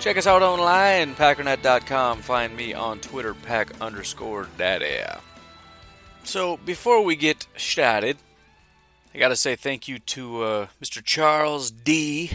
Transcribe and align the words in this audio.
Check 0.00 0.16
us 0.16 0.28
out 0.28 0.42
online, 0.42 1.16
packernet.com. 1.16 2.22
Find 2.22 2.56
me 2.56 2.72
on 2.72 3.00
Twitter, 3.00 3.34
pack 3.34 3.80
underscore 3.80 4.48
daddy. 4.56 5.00
So, 6.22 6.56
before 6.58 7.02
we 7.02 7.16
get 7.16 7.48
started, 7.56 8.16
I 9.12 9.18
gotta 9.18 9.34
say 9.34 9.56
thank 9.56 9.88
you 9.88 9.98
to 9.98 10.42
uh, 10.42 10.66
Mr. 10.80 11.02
Charles 11.02 11.72
D. 11.72 12.30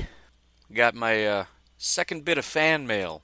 Got 0.74 0.94
my 0.94 1.26
uh, 1.26 1.46
second 1.78 2.26
bit 2.26 2.38
of 2.38 2.44
fan 2.44 2.86
mail. 2.86 3.22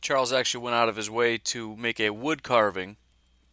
Charles 0.00 0.32
actually 0.32 0.62
went 0.62 0.76
out 0.76 0.88
of 0.88 0.94
his 0.96 1.10
way 1.10 1.36
to 1.38 1.74
make 1.76 1.98
a 1.98 2.10
wood 2.10 2.44
carving 2.44 2.96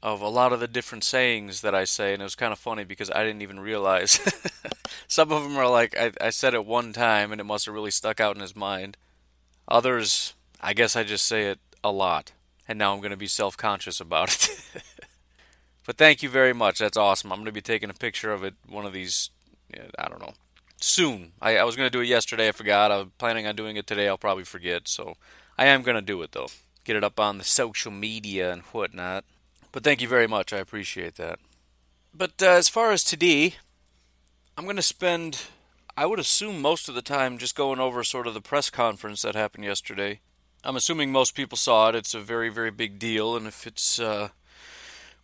of 0.03 0.22
a 0.22 0.30
lot 0.30 0.53
of 0.53 0.59
the 0.59 0.68
different 0.68 1.03
sayings 1.03 1.62
that 1.62 1.73
I 1.73 1.86
say, 1.86 2.14
and 2.14 2.22
it 2.22 2.25
was 2.25 2.36
kind 2.36 2.53
of 2.53 2.59
funny 2.59 2.84
because 2.84 3.09
I 3.09 3.23
didn't 3.23 3.42
even 3.42 3.59
realize. 3.59 4.20
Some 5.08 5.31
of 5.31 5.42
them 5.42 5.58
are 5.58 5.68
like 5.68 5.98
I, 5.98 6.12
I 6.22 6.30
said 6.30 6.53
it 6.53 6.68
one 6.68 6.94
time 6.94 7.31
and 7.31 7.42
it 7.42 7.46
must 7.46 7.66
have 7.66 7.73
really 7.73 7.92
stuck 7.92 8.20
out 8.20 8.36
in 8.36 8.42
his 8.44 8.56
mind. 8.56 8.96
Others, 9.70 10.34
I 10.59 10.73
guess 10.73 10.95
I 10.95 11.03
just 11.03 11.25
say 11.25 11.44
it 11.44 11.59
a 11.84 11.92
lot, 11.92 12.34
and 12.67 12.78
now 12.78 12.94
I'm 12.94 13.00
going 13.00 13.12
to 13.12 13.17
be 13.17 13.28
self 13.28 13.56
conscious 13.56 14.02
about 14.02 14.34
it. 14.34 14.62
but 15.86 15.98
thank 15.98 16.23
you 16.23 16.30
very 16.30 16.53
much. 16.53 16.80
That's 16.80 16.98
awesome. 16.98 17.31
I'm 17.31 17.39
going 17.39 17.45
to 17.45 17.52
be 17.52 17.62
taking 17.62 17.90
a 17.90 17.94
picture 17.94 18.34
of 18.34 18.44
it 18.44 18.56
one 18.67 18.86
of 18.86 18.94
these, 18.94 19.30
I 19.97 20.09
don't 20.09 20.20
know, 20.20 20.34
soon. 20.81 21.34
I, 21.42 21.58
I 21.58 21.64
was 21.64 21.75
going 21.75 21.86
to 21.88 21.95
do 21.95 22.02
it 22.02 22.08
yesterday. 22.08 22.47
I 22.47 22.52
forgot. 22.52 22.92
I 22.92 22.97
was 22.97 23.08
planning 23.17 23.45
on 23.45 23.56
doing 23.56 23.78
it 23.78 23.88
today. 23.88 24.08
I'll 24.08 24.17
probably 24.17 24.44
forget. 24.44 24.88
So 24.88 25.16
I 25.58 25.66
am 25.66 25.84
going 25.84 25.95
to 25.95 26.02
do 26.02 26.22
it, 26.23 26.31
though. 26.31 26.47
Get 26.84 26.95
it 26.95 27.03
up 27.03 27.20
on 27.20 27.38
the 27.38 27.44
social 27.44 27.92
media 27.92 28.52
and 28.52 28.64
whatnot. 28.64 29.23
But 29.72 29.84
thank 29.84 30.02
you 30.02 30.08
very 30.08 30.28
much. 30.28 30.52
I 30.52 30.58
appreciate 30.58 31.16
that. 31.16 31.40
But 32.14 32.42
uh, 32.42 32.47
as 32.47 32.70
far 32.70 32.92
as 32.92 33.03
today, 33.03 33.56
I'm 34.58 34.64
going 34.64 34.78
to 34.78 34.81
spend, 34.81 35.44
I 36.00 36.05
would 36.05 36.17
assume, 36.17 36.61
most 36.61 36.88
of 36.88 36.95
the 36.95 37.02
time 37.02 37.38
just 37.38 37.58
going 37.58 37.81
over 37.81 38.05
sort 38.05 38.25
of 38.25 38.33
the 38.33 38.39
press 38.39 38.69
conference 38.69 39.22
that 39.23 39.36
happened 39.36 39.66
yesterday. 39.66 40.22
I'm 40.64 40.78
assuming 40.78 41.11
most 41.11 41.36
people 41.36 41.58
saw 41.58 41.89
it. 41.89 41.95
It's 41.95 42.14
a 42.14 42.22
very, 42.22 42.47
very 42.47 42.72
big 42.72 43.00
deal. 43.00 43.36
And 43.36 43.45
if 43.45 43.67
it's 43.67 44.00
uh, 44.00 44.30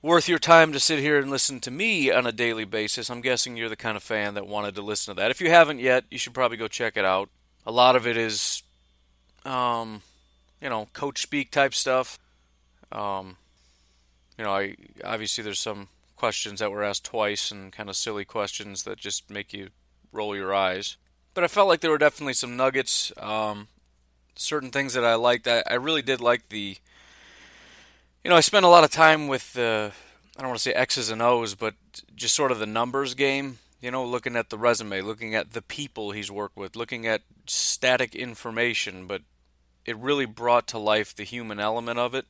worth 0.01 0.27
your 0.27 0.37
time 0.37 0.73
to 0.73 0.79
sit 0.81 1.00
here 1.00 1.17
and 1.17 1.31
listen 1.31 1.61
to 1.61 1.72
me 1.72 2.11
on 2.11 2.27
a 2.27 2.33
daily 2.33 2.66
basis, 2.66 3.09
I'm 3.09 3.22
guessing 3.22 3.55
you're 3.55 3.69
the 3.69 3.77
kind 3.77 3.95
of 3.95 4.03
fan 4.03 4.33
that 4.33 4.47
wanted 4.47 4.75
to 4.75 4.81
listen 4.81 5.16
to 5.16 5.22
that. 5.22 5.31
If 5.31 5.39
you 5.39 5.50
haven't 5.50 5.79
yet, 5.79 6.03
you 6.11 6.17
should 6.17 6.33
probably 6.33 6.57
go 6.57 6.67
check 6.67 6.97
it 6.97 7.05
out. 7.05 7.29
A 7.66 7.71
lot 7.71 7.95
of 7.95 8.05
it 8.05 8.17
is, 8.17 8.61
um, 9.45 10.01
you 10.61 10.67
know, 10.67 10.89
coach 10.91 11.21
speak 11.21 11.51
type 11.51 11.73
stuff. 11.73 12.19
Um, 12.91 13.38
you 14.38 14.44
know, 14.44 14.51
I 14.51 14.75
obviously 15.05 15.41
there's 15.41 15.57
some 15.57 15.88
questions 16.17 16.59
that 16.59 16.69
were 16.69 16.83
asked 16.83 17.05
twice 17.05 17.50
and 17.50 17.71
kind 17.71 17.88
of 17.88 17.95
silly 17.95 18.25
questions 18.25 18.83
that 18.83 18.97
just 18.97 19.29
make 19.29 19.53
you 19.53 19.69
roll 20.15 20.35
your 20.35 20.53
eyes. 20.53 20.97
But 21.33 21.43
I 21.43 21.47
felt 21.47 21.67
like 21.67 21.81
there 21.81 21.91
were 21.91 21.97
definitely 21.97 22.33
some 22.33 22.55
nuggets, 22.55 23.11
um, 23.17 23.67
certain 24.35 24.71
things 24.71 24.93
that 24.93 25.03
I 25.03 25.15
liked. 25.15 25.47
I, 25.47 25.63
I 25.69 25.75
really 25.75 26.01
did 26.01 26.21
like 26.21 26.49
the, 26.49 26.77
you 28.23 28.29
know, 28.29 28.37
I 28.37 28.41
spent 28.41 28.65
a 28.65 28.69
lot 28.69 28.83
of 28.83 28.91
time 28.91 29.27
with 29.27 29.53
the, 29.53 29.91
I 30.37 30.41
don't 30.41 30.49
want 30.49 30.59
to 30.59 30.63
say 30.63 30.73
X's 30.73 31.09
and 31.09 31.21
O's, 31.21 31.55
but 31.55 31.75
just 32.15 32.35
sort 32.35 32.51
of 32.51 32.59
the 32.59 32.65
numbers 32.65 33.13
game. 33.13 33.59
You 33.81 33.91
know, 33.91 34.05
looking 34.05 34.35
at 34.35 34.49
the 34.49 34.57
resume, 34.57 35.01
looking 35.01 35.35
at 35.35 35.51
the 35.51 35.61
people 35.61 36.11
he's 36.11 36.31
worked 36.31 36.57
with, 36.57 36.75
looking 36.75 37.05
at 37.05 37.21
static 37.45 38.15
information, 38.15 39.05
but 39.05 39.21
it 39.85 39.95
really 39.97 40.25
brought 40.25 40.65
to 40.69 40.79
life 40.79 41.13
the 41.15 41.23
human 41.23 41.59
element 41.59 41.99
of 41.99 42.15
it 42.15 42.25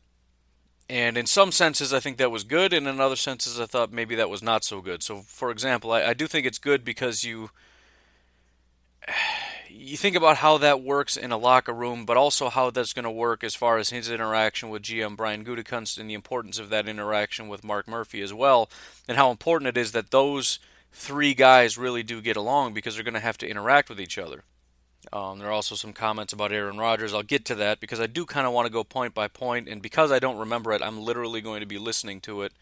and 0.89 1.17
in 1.17 1.25
some 1.25 1.51
senses, 1.51 1.93
I 1.93 1.99
think 1.99 2.17
that 2.17 2.29
was 2.29 2.43
good, 2.43 2.71
and 2.71 2.87
in 2.87 2.99
other 2.99 3.15
senses, 3.15 3.59
I 3.59 3.65
thought 3.65 3.91
maybe 3.91 4.15
that 4.15 4.29
was 4.29 4.43
not 4.43 4.63
so 4.63 4.81
good. 4.81 5.01
So, 5.01 5.21
for 5.21 5.49
example, 5.49 5.91
I, 5.91 6.03
I 6.03 6.13
do 6.13 6.27
think 6.27 6.45
it's 6.45 6.59
good 6.59 6.85
because 6.85 7.23
you 7.23 7.49
you 9.69 9.97
think 9.97 10.15
about 10.15 10.37
how 10.37 10.57
that 10.57 10.81
works 10.81 11.17
in 11.17 11.31
a 11.31 11.37
locker 11.37 11.73
room, 11.73 12.05
but 12.05 12.17
also 12.17 12.49
how 12.49 12.69
that's 12.69 12.93
going 12.93 13.03
to 13.03 13.11
work 13.11 13.43
as 13.43 13.55
far 13.55 13.77
as 13.77 13.89
his 13.89 14.09
interaction 14.09 14.69
with 14.69 14.83
GM 14.83 15.15
Brian 15.15 15.45
Gutekunst 15.45 15.97
and 15.99 16.09
the 16.09 16.13
importance 16.13 16.59
of 16.59 16.69
that 16.69 16.87
interaction 16.87 17.47
with 17.47 17.63
Mark 17.63 17.87
Murphy 17.87 18.21
as 18.21 18.33
well, 18.33 18.69
and 19.07 19.17
how 19.17 19.31
important 19.31 19.69
it 19.69 19.77
is 19.77 19.91
that 19.91 20.11
those 20.11 20.59
three 20.91 21.33
guys 21.33 21.77
really 21.77 22.03
do 22.03 22.21
get 22.21 22.37
along 22.37 22.73
because 22.73 22.95
they're 22.95 23.03
going 23.03 23.13
to 23.13 23.19
have 23.19 23.37
to 23.37 23.49
interact 23.49 23.89
with 23.89 23.99
each 23.99 24.17
other. 24.17 24.43
Um, 25.13 25.39
there 25.39 25.49
are 25.49 25.51
also 25.51 25.75
some 25.75 25.93
comments 25.93 26.33
about 26.33 26.51
Aaron 26.51 26.77
Rodgers. 26.77 27.13
I'll 27.13 27.21
get 27.21 27.45
to 27.45 27.55
that 27.55 27.79
because 27.79 27.99
I 27.99 28.07
do 28.07 28.25
kind 28.25 28.47
of 28.47 28.53
want 28.53 28.65
to 28.65 28.73
go 28.73 28.83
point 28.83 29.13
by 29.13 29.27
point, 29.27 29.67
and 29.67 29.81
because 29.81 30.11
I 30.11 30.19
don't 30.19 30.37
remember 30.37 30.71
it, 30.71 30.81
I'm 30.81 30.99
literally 30.99 31.41
going 31.41 31.59
to 31.59 31.67
be 31.67 31.77
listening 31.77 32.21
to 32.21 32.41
it. 32.41 32.53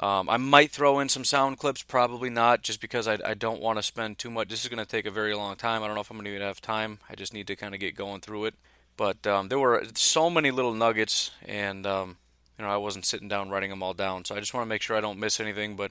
Um, 0.00 0.28
I 0.28 0.36
might 0.38 0.72
throw 0.72 0.98
in 0.98 1.08
some 1.08 1.24
sound 1.24 1.58
clips, 1.58 1.82
probably 1.82 2.28
not, 2.28 2.62
just 2.62 2.80
because 2.80 3.06
I, 3.06 3.18
I 3.24 3.34
don't 3.34 3.60
want 3.60 3.78
to 3.78 3.82
spend 3.82 4.18
too 4.18 4.30
much. 4.30 4.48
This 4.48 4.64
is 4.64 4.68
going 4.68 4.84
to 4.84 4.90
take 4.90 5.06
a 5.06 5.10
very 5.10 5.34
long 5.34 5.54
time. 5.54 5.82
I 5.82 5.86
don't 5.86 5.94
know 5.94 6.00
if 6.00 6.10
I'm 6.10 6.16
going 6.18 6.36
to 6.36 6.44
have 6.44 6.60
time. 6.60 6.98
I 7.08 7.14
just 7.14 7.32
need 7.32 7.46
to 7.46 7.56
kind 7.56 7.74
of 7.74 7.80
get 7.80 7.94
going 7.94 8.20
through 8.20 8.46
it. 8.46 8.54
But 8.96 9.26
um, 9.26 9.48
there 9.48 9.58
were 9.58 9.84
so 9.94 10.30
many 10.30 10.50
little 10.50 10.74
nuggets, 10.74 11.30
and 11.44 11.86
um, 11.86 12.16
you 12.58 12.64
know 12.64 12.70
I 12.70 12.76
wasn't 12.76 13.06
sitting 13.06 13.28
down 13.28 13.50
writing 13.50 13.70
them 13.70 13.82
all 13.82 13.94
down. 13.94 14.24
So 14.24 14.34
I 14.34 14.40
just 14.40 14.54
want 14.54 14.64
to 14.64 14.68
make 14.68 14.82
sure 14.82 14.96
I 14.96 15.00
don't 15.00 15.18
miss 15.18 15.40
anything. 15.40 15.76
But 15.76 15.90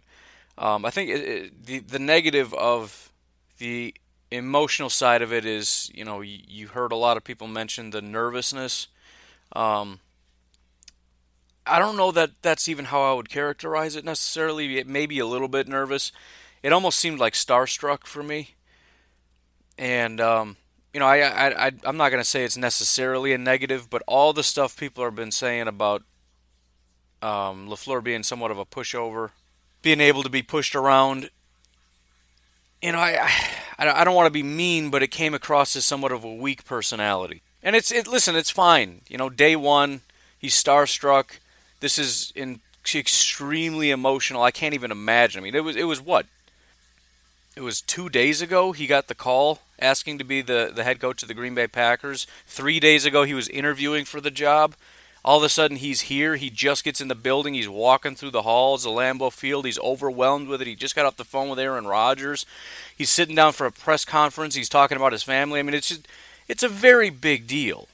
um, 0.58 0.86
I 0.86 0.90
think 0.90 1.10
it, 1.10 1.22
it, 1.22 1.66
the 1.66 1.80
the 1.80 2.00
negative 2.00 2.54
of 2.54 3.12
the 3.58 3.94
emotional 4.32 4.90
side 4.90 5.22
of 5.22 5.32
it 5.32 5.46
is, 5.46 5.92
you 5.94 6.04
know, 6.04 6.22
you, 6.22 6.40
you 6.48 6.68
heard 6.70 6.92
a 6.92 6.96
lot 6.96 7.18
of 7.18 7.24
people 7.24 7.48
mention 7.48 7.92
the 7.92 8.02
nervousness. 8.02 8.88
Um, 9.54 10.00
I 11.66 11.80
don't 11.80 11.98
know 11.98 12.12
that 12.12 12.32
that's 12.42 12.68
even 12.68 12.86
how 12.86 13.02
I 13.02 13.14
would 13.14 13.30
characterize 13.30 13.96
it 13.96 14.06
necessarily. 14.06 14.78
It 14.78 14.88
may 14.88 15.06
be 15.06 15.20
a 15.20 15.26
little 15.26 15.48
bit 15.48 15.68
nervous. 15.68 16.12
It 16.62 16.74
almost 16.74 17.00
seemed 17.00 17.20
like 17.20 17.34
starstruck 17.34 18.06
for 18.06 18.24
me. 18.24 18.56
And 19.78 20.20
um, 20.22 20.58
you 20.94 21.00
know, 21.00 21.08
I, 21.08 21.20
I, 21.20 21.68
I 21.68 21.72
I'm 21.84 21.98
not 21.98 22.10
gonna 22.10 22.24
say 22.24 22.44
it's 22.44 22.58
necessarily 22.58 23.34
a 23.34 23.38
negative, 23.38 23.90
but 23.90 24.04
all 24.08 24.34
the 24.34 24.44
stuff 24.44 24.78
people 24.78 25.04
have 25.04 25.16
been 25.16 25.32
saying 25.32 25.68
about 25.68 26.04
um, 27.22 27.70
Lafleur 27.70 28.04
being 28.04 28.24
somewhat 28.24 28.52
of 28.52 28.60
a 28.60 28.66
pushover, 28.66 29.32
being 29.82 30.02
able 30.02 30.24
to 30.24 30.30
be 30.30 30.42
pushed 30.42 30.76
around, 30.76 31.30
you 32.84 32.92
know, 32.92 33.00
I, 33.00 33.30
I, 33.80 34.02
I 34.02 34.04
don't 34.04 34.14
want 34.14 34.28
to 34.28 34.32
be 34.32 34.44
mean, 34.44 34.90
but 34.90 35.02
it 35.02 35.08
came 35.08 35.34
across 35.34 35.76
as 35.76 35.86
somewhat 35.86 36.12
of 36.12 36.24
a 36.26 36.34
weak 36.34 36.66
personality. 36.66 37.42
And 37.64 37.78
it's, 37.78 37.92
it, 37.92 38.08
listen, 38.08 38.36
it's 38.36 38.50
fine. 38.50 39.02
You 39.08 39.18
know, 39.18 39.30
day 39.30 39.56
one, 39.56 40.02
he's 40.38 40.62
starstruck. 40.62 41.38
This 41.84 42.00
is 42.00 42.32
in, 42.34 42.62
extremely 42.96 43.92
emotional. 43.92 44.42
I 44.42 44.52
can't 44.52 44.74
even 44.74 44.90
imagine. 44.90 45.42
I 45.42 45.44
mean, 45.44 45.54
it 45.54 45.66
was, 45.66 45.76
it 45.76 45.84
was 45.84 46.00
what? 46.00 46.26
It 47.58 47.62
was 47.62 47.82
two 47.82 48.08
days 48.08 48.42
ago 48.42 48.72
he 48.72 48.88
got 48.88 49.10
the 49.10 49.16
call 49.16 49.60
asking 49.82 50.18
to 50.20 50.24
be 50.24 50.42
the, 50.42 50.72
the 50.74 50.86
head 50.86 51.02
coach 51.02 51.22
of 51.24 51.28
the 51.28 51.34
Green 51.34 51.54
Bay 51.54 51.68
Packers. 51.68 52.26
Three 52.48 52.80
days 52.80 53.04
ago 53.04 53.24
he 53.24 53.34
was 53.34 53.50
interviewing 53.50 54.06
for 54.06 54.22
the 54.22 54.32
job. 54.32 54.76
All 55.26 55.40
of 55.40 55.44
a 55.44 55.50
sudden, 55.50 55.78
he's 55.78 56.02
here. 56.02 56.38
He 56.38 56.50
just 56.50 56.86
gets 56.86 57.02
in 57.02 57.10
the 57.10 57.16
building. 57.16 57.54
He's 57.54 57.68
walking 57.68 58.16
through 58.16 58.32
the 58.32 58.44
halls 58.44 58.86
of 58.86 58.94
Lambeau 58.94 59.32
Field. 59.32 59.66
He's 59.66 59.80
overwhelmed 59.80 60.48
with 60.48 60.62
it. 60.62 60.68
He 60.68 60.76
just 60.76 60.96
got 60.96 61.06
off 61.06 61.18
the 61.18 61.26
phone 61.26 61.50
with 61.50 61.60
Aaron 61.60 61.88
Rodgers. 61.88 62.46
He's 62.98 63.10
sitting 63.10 63.36
down 63.36 63.52
for 63.54 63.66
a 63.66 63.72
press 63.72 64.04
conference. 64.06 64.56
He's 64.56 64.70
talking 64.70 64.98
about 64.98 65.12
his 65.12 65.24
family. 65.24 65.60
I 65.60 65.64
mean, 65.64 65.76
it's 65.76 65.90
just, 65.90 66.08
it's 66.48 66.64
a 66.64 66.70
very 66.70 67.10
big 67.10 67.46
deal. 67.48 67.88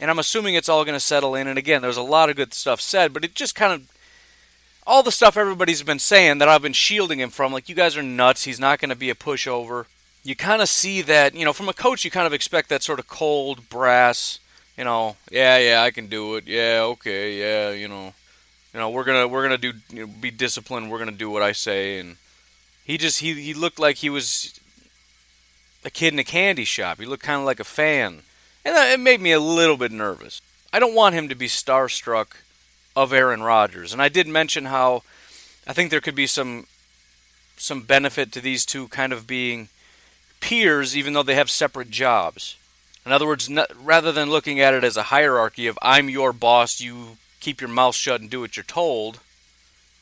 And 0.00 0.10
I'm 0.10 0.18
assuming 0.18 0.54
it's 0.54 0.68
all 0.68 0.84
going 0.84 0.94
to 0.94 1.00
settle 1.00 1.34
in. 1.34 1.46
And 1.46 1.58
again, 1.58 1.82
there's 1.82 1.96
a 1.96 2.02
lot 2.02 2.30
of 2.30 2.36
good 2.36 2.54
stuff 2.54 2.80
said, 2.80 3.12
but 3.12 3.24
it 3.24 3.34
just 3.34 3.54
kind 3.54 3.72
of 3.72 3.88
all 4.86 5.02
the 5.02 5.12
stuff 5.12 5.36
everybody's 5.36 5.82
been 5.82 5.98
saying 5.98 6.38
that 6.38 6.48
I've 6.48 6.62
been 6.62 6.72
shielding 6.72 7.20
him 7.20 7.30
from, 7.30 7.52
like 7.52 7.68
you 7.68 7.74
guys 7.74 7.96
are 7.96 8.02
nuts. 8.02 8.44
He's 8.44 8.60
not 8.60 8.78
going 8.78 8.88
to 8.88 8.96
be 8.96 9.10
a 9.10 9.14
pushover. 9.14 9.84
You 10.24 10.34
kind 10.34 10.62
of 10.62 10.68
see 10.68 11.02
that, 11.02 11.34
you 11.34 11.44
know, 11.44 11.52
from 11.52 11.68
a 11.68 11.74
coach, 11.74 12.04
you 12.04 12.10
kind 12.10 12.26
of 12.26 12.32
expect 12.32 12.68
that 12.70 12.82
sort 12.82 12.98
of 12.98 13.06
cold, 13.06 13.68
brass, 13.68 14.40
you 14.78 14.84
know, 14.84 15.16
yeah, 15.30 15.58
yeah, 15.58 15.82
I 15.82 15.90
can 15.90 16.06
do 16.06 16.36
it. 16.36 16.46
Yeah, 16.46 16.82
okay, 16.84 17.38
yeah, 17.38 17.70
you 17.70 17.88
know, 17.88 18.14
you 18.72 18.80
know, 18.80 18.90
we're 18.90 19.04
gonna 19.04 19.26
we're 19.26 19.42
gonna 19.42 19.58
do 19.58 19.72
you 19.90 20.06
know, 20.06 20.12
be 20.20 20.30
disciplined. 20.30 20.90
We're 20.90 20.98
gonna 21.00 21.12
do 21.12 21.30
what 21.30 21.42
I 21.42 21.52
say. 21.52 21.98
And 21.98 22.16
he 22.84 22.96
just 22.96 23.18
he 23.18 23.34
he 23.34 23.54
looked 23.54 23.80
like 23.80 23.96
he 23.96 24.08
was 24.08 24.58
a 25.84 25.90
kid 25.90 26.12
in 26.12 26.18
a 26.18 26.24
candy 26.24 26.64
shop. 26.64 27.00
He 27.00 27.06
looked 27.06 27.24
kind 27.24 27.40
of 27.40 27.46
like 27.46 27.58
a 27.58 27.64
fan, 27.64 28.22
and 28.68 28.76
uh, 28.76 28.92
it 28.92 29.00
made 29.00 29.22
me 29.22 29.32
a 29.32 29.40
little 29.40 29.78
bit 29.78 29.90
nervous. 29.90 30.42
I 30.74 30.78
don't 30.78 30.94
want 30.94 31.14
him 31.14 31.30
to 31.30 31.34
be 31.34 31.48
starstruck 31.48 32.26
of 32.94 33.14
Aaron 33.14 33.42
Rodgers. 33.42 33.94
And 33.94 34.02
I 34.02 34.10
did 34.10 34.28
mention 34.28 34.66
how 34.66 35.02
I 35.66 35.72
think 35.72 35.90
there 35.90 36.02
could 36.02 36.14
be 36.14 36.26
some 36.26 36.66
some 37.56 37.80
benefit 37.80 38.30
to 38.32 38.40
these 38.40 38.66
two 38.66 38.86
kind 38.88 39.12
of 39.12 39.26
being 39.26 39.68
peers, 40.40 40.96
even 40.96 41.14
though 41.14 41.22
they 41.22 41.34
have 41.34 41.50
separate 41.50 41.90
jobs. 41.90 42.56
In 43.06 43.10
other 43.10 43.26
words, 43.26 43.50
rather 43.82 44.12
than 44.12 44.30
looking 44.30 44.60
at 44.60 44.74
it 44.74 44.84
as 44.84 44.98
a 44.98 45.04
hierarchy 45.04 45.66
of 45.66 45.78
I'm 45.80 46.10
your 46.10 46.34
boss, 46.34 46.78
you 46.78 47.16
keep 47.40 47.62
your 47.62 47.70
mouth 47.70 47.94
shut 47.94 48.20
and 48.20 48.28
do 48.28 48.40
what 48.40 48.56
you're 48.56 48.64
told, 48.64 49.20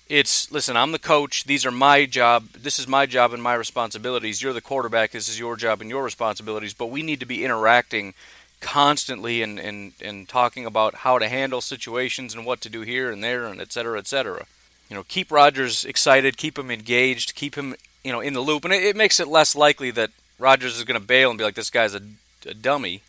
it's 0.09 0.51
listen, 0.51 0.77
I'm 0.77 0.93
the 0.93 0.99
coach, 0.99 1.45
these 1.45 1.65
are 1.65 1.71
my 1.71 2.05
job, 2.05 2.49
this 2.51 2.79
is 2.79 2.89
my 2.89 3.07
job 3.07 3.33
and 3.33 3.43
my 3.43 3.55
responsibilities. 3.55 4.43
You're 4.43 4.53
the 4.53 4.61
quarterback, 4.61 5.13
this 5.13 5.29
is 5.29 5.39
your 5.39 5.57
job 5.57 5.81
and 5.81 5.89
your 5.89 6.03
responsibilities, 6.03 6.75
but 6.75 6.91
we 6.91 7.03
need 7.03 7.21
to 7.21 7.27
be 7.27 7.45
interacting 7.45 8.15
constantly 8.61 9.43
and, 9.43 9.59
and, 9.59 9.93
and 10.03 10.29
talking 10.29 10.67
about 10.67 10.97
how 10.97 11.19
to 11.19 11.29
handle 11.29 11.61
situations 11.61 12.35
and 12.35 12.47
what 12.47 12.61
to 12.63 12.69
do 12.69 12.81
here 12.81 13.11
and 13.11 13.23
there 13.23 13.47
and 13.47 13.61
et 13.61 13.73
cetera, 13.73 13.99
et 13.99 14.07
cetera. 14.07 14.47
You 14.89 14.97
know, 14.97 15.05
keep 15.09 15.31
Rodgers 15.31 15.85
excited, 15.85 16.37
keep 16.37 16.59
him 16.59 16.71
engaged, 16.71 17.35
keep 17.35 17.55
him, 17.57 17.75
you 18.03 18.13
know, 18.13 18.21
in 18.21 18.33
the 18.35 18.41
loop. 18.41 18.65
And 18.65 18.73
it, 18.73 18.83
it 18.83 18.97
makes 18.97 19.21
it 19.21 19.29
less 19.29 19.55
likely 19.55 19.91
that 19.93 20.11
Rodgers 20.39 20.77
is 20.77 20.85
going 20.85 21.01
to 21.01 21.07
bail 21.07 21.31
and 21.31 21.39
be 21.39 21.45
like, 21.45 21.55
this 21.55 21.71
guy's 21.71 21.95
a, 21.95 22.01
a 22.47 22.55
dummy 22.55 23.03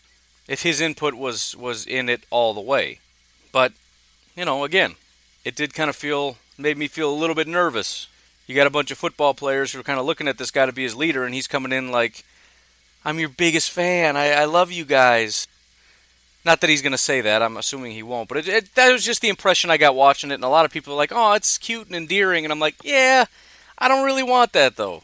if 0.48 0.64
his 0.64 0.82
input 0.82 1.14
was, 1.14 1.56
was 1.56 1.86
in 1.86 2.10
it 2.10 2.22
all 2.30 2.54
the 2.54 2.62
way. 2.62 3.00
But, 3.52 3.74
you 4.36 4.46
know, 4.46 4.64
again, 4.64 4.96
it 5.46 5.56
did 5.56 5.74
kind 5.74 5.90
of 5.90 5.96
feel, 5.96 6.38
made 6.58 6.78
me 6.78 6.88
feel 6.88 7.12
a 7.12 7.16
little 7.16 7.36
bit 7.36 7.48
nervous. 7.48 8.08
You 8.48 8.56
got 8.56 8.68
a 8.68 8.72
bunch 8.72 8.92
of 8.92 8.98
football 8.98 9.34
players 9.34 9.72
who 9.72 9.80
are 9.80 9.84
kind 9.84 10.00
of 10.00 10.06
looking 10.06 10.28
at 10.28 10.38
this 10.38 10.52
guy 10.52 10.66
to 10.66 10.72
be 10.72 10.84
his 10.84 10.96
leader, 10.96 11.26
and 11.26 11.34
he's 11.34 11.48
coming 11.48 11.72
in 11.72 11.92
like, 11.92 12.24
I'm 13.08 13.20
your 13.20 13.30
biggest 13.30 13.72
fan. 13.72 14.18
I, 14.18 14.32
I 14.34 14.44
love 14.44 14.70
you 14.70 14.84
guys. 14.84 15.48
Not 16.44 16.60
that 16.60 16.70
he's 16.70 16.82
going 16.82 16.92
to 16.92 16.98
say 16.98 17.22
that. 17.22 17.42
I'm 17.42 17.56
assuming 17.56 17.94
he 17.94 18.04
won't. 18.04 18.28
But 18.28 18.40
it, 18.40 18.48
it, 18.50 18.76
that 18.76 18.92
was 18.92 19.06
just 19.06 19.22
the 19.22 19.30
impression 19.30 19.70
I 19.70 19.78
got 19.78 19.96
watching 19.96 20.30
it. 20.30 20.34
And 20.34 20.44
a 20.44 20.50
lot 20.50 20.66
of 20.66 20.74
people 20.74 20.92
are 20.92 20.98
like, 20.98 21.14
oh, 21.16 21.32
it's 21.32 21.58
cute 21.58 21.88
and 21.88 21.96
endearing. 21.96 22.44
And 22.44 22.52
I'm 22.52 22.60
like, 22.60 22.76
yeah, 22.84 23.24
I 23.78 23.88
don't 23.88 24.04
really 24.04 24.24
want 24.24 24.52
that, 24.52 24.76
though. 24.76 25.04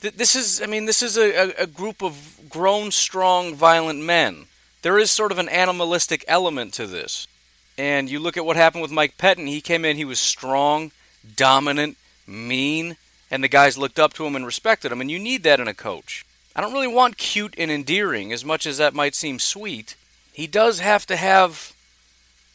this 0.00 0.34
is, 0.34 0.62
I 0.62 0.66
mean, 0.66 0.86
this 0.86 1.02
is 1.02 1.18
a, 1.18 1.52
a 1.58 1.66
group 1.66 2.02
of 2.02 2.40
grown, 2.48 2.90
strong, 2.90 3.54
violent 3.54 4.02
men. 4.02 4.46
There 4.80 4.98
is 4.98 5.10
sort 5.10 5.30
of 5.30 5.38
an 5.38 5.50
animalistic 5.50 6.24
element 6.26 6.72
to 6.74 6.86
this. 6.86 7.28
And 7.76 8.08
you 8.08 8.18
look 8.18 8.38
at 8.38 8.46
what 8.46 8.56
happened 8.56 8.80
with 8.80 8.90
Mike 8.90 9.18
Pettine. 9.18 9.48
He 9.48 9.60
came 9.60 9.84
in, 9.84 9.98
he 9.98 10.06
was 10.06 10.18
strong, 10.18 10.90
dominant, 11.36 11.98
mean, 12.26 12.96
and 13.30 13.44
the 13.44 13.48
guys 13.48 13.76
looked 13.76 13.98
up 13.98 14.14
to 14.14 14.24
him 14.24 14.36
and 14.36 14.46
respected 14.46 14.90
him. 14.90 15.02
And 15.02 15.10
you 15.10 15.18
need 15.18 15.42
that 15.42 15.60
in 15.60 15.68
a 15.68 15.74
coach. 15.74 16.24
I 16.56 16.62
don't 16.62 16.72
really 16.72 16.88
want 16.88 17.18
cute 17.18 17.54
and 17.58 17.70
endearing, 17.70 18.32
as 18.32 18.42
much 18.42 18.64
as 18.64 18.78
that 18.78 18.94
might 18.94 19.14
seem 19.14 19.38
sweet. 19.38 19.94
He 20.32 20.46
does 20.46 20.80
have 20.80 21.04
to 21.06 21.16
have 21.16 21.74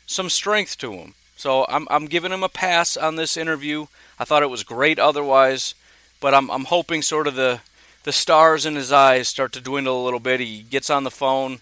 some 0.08 0.28
strength 0.28 0.80
to 0.80 0.94
him. 0.94 1.14
So 1.38 1.68
I'm, 1.70 1.88
I'm 1.92 2.08
giving 2.08 2.32
him 2.32 2.44
a 2.44 2.50
pass 2.50 2.98
on 2.98 3.16
this 3.16 3.38
interview. 3.38 3.86
I 4.20 4.26
thought 4.26 4.42
it 4.42 4.50
was 4.50 4.64
great 4.64 4.98
otherwise, 4.98 5.76
but 6.20 6.34
I'm, 6.34 6.50
I'm 6.50 6.66
hoping 6.66 7.04
sort 7.04 7.28
of 7.28 7.36
the, 7.36 7.62
the 8.04 8.12
stars 8.12 8.66
in 8.66 8.76
his 8.76 8.92
eyes 8.92 9.28
start 9.28 9.52
to 9.54 9.62
dwindle 9.62 10.02
a 10.02 10.06
little 10.06 10.20
bit. 10.20 10.40
He 10.40 10.64
gets 10.64 10.90
on 10.90 11.04
the 11.04 11.12
phone 11.12 11.60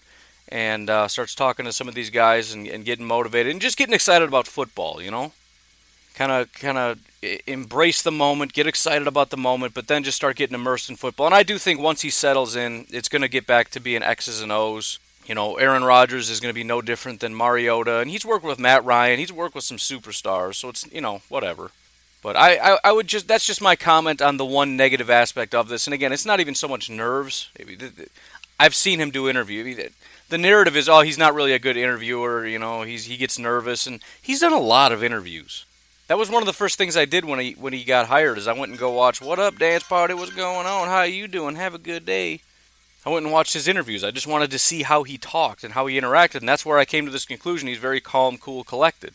and 0.48 0.88
uh, 0.88 1.08
starts 1.08 1.34
talking 1.34 1.66
to 1.66 1.74
some 1.74 1.88
of 1.88 1.94
these 1.94 2.10
guys 2.10 2.54
and, 2.54 2.66
and 2.66 2.86
getting 2.86 3.06
motivated 3.06 3.52
and 3.52 3.60
just 3.60 3.76
getting 3.76 3.94
excited 3.94 4.26
about 4.26 4.46
football, 4.46 5.02
you 5.02 5.10
know? 5.10 5.32
Kind 6.20 6.32
of, 6.32 6.52
kind 6.52 6.76
of 6.76 6.98
embrace 7.46 8.02
the 8.02 8.12
moment, 8.12 8.52
get 8.52 8.66
excited 8.66 9.08
about 9.08 9.30
the 9.30 9.38
moment, 9.38 9.72
but 9.72 9.86
then 9.88 10.04
just 10.04 10.16
start 10.16 10.36
getting 10.36 10.54
immersed 10.54 10.90
in 10.90 10.96
football. 10.96 11.24
And 11.24 11.34
I 11.34 11.42
do 11.42 11.56
think 11.56 11.80
once 11.80 12.02
he 12.02 12.10
settles 12.10 12.54
in, 12.54 12.84
it's 12.90 13.08
going 13.08 13.22
to 13.22 13.28
get 13.28 13.46
back 13.46 13.70
to 13.70 13.80
being 13.80 14.02
X's 14.02 14.42
and 14.42 14.52
O's. 14.52 14.98
You 15.24 15.34
know, 15.34 15.56
Aaron 15.56 15.82
Rodgers 15.82 16.28
is 16.28 16.38
going 16.38 16.52
to 16.52 16.54
be 16.54 16.62
no 16.62 16.82
different 16.82 17.20
than 17.20 17.34
Mariota, 17.34 18.00
and 18.00 18.10
he's 18.10 18.26
worked 18.26 18.44
with 18.44 18.58
Matt 18.58 18.84
Ryan. 18.84 19.18
He's 19.18 19.32
worked 19.32 19.54
with 19.54 19.64
some 19.64 19.78
superstars, 19.78 20.56
so 20.56 20.68
it's 20.68 20.86
you 20.92 21.00
know 21.00 21.22
whatever. 21.30 21.70
But 22.22 22.36
I, 22.36 22.74
I, 22.74 22.78
I 22.84 22.92
would 22.92 23.06
just 23.06 23.26
that's 23.26 23.46
just 23.46 23.62
my 23.62 23.74
comment 23.74 24.20
on 24.20 24.36
the 24.36 24.44
one 24.44 24.76
negative 24.76 25.08
aspect 25.08 25.54
of 25.54 25.68
this. 25.68 25.86
And 25.86 25.94
again, 25.94 26.12
it's 26.12 26.26
not 26.26 26.38
even 26.38 26.54
so 26.54 26.68
much 26.68 26.90
nerves. 26.90 27.48
I've 28.58 28.74
seen 28.74 29.00
him 29.00 29.10
do 29.10 29.26
interview. 29.26 29.88
The 30.28 30.36
narrative 30.36 30.76
is, 30.76 30.86
oh, 30.86 31.00
he's 31.00 31.16
not 31.16 31.32
really 31.34 31.54
a 31.54 31.58
good 31.58 31.78
interviewer. 31.78 32.46
You 32.46 32.58
know, 32.58 32.82
he's 32.82 33.06
he 33.06 33.16
gets 33.16 33.38
nervous, 33.38 33.86
and 33.86 34.02
he's 34.20 34.40
done 34.40 34.52
a 34.52 34.58
lot 34.58 34.92
of 34.92 35.02
interviews. 35.02 35.64
That 36.10 36.18
was 36.18 36.28
one 36.28 36.42
of 36.42 36.46
the 36.46 36.52
first 36.52 36.76
things 36.76 36.96
I 36.96 37.04
did 37.04 37.24
when 37.24 37.38
he 37.38 37.52
when 37.52 37.72
he 37.72 37.84
got 37.84 38.08
hired. 38.08 38.36
Is 38.36 38.48
I 38.48 38.52
went 38.52 38.70
and 38.70 38.80
go 38.80 38.90
watch 38.90 39.22
what 39.22 39.38
up 39.38 39.60
dance 39.60 39.84
party, 39.84 40.12
what's 40.12 40.34
going 40.34 40.66
on, 40.66 40.88
how 40.88 41.02
you 41.02 41.28
doing, 41.28 41.54
have 41.54 41.72
a 41.72 41.78
good 41.78 42.04
day. 42.04 42.40
I 43.06 43.10
went 43.10 43.24
and 43.24 43.32
watched 43.32 43.54
his 43.54 43.68
interviews. 43.68 44.02
I 44.02 44.10
just 44.10 44.26
wanted 44.26 44.50
to 44.50 44.58
see 44.58 44.82
how 44.82 45.04
he 45.04 45.18
talked 45.18 45.62
and 45.62 45.74
how 45.74 45.86
he 45.86 46.00
interacted, 46.00 46.40
and 46.40 46.48
that's 46.48 46.66
where 46.66 46.78
I 46.78 46.84
came 46.84 47.04
to 47.04 47.12
this 47.12 47.26
conclusion. 47.26 47.68
He's 47.68 47.78
very 47.78 48.00
calm, 48.00 48.38
cool, 48.38 48.64
collected. 48.64 49.14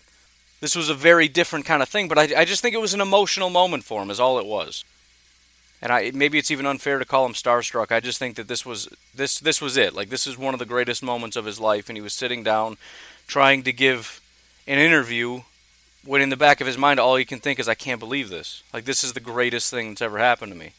This 0.61 0.73
was 0.73 0.87
a 0.87 0.93
very 0.93 1.27
different 1.27 1.65
kind 1.65 1.83
of 1.83 1.89
thing, 1.89 2.07
but 2.07 2.17
I, 2.17 2.29
I 2.33 2.45
just 2.45 2.61
think 2.61 2.73
it 2.73 2.79
was 2.79 2.93
an 2.93 3.01
emotional 3.01 3.49
moment 3.49 3.83
for 3.83 4.01
him, 4.01 4.09
is 4.09 4.21
all 4.21 4.39
it 4.39 4.45
was. 4.45 4.85
And 5.81 5.91
I 5.91 6.11
maybe 6.13 6.37
it's 6.37 6.49
even 6.49 6.65
unfair 6.65 6.97
to 6.99 7.03
call 7.03 7.25
him 7.25 7.33
starstruck. 7.33 7.91
I 7.91 7.99
just 7.99 8.19
think 8.19 8.37
that 8.37 8.47
this 8.47 8.65
was 8.65 8.87
this 9.13 9.37
this 9.37 9.59
was 9.59 9.75
it. 9.75 9.93
Like 9.93 10.07
this 10.07 10.25
is 10.25 10.37
one 10.37 10.53
of 10.53 10.59
the 10.59 10.65
greatest 10.65 11.03
moments 11.03 11.35
of 11.35 11.43
his 11.43 11.59
life, 11.59 11.89
and 11.89 11.97
he 11.97 12.01
was 12.01 12.13
sitting 12.13 12.41
down, 12.41 12.77
trying 13.27 13.63
to 13.63 13.73
give 13.73 14.21
an 14.65 14.79
interview 14.79 15.41
when 16.05 16.21
in 16.21 16.29
the 16.29 16.37
back 16.37 16.61
of 16.61 16.67
his 16.67 16.77
mind 16.77 16.99
all 16.99 17.15
he 17.15 17.25
can 17.25 17.39
think 17.39 17.59
is 17.59 17.67
I 17.67 17.75
can't 17.75 17.99
believe 17.99 18.29
this. 18.29 18.63
Like 18.73 18.85
this 18.85 19.03
is 19.03 19.13
the 19.13 19.19
greatest 19.19 19.69
thing 19.71 19.89
that's 19.89 20.01
ever 20.01 20.19
happened 20.19 20.51
to 20.51 20.57
me. 20.57 20.71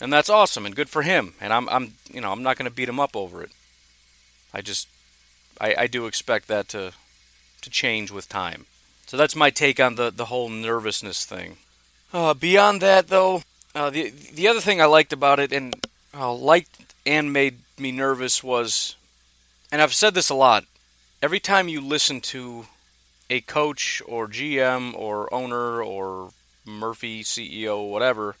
And 0.00 0.12
that's 0.12 0.28
awesome 0.28 0.66
and 0.66 0.74
good 0.74 0.90
for 0.90 1.02
him. 1.02 1.34
And 1.40 1.52
I'm 1.52 1.68
I'm 1.68 1.94
you 2.10 2.20
know, 2.20 2.32
I'm 2.32 2.42
not 2.42 2.58
going 2.58 2.68
to 2.68 2.74
beat 2.74 2.88
him 2.88 3.00
up 3.00 3.16
over 3.16 3.42
it. 3.42 3.50
I 4.52 4.60
just 4.60 4.88
I 5.60 5.74
I 5.78 5.86
do 5.86 6.06
expect 6.06 6.48
that 6.48 6.68
to 6.70 6.92
to 7.62 7.70
change 7.70 8.10
with 8.10 8.28
time. 8.28 8.66
So 9.06 9.16
that's 9.16 9.36
my 9.36 9.50
take 9.50 9.78
on 9.78 9.94
the 9.94 10.10
the 10.10 10.26
whole 10.26 10.48
nervousness 10.48 11.24
thing. 11.24 11.58
Uh, 12.12 12.34
beyond 12.34 12.82
that 12.82 13.08
though, 13.08 13.42
uh, 13.74 13.90
the 13.90 14.10
the 14.10 14.48
other 14.48 14.60
thing 14.60 14.80
I 14.80 14.86
liked 14.86 15.12
about 15.12 15.40
it 15.40 15.52
and 15.52 15.74
uh, 16.14 16.32
liked 16.32 16.94
and 17.06 17.32
made 17.32 17.58
me 17.78 17.92
nervous 17.92 18.42
was 18.42 18.96
and 19.70 19.80
I've 19.80 19.94
said 19.94 20.14
this 20.14 20.28
a 20.28 20.34
lot. 20.34 20.64
Every 21.22 21.40
time 21.40 21.68
you 21.68 21.80
listen 21.80 22.20
to 22.32 22.66
a 23.32 23.40
coach 23.40 24.02
or 24.06 24.28
GM 24.28 24.92
or 24.94 25.32
owner 25.32 25.82
or 25.82 26.32
Murphy 26.66 27.24
CEO, 27.24 27.88
whatever, 27.90 28.36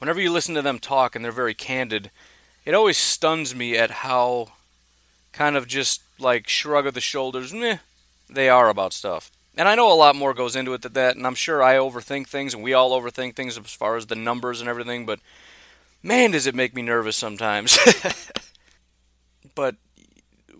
whenever 0.00 0.20
you 0.20 0.32
listen 0.32 0.56
to 0.56 0.62
them 0.62 0.80
talk 0.80 1.14
and 1.14 1.24
they're 1.24 1.30
very 1.30 1.54
candid, 1.54 2.10
it 2.64 2.74
always 2.74 2.98
stuns 2.98 3.54
me 3.54 3.76
at 3.76 4.02
how 4.02 4.48
kind 5.32 5.56
of 5.56 5.68
just 5.68 6.02
like 6.18 6.48
shrug 6.48 6.88
of 6.88 6.94
the 6.94 7.00
shoulders, 7.00 7.54
meh, 7.54 7.78
they 8.28 8.48
are 8.48 8.68
about 8.68 8.92
stuff. 8.92 9.30
And 9.56 9.68
I 9.68 9.76
know 9.76 9.92
a 9.92 9.94
lot 9.94 10.16
more 10.16 10.34
goes 10.34 10.56
into 10.56 10.74
it 10.74 10.82
than 10.82 10.94
that, 10.94 11.14
and 11.14 11.24
I'm 11.24 11.36
sure 11.36 11.62
I 11.62 11.76
overthink 11.76 12.26
things, 12.26 12.52
and 12.52 12.64
we 12.64 12.74
all 12.74 13.00
overthink 13.00 13.36
things 13.36 13.56
as 13.56 13.72
far 13.72 13.94
as 13.94 14.06
the 14.06 14.16
numbers 14.16 14.60
and 14.60 14.68
everything, 14.68 15.06
but 15.06 15.20
man, 16.02 16.32
does 16.32 16.48
it 16.48 16.54
make 16.56 16.74
me 16.74 16.82
nervous 16.82 17.14
sometimes. 17.14 17.78
but 19.54 19.76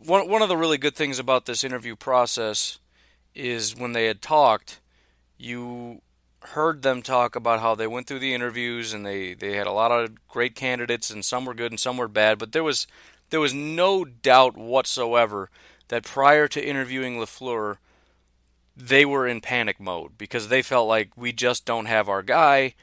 one, 0.05 0.29
one 0.29 0.43
of 0.43 0.49
the 0.49 0.57
really 0.57 0.79
good 0.79 0.95
things 0.95 1.19
about 1.19 1.47
this 1.47 1.65
interview 1.65 1.97
process 1.97 2.79
is 3.37 3.77
when 3.77 3.93
they 3.93 4.07
had 4.07 4.23
talked, 4.23 4.81
you 5.37 6.01
heard 6.41 6.83
them 6.83 7.03
talk 7.03 7.37
about 7.37 7.61
how 7.61 7.75
they 7.75 7.87
went 7.87 8.07
through 8.07 8.19
the 8.19 8.35
interviews 8.35 8.93
and 8.93 9.05
they, 9.05 9.35
they 9.35 9.57
had 9.57 9.67
a 9.67 9.73
lot 9.73 9.93
of 9.93 10.27
great 10.29 10.55
candidates 10.55 11.11
and 11.11 11.25
some 11.25 11.45
were 11.45 11.55
good 11.55 11.73
and 11.73 11.79
some 11.79 11.97
were 11.97 12.09
bad, 12.09 12.39
but 12.39 12.53
there 12.53 12.65
was 12.65 12.87
there 13.31 13.41
was 13.41 13.53
no 13.53 14.05
doubt 14.05 14.57
whatsoever 14.57 15.51
that 15.89 16.05
prior 16.05 16.47
to 16.47 16.65
interviewing 16.65 17.19
LaFleur, 17.19 17.79
they 18.77 19.05
were 19.05 19.27
in 19.27 19.41
panic 19.41 19.81
mode 19.81 20.17
because 20.17 20.49
they 20.49 20.63
felt 20.63 20.87
like 20.87 21.17
we 21.17 21.33
just 21.33 21.65
don't 21.65 21.87
have 21.87 22.09
our 22.09 22.23
guy 22.23 22.75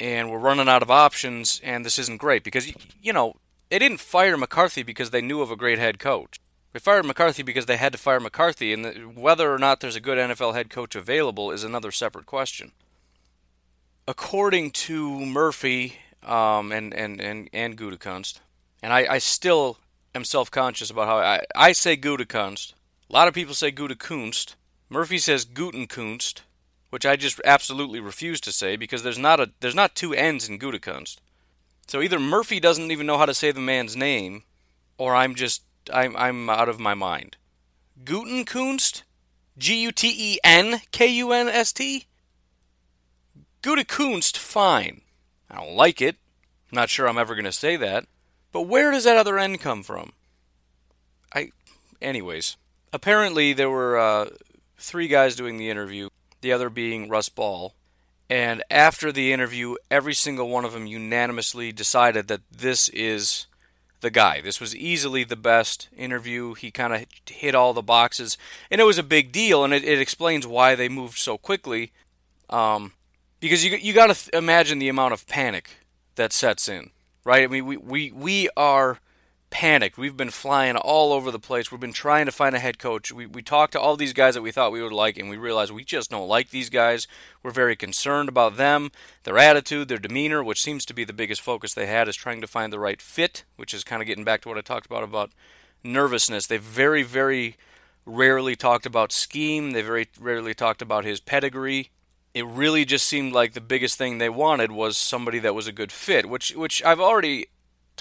and 0.00 0.30
we're 0.30 0.38
running 0.38 0.68
out 0.68 0.82
of 0.82 0.90
options 0.90 1.60
and 1.62 1.84
this 1.84 1.98
isn't 1.98 2.16
great 2.16 2.42
because 2.42 2.72
you 3.00 3.12
know, 3.12 3.36
they 3.68 3.78
didn't 3.78 4.00
fire 4.00 4.36
McCarthy 4.36 4.82
because 4.82 5.10
they 5.10 5.20
knew 5.20 5.42
of 5.42 5.50
a 5.50 5.56
great 5.56 5.78
head 5.78 5.98
coach. 5.98 6.40
They 6.72 6.78
fired 6.78 7.04
McCarthy 7.04 7.42
because 7.42 7.66
they 7.66 7.76
had 7.76 7.92
to 7.92 7.98
fire 7.98 8.20
McCarthy, 8.20 8.72
and 8.72 9.14
whether 9.16 9.52
or 9.52 9.58
not 9.58 9.80
there's 9.80 9.96
a 9.96 10.00
good 10.00 10.18
NFL 10.18 10.54
head 10.54 10.70
coach 10.70 10.94
available 10.94 11.50
is 11.50 11.64
another 11.64 11.90
separate 11.92 12.26
question. 12.26 12.72
According 14.08 14.70
to 14.72 15.20
Murphy 15.20 15.98
um, 16.22 16.72
and, 16.72 16.94
and, 16.94 17.20
and, 17.20 17.50
and 17.52 17.76
Gutekunst, 17.76 18.40
and 18.82 18.92
I, 18.92 19.06
I 19.14 19.18
still 19.18 19.78
am 20.14 20.24
self 20.24 20.50
conscious 20.50 20.90
about 20.90 21.08
how 21.08 21.18
I, 21.18 21.42
I 21.54 21.72
say 21.72 21.96
Gutekunst. 21.96 22.72
A 23.08 23.12
lot 23.12 23.28
of 23.28 23.34
people 23.34 23.54
say 23.54 23.70
Gutekunst. 23.70 24.54
Murphy 24.88 25.18
says 25.18 25.44
Gutenkunst, 25.44 26.40
which 26.90 27.06
I 27.06 27.16
just 27.16 27.40
absolutely 27.44 28.00
refuse 28.00 28.40
to 28.42 28.52
say 28.52 28.76
because 28.76 29.02
there's 29.02 29.18
not 29.18 29.40
a 29.40 29.50
there's 29.60 29.74
not 29.74 29.94
two 29.94 30.14
N's 30.14 30.48
in 30.48 30.58
Gutekunst. 30.58 31.18
So 31.86 32.00
either 32.00 32.18
Murphy 32.18 32.60
doesn't 32.60 32.90
even 32.90 33.06
know 33.06 33.18
how 33.18 33.26
to 33.26 33.34
say 33.34 33.52
the 33.52 33.60
man's 33.60 33.94
name, 33.94 34.44
or 34.98 35.14
I'm 35.14 35.34
just 35.34 35.62
I'm 35.92 36.16
I'm 36.16 36.50
out 36.50 36.68
of 36.68 36.78
my 36.78 36.94
mind. 36.94 37.36
Gutenkunst? 38.04 39.02
G 39.58 39.82
U 39.82 39.92
T 39.92 40.14
E 40.34 40.38
N 40.42 40.80
K 40.90 41.06
U 41.06 41.32
N 41.32 41.48
S 41.48 41.72
T? 41.72 42.06
Gutekunst, 43.62 44.36
fine. 44.36 45.02
I 45.50 45.56
don't 45.56 45.74
like 45.76 46.02
it. 46.02 46.16
I'm 46.70 46.76
not 46.76 46.90
sure 46.90 47.08
I'm 47.08 47.18
ever 47.18 47.34
going 47.34 47.44
to 47.44 47.52
say 47.52 47.76
that. 47.76 48.06
But 48.50 48.62
where 48.62 48.90
does 48.90 49.04
that 49.04 49.16
other 49.16 49.38
N 49.38 49.58
come 49.58 49.82
from? 49.82 50.12
I. 51.34 51.52
Anyways. 52.00 52.56
Apparently, 52.92 53.54
there 53.54 53.70
were 53.70 53.98
uh, 53.98 54.30
three 54.76 55.08
guys 55.08 55.34
doing 55.34 55.56
the 55.56 55.70
interview, 55.70 56.10
the 56.42 56.52
other 56.52 56.68
being 56.68 57.08
Russ 57.08 57.30
Ball. 57.30 57.74
And 58.28 58.62
after 58.70 59.12
the 59.12 59.32
interview, 59.32 59.76
every 59.90 60.14
single 60.14 60.48
one 60.48 60.64
of 60.64 60.72
them 60.72 60.86
unanimously 60.86 61.72
decided 61.72 62.28
that 62.28 62.42
this 62.50 62.88
is 62.90 63.46
the 64.02 64.10
guy. 64.10 64.40
This 64.40 64.60
was 64.60 64.76
easily 64.76 65.24
the 65.24 65.36
best 65.36 65.88
interview. 65.96 66.54
He 66.54 66.70
kind 66.70 66.92
of 66.92 67.06
hit 67.28 67.54
all 67.54 67.72
the 67.72 67.82
boxes, 67.82 68.36
and 68.70 68.80
it 68.80 68.84
was 68.84 68.98
a 68.98 69.02
big 69.02 69.32
deal, 69.32 69.64
and 69.64 69.72
it, 69.72 69.84
it 69.84 69.98
explains 69.98 70.46
why 70.46 70.74
they 70.74 70.88
moved 70.88 71.16
so 71.16 71.38
quickly. 71.38 71.92
Um, 72.50 72.92
because 73.40 73.64
you 73.64 73.76
you 73.76 73.94
got 73.94 74.08
to 74.08 74.14
th- 74.14 74.34
imagine 74.34 74.78
the 74.78 74.90
amount 74.90 75.14
of 75.14 75.26
panic 75.26 75.70
that 76.16 76.32
sets 76.32 76.68
in, 76.68 76.90
right? 77.24 77.44
I 77.44 77.46
mean, 77.46 77.64
we 77.64 77.76
we 77.78 78.12
we 78.12 78.50
are 78.56 78.98
panicked. 79.52 79.98
We've 79.98 80.16
been 80.16 80.30
flying 80.30 80.76
all 80.76 81.12
over 81.12 81.30
the 81.30 81.38
place. 81.38 81.70
We've 81.70 81.80
been 81.80 81.92
trying 81.92 82.26
to 82.26 82.32
find 82.32 82.56
a 82.56 82.58
head 82.58 82.78
coach. 82.78 83.12
We, 83.12 83.26
we 83.26 83.42
talked 83.42 83.74
to 83.74 83.80
all 83.80 83.96
these 83.96 84.14
guys 84.14 84.34
that 84.34 84.42
we 84.42 84.50
thought 84.50 84.72
we 84.72 84.82
would 84.82 84.92
like, 84.92 85.18
and 85.18 85.28
we 85.28 85.36
realized 85.36 85.70
we 85.70 85.84
just 85.84 86.10
don't 86.10 86.26
like 86.26 86.50
these 86.50 86.70
guys. 86.70 87.06
We're 87.42 87.52
very 87.52 87.76
concerned 87.76 88.28
about 88.30 88.56
them, 88.56 88.90
their 89.22 89.38
attitude, 89.38 89.88
their 89.88 89.98
demeanor, 89.98 90.42
which 90.42 90.62
seems 90.62 90.84
to 90.86 90.94
be 90.94 91.04
the 91.04 91.12
biggest 91.12 91.42
focus 91.42 91.74
they 91.74 91.86
had, 91.86 92.08
is 92.08 92.16
trying 92.16 92.40
to 92.40 92.46
find 92.46 92.72
the 92.72 92.80
right 92.80 93.00
fit, 93.00 93.44
which 93.56 93.74
is 93.74 93.84
kind 93.84 94.02
of 94.02 94.06
getting 94.06 94.24
back 94.24 94.40
to 94.40 94.48
what 94.48 94.58
I 94.58 94.62
talked 94.62 94.86
about 94.86 95.04
about 95.04 95.30
nervousness. 95.84 96.46
They 96.46 96.56
very, 96.56 97.02
very 97.02 97.56
rarely 98.06 98.56
talked 98.56 98.86
about 98.86 99.12
scheme. 99.12 99.72
They 99.72 99.82
very 99.82 100.08
rarely 100.18 100.54
talked 100.54 100.82
about 100.82 101.04
his 101.04 101.20
pedigree. 101.20 101.90
It 102.34 102.46
really 102.46 102.86
just 102.86 103.06
seemed 103.06 103.34
like 103.34 103.52
the 103.52 103.60
biggest 103.60 103.98
thing 103.98 104.16
they 104.16 104.30
wanted 104.30 104.72
was 104.72 104.96
somebody 104.96 105.38
that 105.40 105.54
was 105.54 105.66
a 105.66 105.72
good 105.72 105.92
fit, 105.92 106.26
which 106.26 106.56
which 106.56 106.82
I've 106.82 107.00
already 107.00 107.48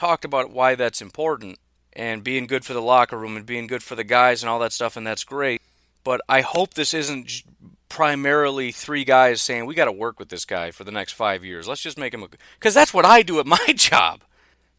talked 0.01 0.25
about 0.25 0.50
why 0.50 0.74
that's 0.74 1.00
important 1.00 1.60
and 1.93 2.24
being 2.24 2.48
good 2.48 2.65
for 2.65 2.74
the 2.74 2.81
locker 2.81 3.15
room 3.15 3.38
and 3.38 3.46
being 3.46 3.67
good 3.67 3.84
for 3.84 3.93
the 3.93 4.03
guys 4.03 4.41
and 4.41 4.50
all 4.50 4.58
that 4.58 4.74
stuff, 4.74 4.98
and 4.98 5.05
that's 5.05 5.24
great. 5.24 5.62
But 6.03 6.22
I 6.27 6.41
hope 6.41 6.74
this 6.74 6.96
isn't 6.96 7.43
primarily 7.88 8.72
three 8.72 9.03
guys 9.03 9.43
saying 9.43 9.67
we 9.67 9.75
got 9.75 9.86
to 9.86 9.91
work 9.91 10.17
with 10.17 10.29
this 10.29 10.43
guy 10.43 10.72
for 10.72 10.84
the 10.84 10.91
next 10.91 11.12
five 11.12 11.46
years. 11.46 11.67
Let's 11.67 11.84
just 11.84 12.00
make 12.00 12.15
him 12.15 12.24
a 12.24 12.29
because 12.58 12.74
that's 12.74 12.96
what 12.96 13.05
I 13.05 13.22
do 13.22 13.39
at 13.39 13.46
my 13.46 13.63
job. 13.75 14.22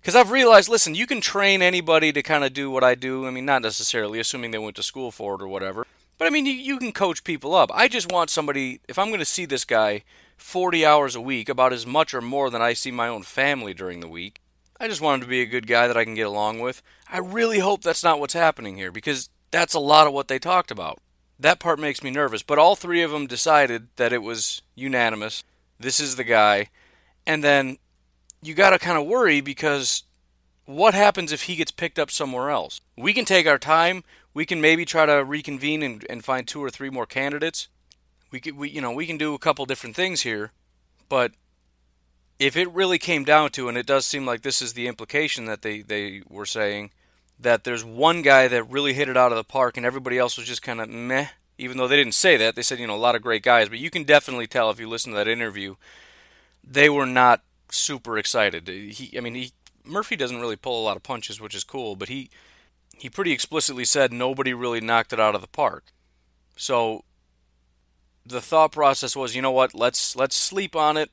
Because 0.01 0.17
I've 0.17 0.33
realized, 0.33 0.69
listen, 0.69 0.97
you 0.97 1.07
can 1.07 1.21
train 1.21 1.63
anybody 1.63 2.13
to 2.13 2.23
kind 2.25 2.43
of 2.43 2.53
do 2.53 2.69
what 2.69 2.83
I 2.83 2.97
do. 2.97 3.25
I 3.25 3.31
mean, 3.31 3.45
not 3.45 3.63
necessarily, 3.63 4.19
assuming 4.19 4.51
they 4.51 4.59
went 4.59 4.75
to 4.75 4.83
school 4.83 5.13
for 5.13 5.37
it 5.37 5.43
or 5.43 5.47
whatever. 5.47 5.87
But 6.19 6.27
I 6.27 6.31
mean, 6.31 6.47
you, 6.47 6.53
you 6.53 6.79
can 6.81 6.91
coach 6.91 7.23
people 7.23 7.55
up. 7.55 7.71
I 7.73 7.87
just 7.87 8.11
want 8.11 8.29
somebody, 8.29 8.81
if 8.89 8.99
I'm 8.99 9.09
going 9.09 9.21
to 9.21 9.25
see 9.25 9.45
this 9.45 9.65
guy 9.65 10.03
40 10.37 10.85
hours 10.85 11.15
a 11.15 11.21
week, 11.21 11.49
about 11.49 11.73
as 11.73 11.87
much 11.87 12.13
or 12.13 12.21
more 12.21 12.51
than 12.51 12.61
I 12.61 12.73
see 12.73 12.91
my 12.91 13.07
own 13.07 13.23
family 13.23 13.73
during 13.73 14.01
the 14.01 14.09
week, 14.09 14.42
I 14.83 14.89
just 14.89 15.01
want 15.01 15.23
him 15.23 15.27
to 15.27 15.31
be 15.31 15.43
a 15.43 15.47
good 15.47 15.69
guy 15.69 15.87
that 15.87 15.97
I 15.97 16.03
can 16.03 16.17
get 16.17 16.27
along 16.27 16.59
with. 16.59 16.83
I 17.09 17.19
really 17.19 17.61
hope 17.61 17.83
that's 17.83 18.03
not 18.03 18.19
what's 18.19 18.35
happening 18.35 18.77
here 18.77 18.91
because 18.91 19.31
that's 19.53 19.75
a 19.75 19.79
lot 19.79 20.09
of 20.09 20.13
what 20.13 20.27
they 20.27 20.41
talked 20.41 20.73
about. 20.73 20.99
That 21.39 21.61
part 21.61 21.79
makes 21.79 22.03
me 22.03 22.11
nervous, 22.11 22.43
but 22.43 22.59
all 22.59 22.75
three 22.75 23.01
of 23.01 23.13
them 23.13 23.29
decided 23.29 23.87
that 23.95 24.13
it 24.13 24.25
was 24.25 24.61
unanimous. 24.75 25.45
This 25.79 26.01
is 26.01 26.17
the 26.17 26.25
guy. 26.25 26.67
And 27.25 27.45
then 27.45 27.79
you 28.43 28.55
got 28.55 28.71
to 28.71 28.79
kind 28.81 28.99
of 28.99 29.07
worry 29.07 29.41
because 29.41 30.03
what 30.65 30.95
happens 30.95 31.31
if 31.31 31.43
he 31.43 31.55
gets 31.55 31.71
picked 31.71 32.01
up 32.01 32.11
somewhere 32.11 32.51
else? 32.51 32.81
We 32.97 33.15
can 33.15 33.25
take 33.25 33.47
our 33.47 33.59
time. 33.59 34.03
We 34.35 34.45
can 34.45 34.61
maybe 34.61 34.85
try 34.85 35.07
to 35.07 35.25
reconvene 35.25 35.85
and, 35.85 36.05
and 36.11 36.25
find 36.25 36.45
two 36.45 36.63
or 36.63 36.71
three 36.71 36.91
more 36.91 37.07
candidates. 37.07 37.69
We 38.33 38.41
could, 38.41 38.57
we, 38.57 38.71
you 38.71 38.81
know, 38.81 38.91
we 38.91 39.07
can 39.07 39.17
do 39.17 39.33
a 39.35 39.39
couple 39.39 39.65
different 39.65 39.95
things 39.95 40.23
here, 40.23 40.51
but 41.09 41.31
if 42.43 42.57
it 42.57 42.71
really 42.73 42.99
came 42.99 43.23
down 43.23 43.51
to, 43.51 43.69
and 43.69 43.79
it 43.79 43.87
does 43.87 44.05
seem 44.05 44.27
like 44.27 44.43
this 44.43 44.61
is 44.61 44.73
the 44.73 44.89
implication 44.89 45.45
that 45.45 45.63
they, 45.63 45.81
they 45.81 46.23
were 46.29 46.45
saying, 46.45 46.91
that 47.39 47.63
there's 47.63 47.85
one 47.85 48.23
guy 48.23 48.49
that 48.49 48.69
really 48.69 48.95
hit 48.95 49.09
it 49.09 49.17
out 49.17 49.31
of 49.31 49.37
the 49.37 49.45
park 49.45 49.77
and 49.77 49.87
everybody 49.87 50.19
else 50.19 50.37
was 50.37 50.47
just 50.47 50.63
kind 50.63 50.81
of 50.81 50.89
meh, 50.89 51.29
even 51.57 51.77
though 51.77 51.87
they 51.87 51.97
didn't 51.97 52.15
say 52.15 52.37
that. 52.37 52.57
They 52.57 52.63
said, 52.63 52.81
you 52.81 52.87
know, 52.89 52.97
a 52.97 52.97
lot 52.97 53.15
of 53.15 53.23
great 53.23 53.45
guys, 53.45 53.69
but 53.69 53.79
you 53.79 53.91
can 53.91 54.03
definitely 54.03 54.49
tell 54.49 54.71
if 54.71 54.81
you 54.81 54.89
listen 54.89 55.13
to 55.13 55.19
that 55.19 55.29
interview, 55.29 55.77
they 56.65 56.89
were 56.91 57.07
not 57.07 57.43
super 57.71 58.19
excited. 58.19 58.67
He, 58.67 59.17
I 59.17 59.21
mean, 59.21 59.35
he, 59.35 59.53
Murphy 59.85 60.17
doesn't 60.17 60.41
really 60.41 60.57
pull 60.57 60.83
a 60.83 60.85
lot 60.85 60.97
of 60.97 61.05
punches, 61.05 61.41
which 61.41 61.55
is 61.55 61.65
cool, 61.65 61.95
but 61.95 62.09
he, 62.09 62.29
he 62.97 63.09
pretty 63.09 63.33
explicitly 63.33 63.85
said 63.85 64.13
nobody 64.13 64.53
really 64.53 64.81
knocked 64.81 65.13
it 65.13 65.21
out 65.21 65.37
of 65.37 65.43
the 65.43 65.49
park. 65.49 65.87
So 66.57 67.05
the 68.27 68.41
thought 68.41 68.73
process 68.73 69.15
was, 69.15 69.37
you 69.37 69.43
know 69.43 69.53
what, 69.53 69.75
let's 69.75 70.17
let's 70.17 70.37
sleep 70.37 70.75
on 70.77 70.97
it 70.97 71.11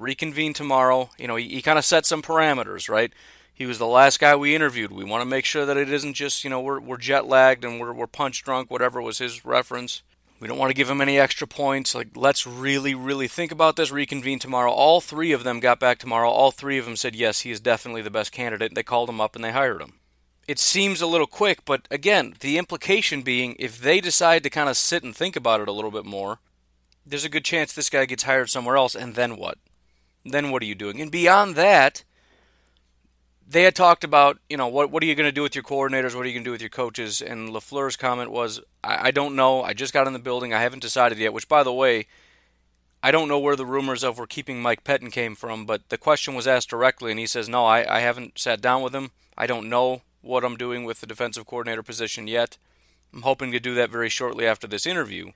reconvene 0.00 0.54
tomorrow. 0.54 1.10
You 1.18 1.28
know, 1.28 1.36
he, 1.36 1.48
he 1.48 1.62
kind 1.62 1.78
of 1.78 1.84
set 1.84 2.06
some 2.06 2.22
parameters, 2.22 2.88
right? 2.88 3.12
He 3.54 3.66
was 3.66 3.78
the 3.78 3.86
last 3.86 4.18
guy 4.18 4.34
we 4.34 4.54
interviewed. 4.54 4.90
We 4.90 5.04
want 5.04 5.20
to 5.20 5.28
make 5.28 5.44
sure 5.44 5.66
that 5.66 5.76
it 5.76 5.90
isn't 5.90 6.14
just, 6.14 6.42
you 6.42 6.50
know, 6.50 6.60
we're, 6.60 6.80
we're 6.80 6.96
jet 6.96 7.26
lagged 7.26 7.64
and 7.64 7.78
we're, 7.78 7.92
we're 7.92 8.06
punch 8.06 8.42
drunk, 8.42 8.70
whatever 8.70 9.02
was 9.02 9.18
his 9.18 9.44
reference. 9.44 10.02
We 10.40 10.48
don't 10.48 10.56
want 10.56 10.70
to 10.70 10.74
give 10.74 10.88
him 10.88 11.02
any 11.02 11.18
extra 11.18 11.46
points. 11.46 11.94
Like, 11.94 12.16
let's 12.16 12.46
really, 12.46 12.94
really 12.94 13.28
think 13.28 13.52
about 13.52 13.76
this. 13.76 13.92
Reconvene 13.92 14.38
tomorrow. 14.38 14.72
All 14.72 15.02
three 15.02 15.32
of 15.32 15.44
them 15.44 15.60
got 15.60 15.78
back 15.78 15.98
tomorrow. 15.98 16.30
All 16.30 16.50
three 16.50 16.78
of 16.78 16.86
them 16.86 16.96
said, 16.96 17.14
yes, 17.14 17.40
he 17.40 17.50
is 17.50 17.60
definitely 17.60 18.00
the 18.00 18.10
best 18.10 18.32
candidate. 18.32 18.74
They 18.74 18.82
called 18.82 19.10
him 19.10 19.20
up 19.20 19.36
and 19.36 19.44
they 19.44 19.52
hired 19.52 19.82
him. 19.82 19.92
It 20.48 20.58
seems 20.58 21.02
a 21.02 21.06
little 21.06 21.26
quick, 21.26 21.66
but 21.66 21.86
again, 21.90 22.34
the 22.40 22.56
implication 22.56 23.20
being 23.20 23.54
if 23.58 23.78
they 23.78 24.00
decide 24.00 24.42
to 24.42 24.50
kind 24.50 24.70
of 24.70 24.78
sit 24.78 25.04
and 25.04 25.14
think 25.14 25.36
about 25.36 25.60
it 25.60 25.68
a 25.68 25.72
little 25.72 25.90
bit 25.90 26.06
more, 26.06 26.38
there's 27.06 27.24
a 27.24 27.28
good 27.28 27.44
chance 27.44 27.72
this 27.72 27.90
guy 27.90 28.04
gets 28.06 28.24
hired 28.24 28.48
somewhere 28.48 28.76
else, 28.76 28.94
and 28.94 29.14
then 29.14 29.36
what? 29.36 29.58
Then 30.24 30.50
what 30.50 30.62
are 30.62 30.66
you 30.66 30.74
doing? 30.74 31.00
And 31.00 31.10
beyond 31.10 31.56
that, 31.56 32.04
they 33.48 33.62
had 33.62 33.74
talked 33.74 34.04
about, 34.04 34.38
you 34.48 34.56
know, 34.56 34.68
what 34.68 34.90
what 34.90 35.02
are 35.02 35.06
you 35.06 35.14
going 35.14 35.28
to 35.28 35.32
do 35.32 35.42
with 35.42 35.54
your 35.54 35.64
coordinators? 35.64 36.14
What 36.14 36.24
are 36.24 36.28
you 36.28 36.34
going 36.34 36.44
to 36.44 36.48
do 36.48 36.52
with 36.52 36.60
your 36.60 36.70
coaches? 36.70 37.20
And 37.20 37.50
Lafleur's 37.50 37.96
comment 37.96 38.30
was, 38.30 38.60
I, 38.84 39.08
I 39.08 39.10
don't 39.10 39.34
know. 39.34 39.62
I 39.62 39.72
just 39.72 39.92
got 39.92 40.06
in 40.06 40.12
the 40.12 40.18
building. 40.18 40.54
I 40.54 40.60
haven't 40.60 40.82
decided 40.82 41.18
yet. 41.18 41.32
Which, 41.32 41.48
by 41.48 41.62
the 41.62 41.72
way, 41.72 42.06
I 43.02 43.10
don't 43.10 43.28
know 43.28 43.38
where 43.38 43.56
the 43.56 43.66
rumors 43.66 44.04
of 44.04 44.18
we're 44.18 44.26
keeping 44.26 44.60
Mike 44.60 44.84
Pettine 44.84 45.10
came 45.10 45.34
from, 45.34 45.64
but 45.64 45.88
the 45.88 45.98
question 45.98 46.34
was 46.34 46.46
asked 46.46 46.68
directly, 46.68 47.10
and 47.10 47.18
he 47.18 47.26
says, 47.26 47.48
no, 47.48 47.64
I, 47.64 47.96
I 47.96 48.00
haven't 48.00 48.38
sat 48.38 48.60
down 48.60 48.82
with 48.82 48.94
him. 48.94 49.10
I 49.38 49.46
don't 49.46 49.70
know 49.70 50.02
what 50.20 50.44
I'm 50.44 50.58
doing 50.58 50.84
with 50.84 51.00
the 51.00 51.06
defensive 51.06 51.46
coordinator 51.46 51.82
position 51.82 52.26
yet. 52.26 52.58
I'm 53.12 53.22
hoping 53.22 53.52
to 53.52 53.58
do 53.58 53.74
that 53.74 53.90
very 53.90 54.10
shortly 54.10 54.46
after 54.46 54.66
this 54.66 54.86
interview. 54.86 55.32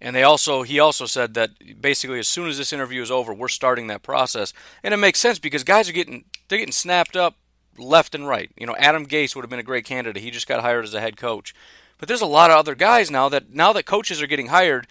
And 0.00 0.14
they 0.14 0.22
also 0.22 0.62
he 0.62 0.78
also 0.78 1.06
said 1.06 1.34
that 1.34 1.50
basically 1.80 2.18
as 2.18 2.28
soon 2.28 2.48
as 2.48 2.56
this 2.56 2.72
interview 2.72 3.02
is 3.02 3.10
over, 3.10 3.34
we're 3.34 3.48
starting 3.48 3.88
that 3.88 4.02
process. 4.02 4.52
And 4.82 4.94
it 4.94 4.98
makes 4.98 5.18
sense 5.18 5.38
because 5.38 5.64
guys 5.64 5.88
are 5.88 5.92
getting 5.92 6.24
they're 6.48 6.58
getting 6.58 6.72
snapped 6.72 7.16
up 7.16 7.36
left 7.76 8.14
and 8.14 8.26
right. 8.26 8.50
You 8.56 8.66
know, 8.66 8.76
Adam 8.76 9.06
Gase 9.06 9.34
would 9.34 9.42
have 9.42 9.50
been 9.50 9.58
a 9.58 9.64
great 9.64 9.84
candidate. 9.84 10.22
He 10.22 10.30
just 10.30 10.48
got 10.48 10.60
hired 10.60 10.84
as 10.84 10.94
a 10.94 11.00
head 11.00 11.16
coach. 11.16 11.54
But 11.98 12.06
there's 12.06 12.20
a 12.20 12.26
lot 12.26 12.50
of 12.50 12.56
other 12.56 12.74
guys 12.74 13.10
now 13.10 13.28
that 13.28 13.52
now 13.52 13.72
that 13.72 13.86
coaches 13.86 14.22
are 14.22 14.28
getting 14.28 14.48
hired, 14.48 14.86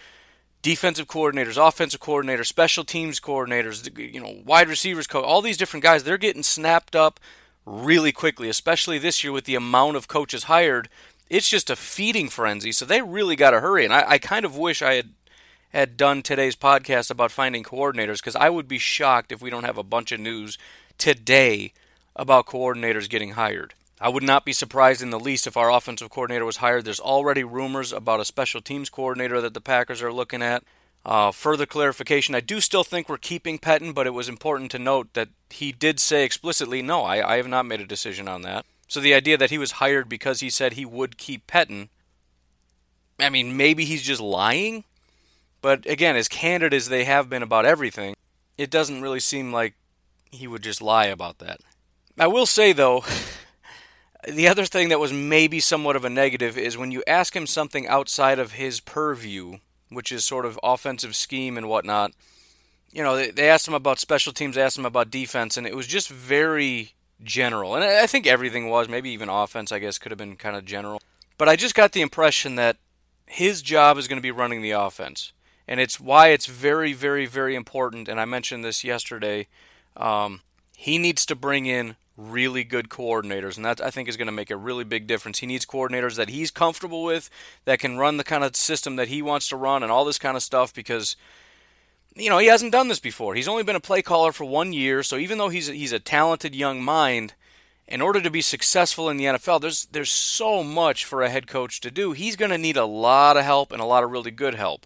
defensive 0.62 1.08
coordinators, 1.08 1.56
offensive 1.58 2.02
coordinators, 2.02 2.48
special 2.48 2.84
teams 2.84 3.20
coordinators, 3.22 3.98
you 3.98 4.20
know, 4.20 4.42
wide 4.46 4.68
receivers 4.68 5.08
coach, 5.08 5.24
all 5.24 5.42
these 5.42 5.58
different 5.58 5.84
guys, 5.84 6.04
they're 6.04 6.18
getting 6.18 6.44
snapped 6.44 6.96
up 6.96 7.20
really 7.66 8.12
quickly, 8.12 8.50
especially 8.50 8.98
this 8.98 9.24
year 9.24 9.32
with 9.32 9.46
the 9.46 9.56
amount 9.56 9.96
of 9.96 10.08
coaches 10.08 10.44
hired 10.44 10.90
it's 11.30 11.50
just 11.50 11.70
a 11.70 11.76
feeding 11.76 12.30
frenzy. 12.30 12.72
So 12.72 12.86
they 12.86 13.02
really 13.02 13.36
got 13.36 13.52
to 13.52 13.60
hurry. 13.60 13.84
And 13.86 13.94
I, 13.94 14.12
I, 14.12 14.18
kind 14.18 14.46
of 14.46 14.58
wish 14.58 14.82
I 14.82 14.94
had 14.94 15.10
had 15.70 15.98
done 15.98 16.22
today's 16.22 16.56
podcast 16.56 17.12
about 17.12 17.32
finding 17.32 17.64
coordinators 17.64 18.18
because 18.18 18.36
I 18.36 18.50
would 18.50 18.68
be 18.68 18.78
shocked 18.78 19.32
if 19.32 19.42
we 19.42 19.50
don't 19.50 19.66
have 19.66 19.78
a 19.78 19.84
bunch 19.84 20.12
of 20.12 20.20
news 20.20 20.58
today 20.98 21.74
about 22.16 22.48
coordinators 22.48 23.10
getting 23.10 23.32
hired. 23.32 23.74
I 24.00 24.10
would 24.10 24.24
not 24.24 24.46
be 24.46 24.54
surprised 24.54 25.02
in 25.02 25.10
the 25.10 25.20
least 25.20 25.48
if 25.48 25.58
our 25.58 25.72
offensive 25.72 26.10
coordinator 26.10 26.46
was 26.46 26.58
hired. 26.58 26.86
There's 26.86 27.00
already 27.00 27.44
rumors 27.44 27.92
about 27.92 28.20
a 28.20 28.26
special 28.26 28.62
teams 28.62 28.90
coordinator 28.90 29.42
that 29.42 29.54
the 29.54 29.62
Packers 29.62 30.02
are 30.02 30.14
looking 30.14 30.42
at. 30.42 30.64
Uh, 31.06 31.32
further 31.32 31.66
clarification, 31.66 32.36
I 32.36 32.42
do 32.42 32.60
still 32.60 32.84
think 32.84 33.08
we're 33.08 33.18
keeping 33.18 33.58
Pettine, 33.58 33.94
but 33.94 34.08
it 34.08 34.14
was 34.14 34.30
important 34.30 34.72
to 34.72 34.80
note 34.80 35.14
that 35.14 35.30
he 35.50 35.72
did 35.72 36.00
say 36.00 36.26
explicitly, 36.26 36.82
no, 36.82 37.04
I, 37.04 37.34
I 37.34 37.38
have 37.38 37.48
not 37.48 37.66
made 37.66 37.82
a 37.82 37.86
decision 37.86 38.28
on 38.28 38.42
that. 38.42 38.66
So 38.88 39.00
the 39.00 39.14
idea 39.14 39.38
that 39.38 39.50
he 39.50 39.58
was 39.58 39.74
hired 39.74 40.08
because 40.08 40.40
he 40.40 40.50
said 40.50 40.74
he 40.74 40.86
would 40.86 41.18
keep 41.18 41.46
Pettine, 41.48 41.90
I 43.20 43.30
mean, 43.30 43.58
maybe 43.58 43.86
he's 43.86 44.04
just 44.04 44.22
lying. 44.22 44.84
But 45.62 45.86
again, 45.86 46.16
as 46.16 46.28
candid 46.28 46.74
as 46.74 46.88
they 46.88 47.04
have 47.04 47.30
been 47.30 47.44
about 47.44 47.66
everything, 47.66 48.16
it 48.58 48.70
doesn't 48.70 49.02
really 49.02 49.20
seem 49.20 49.52
like 49.52 49.74
he 50.32 50.48
would 50.48 50.64
just 50.64 50.82
lie 50.82 51.08
about 51.08 51.40
that. 51.40 51.60
I 52.18 52.28
will 52.28 52.46
say, 52.46 52.74
though, 52.74 53.04
the 54.28 54.48
other 54.48 54.66
thing 54.66 54.90
that 54.90 55.00
was 55.00 55.14
maybe 55.14 55.60
somewhat 55.60 55.96
of 55.96 56.06
a 56.06 56.10
negative 56.10 56.58
is 56.58 56.78
when 56.78 56.92
you 56.92 57.04
ask 57.08 57.36
him 57.36 57.48
something 57.48 57.88
outside 57.88 58.40
of 58.40 58.54
his 58.54 58.80
purview, 58.80 59.58
which 59.90 60.12
is 60.12 60.24
sort 60.24 60.46
of 60.46 60.60
offensive 60.64 61.16
scheme 61.16 61.58
and 61.58 61.70
whatnot. 61.70 62.14
You 62.92 63.04
know, 63.04 63.16
they, 63.16 63.32
they 63.32 63.50
asked 63.50 63.68
him 63.68 63.74
about 63.74 64.00
special 64.00 64.34
teams, 64.34 64.56
they 64.56 64.62
asked 64.62 64.78
him 64.78 64.86
about 64.86 65.12
defense, 65.12 65.58
and 65.58 65.68
it 65.68 65.76
was 65.76 65.88
just 65.88 66.10
very 66.10 66.94
general. 67.24 67.76
And 67.76 67.84
I 67.84 68.08
think 68.08 68.28
everything 68.28 68.70
was, 68.70 68.88
maybe 68.88 69.10
even 69.10 69.30
offense, 69.30 69.72
I 69.72 69.80
guess, 69.80 69.98
could 69.98 70.12
have 70.12 70.18
been 70.20 70.36
kind 70.36 70.56
of 70.56 70.66
general. 70.66 71.02
But 71.38 71.50
I 71.50 71.56
just 71.56 71.76
got 71.76 71.92
the 71.92 72.02
impression 72.02 72.56
that 72.56 72.78
his 73.26 73.62
job 73.62 73.98
is 73.98 74.08
going 74.08 74.18
to 74.18 74.24
be 74.24 74.32
running 74.32 74.62
the 74.62 74.72
offense. 74.72 75.34
And 75.68 75.80
it's 75.80 76.00
why 76.00 76.30
it's 76.30 76.46
very, 76.46 76.94
very, 76.94 77.26
very 77.26 77.56
important. 77.56 78.08
And 78.08 78.20
I 78.20 78.26
mentioned 78.26 78.64
this 78.64 78.84
yesterday. 78.84 79.48
Um, 79.96 80.42
he 80.78 80.98
needs 80.98 81.26
to 81.26 81.36
bring 81.36 81.66
in 81.66 81.96
really 82.16 82.64
good 82.64 82.90
coordinators, 82.90 83.58
and 83.58 83.66
that 83.66 83.80
I 83.80 83.92
think 83.92 84.10
is 84.10 84.18
going 84.18 84.28
to 84.28 84.32
make 84.32 84.50
a 84.50 84.58
really 84.58 84.84
big 84.84 85.06
difference. 85.06 85.40
He 85.40 85.46
needs 85.46 85.66
coordinators 85.66 86.16
that 86.16 86.30
he's 86.30 86.50
comfortable 86.50 87.04
with, 87.04 87.30
that 87.66 87.80
can 87.80 87.98
run 87.98 88.18
the 88.18 88.24
kind 88.24 88.44
of 88.44 88.56
system 88.56 88.96
that 88.96 89.10
he 89.10 89.22
wants 89.22 89.50
to 89.50 89.56
run, 89.56 89.84
and 89.84 89.92
all 89.92 90.06
this 90.06 90.18
kind 90.18 90.36
of 90.36 90.42
stuff. 90.42 90.74
Because 90.74 91.16
you 92.18 92.30
know 92.30 92.38
he 92.38 92.48
hasn't 92.48 92.72
done 92.72 92.88
this 92.88 93.00
before. 93.00 93.36
He's 93.36 93.48
only 93.48 93.64
been 93.64 93.76
a 93.76 93.82
play 93.82 94.02
caller 94.02 94.32
for 94.32 94.46
one 94.46 94.74
year, 94.74 95.04
so 95.04 95.18
even 95.18 95.38
though 95.38 95.50
he's 95.50 95.68
he's 95.68 95.94
a 95.94 96.00
talented 96.00 96.56
young 96.56 96.82
mind, 96.82 97.34
in 97.88 98.02
order 98.02 98.22
to 98.22 98.30
be 98.30 98.42
successful 98.42 99.10
in 99.10 99.18
the 99.18 99.26
NFL, 99.26 99.62
there's 99.62 99.86
there's 99.86 100.12
so 100.12 100.64
much 100.64 101.06
for 101.06 101.22
a 101.22 101.30
head 101.30 101.48
coach 101.48 101.80
to 101.82 101.92
do. 101.92 102.12
He's 102.12 102.36
going 102.36 102.52
to 102.52 102.58
need 102.58 102.78
a 102.78 102.86
lot 102.86 103.38
of 103.38 103.46
help 103.46 103.72
and 103.72 103.82
a 103.82 103.86
lot 103.86 104.04
of 104.04 104.12
really 104.12 104.32
good 104.32 104.56
help. 104.56 104.86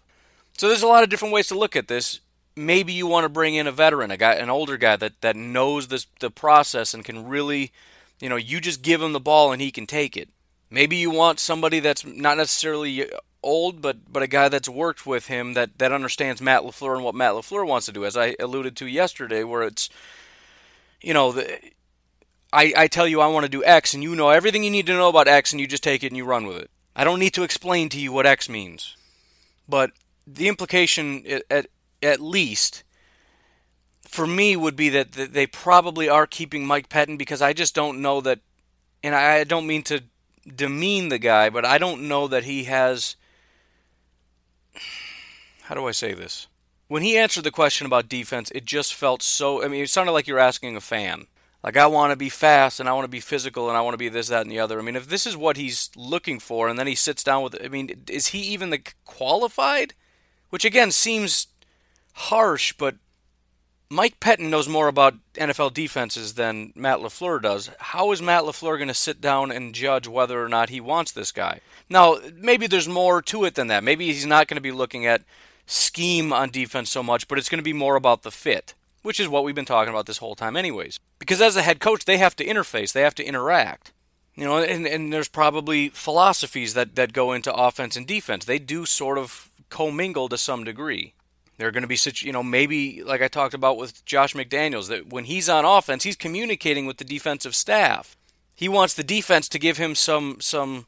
So 0.56 0.68
there's 0.68 0.82
a 0.82 0.88
lot 0.88 1.02
of 1.02 1.08
different 1.08 1.34
ways 1.34 1.48
to 1.48 1.58
look 1.58 1.74
at 1.74 1.88
this. 1.88 2.20
Maybe 2.54 2.92
you 2.92 3.06
want 3.06 3.24
to 3.24 3.30
bring 3.30 3.54
in 3.54 3.66
a 3.66 3.72
veteran, 3.72 4.10
a 4.10 4.16
guy, 4.16 4.34
an 4.34 4.50
older 4.50 4.76
guy 4.76 4.96
that 4.96 5.20
that 5.22 5.36
knows 5.36 5.88
this 5.88 6.06
the 6.20 6.30
process 6.30 6.94
and 6.94 7.04
can 7.04 7.26
really, 7.26 7.72
you 8.20 8.28
know, 8.28 8.36
you 8.36 8.60
just 8.60 8.82
give 8.82 9.02
him 9.02 9.12
the 9.12 9.20
ball 9.20 9.52
and 9.52 9.60
he 9.60 9.70
can 9.70 9.86
take 9.86 10.16
it. 10.16 10.28
Maybe 10.70 10.96
you 10.96 11.10
want 11.10 11.40
somebody 11.40 11.80
that's 11.80 12.04
not 12.04 12.36
necessarily 12.36 13.10
old, 13.42 13.80
but 13.80 14.12
but 14.12 14.22
a 14.22 14.28
guy 14.28 14.48
that's 14.48 14.68
worked 14.68 15.06
with 15.06 15.26
him 15.26 15.54
that 15.54 15.78
that 15.78 15.92
understands 15.92 16.40
Matt 16.40 16.62
Lafleur 16.62 16.94
and 16.94 17.04
what 17.04 17.14
Matt 17.14 17.32
Lafleur 17.32 17.66
wants 17.66 17.86
to 17.86 17.92
do, 17.92 18.04
as 18.04 18.16
I 18.16 18.36
alluded 18.38 18.76
to 18.76 18.86
yesterday, 18.86 19.44
where 19.44 19.62
it's, 19.62 19.90
you 21.00 21.14
know, 21.14 21.32
the 21.32 21.58
I, 22.52 22.72
I 22.76 22.86
tell 22.86 23.08
you 23.08 23.20
I 23.20 23.28
want 23.28 23.44
to 23.44 23.50
do 23.50 23.64
X 23.64 23.94
and 23.94 24.02
you 24.02 24.14
know 24.14 24.28
everything 24.28 24.62
you 24.62 24.70
need 24.70 24.86
to 24.86 24.92
know 24.92 25.08
about 25.08 25.28
X 25.28 25.52
and 25.52 25.60
you 25.60 25.66
just 25.66 25.82
take 25.82 26.04
it 26.04 26.08
and 26.08 26.16
you 26.16 26.24
run 26.24 26.46
with 26.46 26.58
it. 26.58 26.70
I 26.94 27.04
don't 27.04 27.18
need 27.18 27.34
to 27.34 27.42
explain 27.42 27.88
to 27.90 27.98
you 27.98 28.12
what 28.12 28.26
X 28.26 28.48
means. 28.48 28.96
But 29.68 29.92
the 30.26 30.48
implication, 30.48 31.24
at, 31.50 31.66
at 32.02 32.20
least, 32.20 32.82
for 34.06 34.26
me, 34.26 34.54
would 34.56 34.76
be 34.76 34.90
that 34.90 35.12
they 35.12 35.46
probably 35.46 36.08
are 36.08 36.26
keeping 36.26 36.66
Mike 36.66 36.90
Pettine 36.90 37.16
because 37.16 37.40
I 37.40 37.54
just 37.54 37.74
don't 37.74 38.02
know 38.02 38.20
that, 38.20 38.40
and 39.02 39.14
I 39.14 39.44
don't 39.44 39.66
mean 39.66 39.82
to 39.84 40.02
demean 40.54 41.08
the 41.08 41.18
guy, 41.18 41.48
but 41.48 41.64
I 41.64 41.78
don't 41.78 42.08
know 42.08 42.28
that 42.28 42.44
he 42.44 42.64
has. 42.64 43.16
How 45.72 45.80
do 45.80 45.88
I 45.88 45.92
say 45.92 46.12
this? 46.12 46.48
When 46.88 47.02
he 47.02 47.16
answered 47.16 47.44
the 47.44 47.50
question 47.50 47.86
about 47.86 48.10
defense, 48.10 48.50
it 48.50 48.66
just 48.66 48.92
felt 48.92 49.22
so. 49.22 49.64
I 49.64 49.68
mean, 49.68 49.82
it 49.82 49.88
sounded 49.88 50.12
like 50.12 50.26
you're 50.26 50.38
asking 50.38 50.76
a 50.76 50.82
fan. 50.82 51.28
Like 51.64 51.78
I 51.78 51.86
want 51.86 52.10
to 52.10 52.16
be 52.16 52.28
fast 52.28 52.78
and 52.78 52.90
I 52.90 52.92
want 52.92 53.04
to 53.04 53.10
be 53.10 53.20
physical 53.20 53.70
and 53.70 53.78
I 53.78 53.80
want 53.80 53.94
to 53.94 53.98
be 53.98 54.10
this, 54.10 54.28
that, 54.28 54.42
and 54.42 54.50
the 54.50 54.58
other. 54.58 54.78
I 54.78 54.82
mean, 54.82 54.96
if 54.96 55.08
this 55.08 55.26
is 55.26 55.34
what 55.34 55.56
he's 55.56 55.88
looking 55.96 56.40
for, 56.40 56.68
and 56.68 56.78
then 56.78 56.86
he 56.86 56.94
sits 56.94 57.24
down 57.24 57.42
with, 57.42 57.56
I 57.64 57.68
mean, 57.68 58.04
is 58.06 58.26
he 58.26 58.40
even 58.40 58.68
the 58.68 58.82
qualified? 59.06 59.94
Which 60.50 60.66
again 60.66 60.90
seems 60.90 61.46
harsh, 62.12 62.74
but 62.74 62.96
Mike 63.88 64.20
Pettine 64.20 64.50
knows 64.50 64.68
more 64.68 64.88
about 64.88 65.14
NFL 65.36 65.72
defenses 65.72 66.34
than 66.34 66.74
Matt 66.76 66.98
LaFleur 66.98 67.40
does. 67.40 67.70
How 67.78 68.12
is 68.12 68.20
Matt 68.20 68.44
LaFleur 68.44 68.76
going 68.76 68.88
to 68.88 68.94
sit 68.94 69.22
down 69.22 69.50
and 69.50 69.74
judge 69.74 70.06
whether 70.06 70.44
or 70.44 70.50
not 70.50 70.68
he 70.68 70.82
wants 70.82 71.12
this 71.12 71.32
guy? 71.32 71.60
Now, 71.88 72.18
maybe 72.34 72.66
there's 72.66 72.88
more 72.88 73.22
to 73.22 73.44
it 73.46 73.54
than 73.54 73.68
that. 73.68 73.82
Maybe 73.82 74.08
he's 74.08 74.26
not 74.26 74.48
going 74.48 74.56
to 74.56 74.60
be 74.60 74.70
looking 74.70 75.06
at 75.06 75.22
scheme 75.66 76.32
on 76.32 76.50
defense 76.50 76.90
so 76.90 77.02
much, 77.02 77.28
but 77.28 77.38
it's 77.38 77.48
going 77.48 77.58
to 77.58 77.62
be 77.62 77.72
more 77.72 77.96
about 77.96 78.22
the 78.22 78.30
fit 78.30 78.74
which 79.02 79.20
is 79.20 79.28
what 79.28 79.44
we've 79.44 79.54
been 79.54 79.64
talking 79.64 79.92
about 79.92 80.06
this 80.06 80.18
whole 80.18 80.34
time, 80.34 80.56
anyways. 80.56 80.98
Because 81.18 81.40
as 81.40 81.56
a 81.56 81.62
head 81.62 81.80
coach, 81.80 82.04
they 82.04 82.18
have 82.18 82.36
to 82.36 82.44
interface, 82.44 82.92
they 82.92 83.02
have 83.02 83.14
to 83.16 83.24
interact. 83.24 83.92
You 84.34 84.44
know, 84.44 84.58
and, 84.58 84.86
and 84.86 85.12
there's 85.12 85.28
probably 85.28 85.90
philosophies 85.90 86.72
that, 86.72 86.94
that 86.94 87.12
go 87.12 87.32
into 87.32 87.52
offense 87.52 87.96
and 87.96 88.06
defense. 88.06 88.46
They 88.46 88.58
do 88.58 88.86
sort 88.86 89.18
of 89.18 89.50
commingle 89.68 90.28
to 90.30 90.38
some 90.38 90.64
degree. 90.64 91.12
There 91.58 91.68
are 91.68 91.72
going 91.72 91.82
to 91.82 91.88
be 91.88 91.96
such, 91.96 92.22
you 92.22 92.32
know, 92.32 92.42
maybe 92.42 93.02
like 93.02 93.20
I 93.20 93.28
talked 93.28 93.52
about 93.52 93.76
with 93.76 94.04
Josh 94.06 94.32
McDaniels, 94.32 94.88
that 94.88 95.08
when 95.10 95.24
he's 95.24 95.50
on 95.50 95.66
offense, 95.66 96.04
he's 96.04 96.16
communicating 96.16 96.86
with 96.86 96.96
the 96.96 97.04
defensive 97.04 97.54
staff. 97.54 98.16
He 98.54 98.70
wants 98.70 98.94
the 98.94 99.04
defense 99.04 99.48
to 99.50 99.58
give 99.58 99.76
him 99.76 99.94
some 99.94 100.38
some 100.40 100.86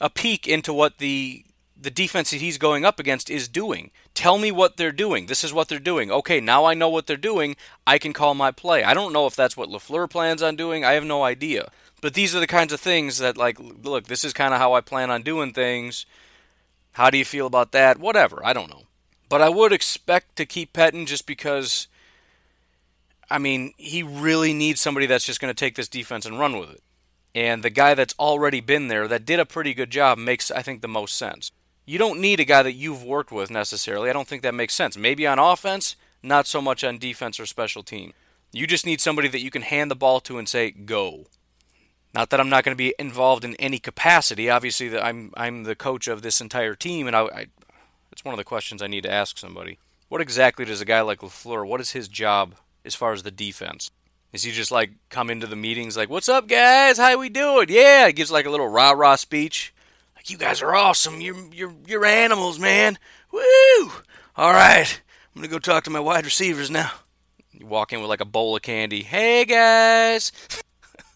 a 0.00 0.08
peek 0.08 0.46
into 0.46 0.72
what 0.72 0.98
the 0.98 1.44
the 1.84 1.90
defense 1.90 2.30
that 2.30 2.40
he's 2.40 2.58
going 2.58 2.84
up 2.84 2.98
against 2.98 3.30
is 3.30 3.46
doing. 3.46 3.90
Tell 4.14 4.38
me 4.38 4.50
what 4.50 4.76
they're 4.76 4.92
doing. 4.92 5.26
This 5.26 5.44
is 5.44 5.52
what 5.52 5.68
they're 5.68 5.78
doing. 5.78 6.10
Okay, 6.10 6.40
now 6.40 6.64
I 6.64 6.74
know 6.74 6.88
what 6.88 7.06
they're 7.06 7.16
doing. 7.16 7.56
I 7.86 7.98
can 7.98 8.12
call 8.12 8.34
my 8.34 8.50
play. 8.50 8.82
I 8.82 8.94
don't 8.94 9.12
know 9.12 9.26
if 9.26 9.36
that's 9.36 9.56
what 9.56 9.68
LaFleur 9.68 10.10
plans 10.10 10.42
on 10.42 10.56
doing. 10.56 10.84
I 10.84 10.92
have 10.92 11.04
no 11.04 11.22
idea. 11.22 11.70
But 12.00 12.14
these 12.14 12.34
are 12.34 12.40
the 12.40 12.46
kinds 12.46 12.72
of 12.72 12.80
things 12.80 13.18
that, 13.18 13.36
like, 13.36 13.58
look, 13.58 14.04
this 14.04 14.24
is 14.24 14.32
kind 14.32 14.52
of 14.52 14.60
how 14.60 14.74
I 14.74 14.80
plan 14.80 15.10
on 15.10 15.22
doing 15.22 15.52
things. 15.52 16.06
How 16.92 17.10
do 17.10 17.18
you 17.18 17.24
feel 17.24 17.46
about 17.46 17.72
that? 17.72 17.98
Whatever. 17.98 18.40
I 18.44 18.52
don't 18.52 18.70
know. 18.70 18.82
But 19.28 19.40
I 19.40 19.48
would 19.48 19.72
expect 19.72 20.36
to 20.36 20.46
keep 20.46 20.72
Pettine 20.72 21.06
just 21.06 21.26
because, 21.26 21.88
I 23.30 23.38
mean, 23.38 23.72
he 23.76 24.02
really 24.02 24.52
needs 24.52 24.80
somebody 24.80 25.06
that's 25.06 25.24
just 25.24 25.40
going 25.40 25.52
to 25.52 25.58
take 25.58 25.76
this 25.76 25.88
defense 25.88 26.26
and 26.26 26.38
run 26.38 26.58
with 26.58 26.70
it. 26.70 26.82
And 27.34 27.62
the 27.62 27.70
guy 27.70 27.94
that's 27.94 28.14
already 28.18 28.60
been 28.60 28.88
there, 28.88 29.08
that 29.08 29.26
did 29.26 29.40
a 29.40 29.46
pretty 29.46 29.74
good 29.74 29.90
job, 29.90 30.18
makes, 30.18 30.50
I 30.50 30.62
think, 30.62 30.82
the 30.82 30.88
most 30.88 31.16
sense. 31.16 31.50
You 31.86 31.98
don't 31.98 32.20
need 32.20 32.40
a 32.40 32.44
guy 32.44 32.62
that 32.62 32.72
you've 32.72 33.04
worked 33.04 33.30
with 33.30 33.50
necessarily. 33.50 34.08
I 34.08 34.12
don't 34.12 34.26
think 34.26 34.42
that 34.42 34.54
makes 34.54 34.74
sense. 34.74 34.96
Maybe 34.96 35.26
on 35.26 35.38
offense, 35.38 35.96
not 36.22 36.46
so 36.46 36.62
much 36.62 36.82
on 36.82 36.98
defense 36.98 37.38
or 37.38 37.46
special 37.46 37.82
team. 37.82 38.14
You 38.52 38.66
just 38.66 38.86
need 38.86 39.00
somebody 39.00 39.28
that 39.28 39.40
you 39.40 39.50
can 39.50 39.62
hand 39.62 39.90
the 39.90 39.96
ball 39.96 40.20
to 40.20 40.38
and 40.38 40.48
say, 40.48 40.70
go. 40.70 41.26
Not 42.14 42.30
that 42.30 42.40
I'm 42.40 42.48
not 42.48 42.64
going 42.64 42.74
to 42.74 42.82
be 42.82 42.94
involved 42.98 43.44
in 43.44 43.56
any 43.56 43.78
capacity. 43.78 44.48
Obviously, 44.48 44.96
I'm 44.96 45.32
I'm 45.36 45.64
the 45.64 45.74
coach 45.74 46.06
of 46.06 46.22
this 46.22 46.40
entire 46.40 46.76
team, 46.76 47.08
and 47.08 47.16
I, 47.16 47.22
I, 47.22 47.46
it's 48.12 48.24
one 48.24 48.32
of 48.32 48.38
the 48.38 48.44
questions 48.44 48.80
I 48.80 48.86
need 48.86 49.02
to 49.02 49.12
ask 49.12 49.36
somebody. 49.36 49.78
What 50.08 50.20
exactly 50.20 50.64
does 50.64 50.80
a 50.80 50.84
guy 50.84 51.00
like 51.00 51.20
Lafleur? 51.20 51.66
What 51.66 51.80
is 51.80 51.90
his 51.90 52.06
job 52.06 52.54
as 52.84 52.94
far 52.94 53.12
as 53.12 53.24
the 53.24 53.32
defense? 53.32 53.90
Is 54.32 54.44
he 54.44 54.52
just 54.52 54.70
like 54.70 54.92
come 55.10 55.28
into 55.28 55.48
the 55.48 55.56
meetings 55.56 55.96
like, 55.96 56.08
"What's 56.08 56.28
up, 56.28 56.46
guys? 56.46 56.98
How 56.98 57.18
we 57.18 57.28
doing?" 57.28 57.66
Yeah, 57.68 58.06
he 58.06 58.12
gives 58.12 58.30
like 58.30 58.46
a 58.46 58.50
little 58.50 58.68
rah 58.68 58.92
rah 58.92 59.16
speech 59.16 59.73
you 60.26 60.38
guys 60.38 60.62
are 60.62 60.74
awesome. 60.74 61.20
You're 61.20 61.36
you're 61.52 61.74
you're 61.86 62.04
animals, 62.04 62.58
man. 62.58 62.98
Woo! 63.32 63.92
All 64.36 64.52
right, 64.52 65.00
I'm 65.34 65.42
gonna 65.42 65.48
go 65.48 65.58
talk 65.58 65.84
to 65.84 65.90
my 65.90 66.00
wide 66.00 66.24
receivers 66.24 66.70
now. 66.70 66.90
You 67.52 67.66
walk 67.66 67.92
in 67.92 68.00
with 68.00 68.08
like 68.08 68.20
a 68.20 68.26
bowl 68.26 68.56
of 68.56 68.62
candy. 68.62 69.02
Hey 69.02 69.44
guys, 69.44 70.32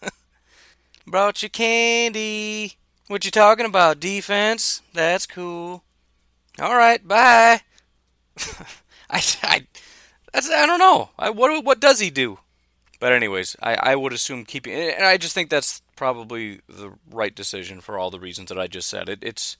brought 1.07 1.43
you 1.43 1.49
candy. 1.49 2.77
What 3.07 3.25
you 3.25 3.31
talking 3.31 3.65
about? 3.65 3.99
Defense? 3.99 4.81
That's 4.93 5.25
cool. 5.25 5.83
All 6.59 6.75
right, 6.75 7.05
bye. 7.05 7.61
I, 9.09 9.23
I, 9.41 9.67
that's 10.31 10.49
I 10.51 10.65
don't 10.65 10.79
know. 10.79 11.09
I, 11.17 11.31
what 11.31 11.63
what 11.63 11.79
does 11.79 11.99
he 11.99 12.09
do? 12.09 12.39
But 12.99 13.13
anyways, 13.13 13.55
I, 13.63 13.75
I 13.75 13.95
would 13.95 14.11
assume 14.11 14.43
keeping, 14.43 14.73
and 14.73 15.05
I 15.05 15.17
just 15.17 15.33
think 15.33 15.49
that's 15.49 15.81
probably 15.99 16.61
the 16.67 16.93
right 17.11 17.35
decision 17.35 17.81
for 17.81 17.99
all 17.99 18.09
the 18.09 18.19
reasons 18.19 18.49
that 18.49 18.57
I 18.57 18.65
just 18.65 18.87
said. 18.87 19.09
It, 19.09 19.19
it's 19.21 19.57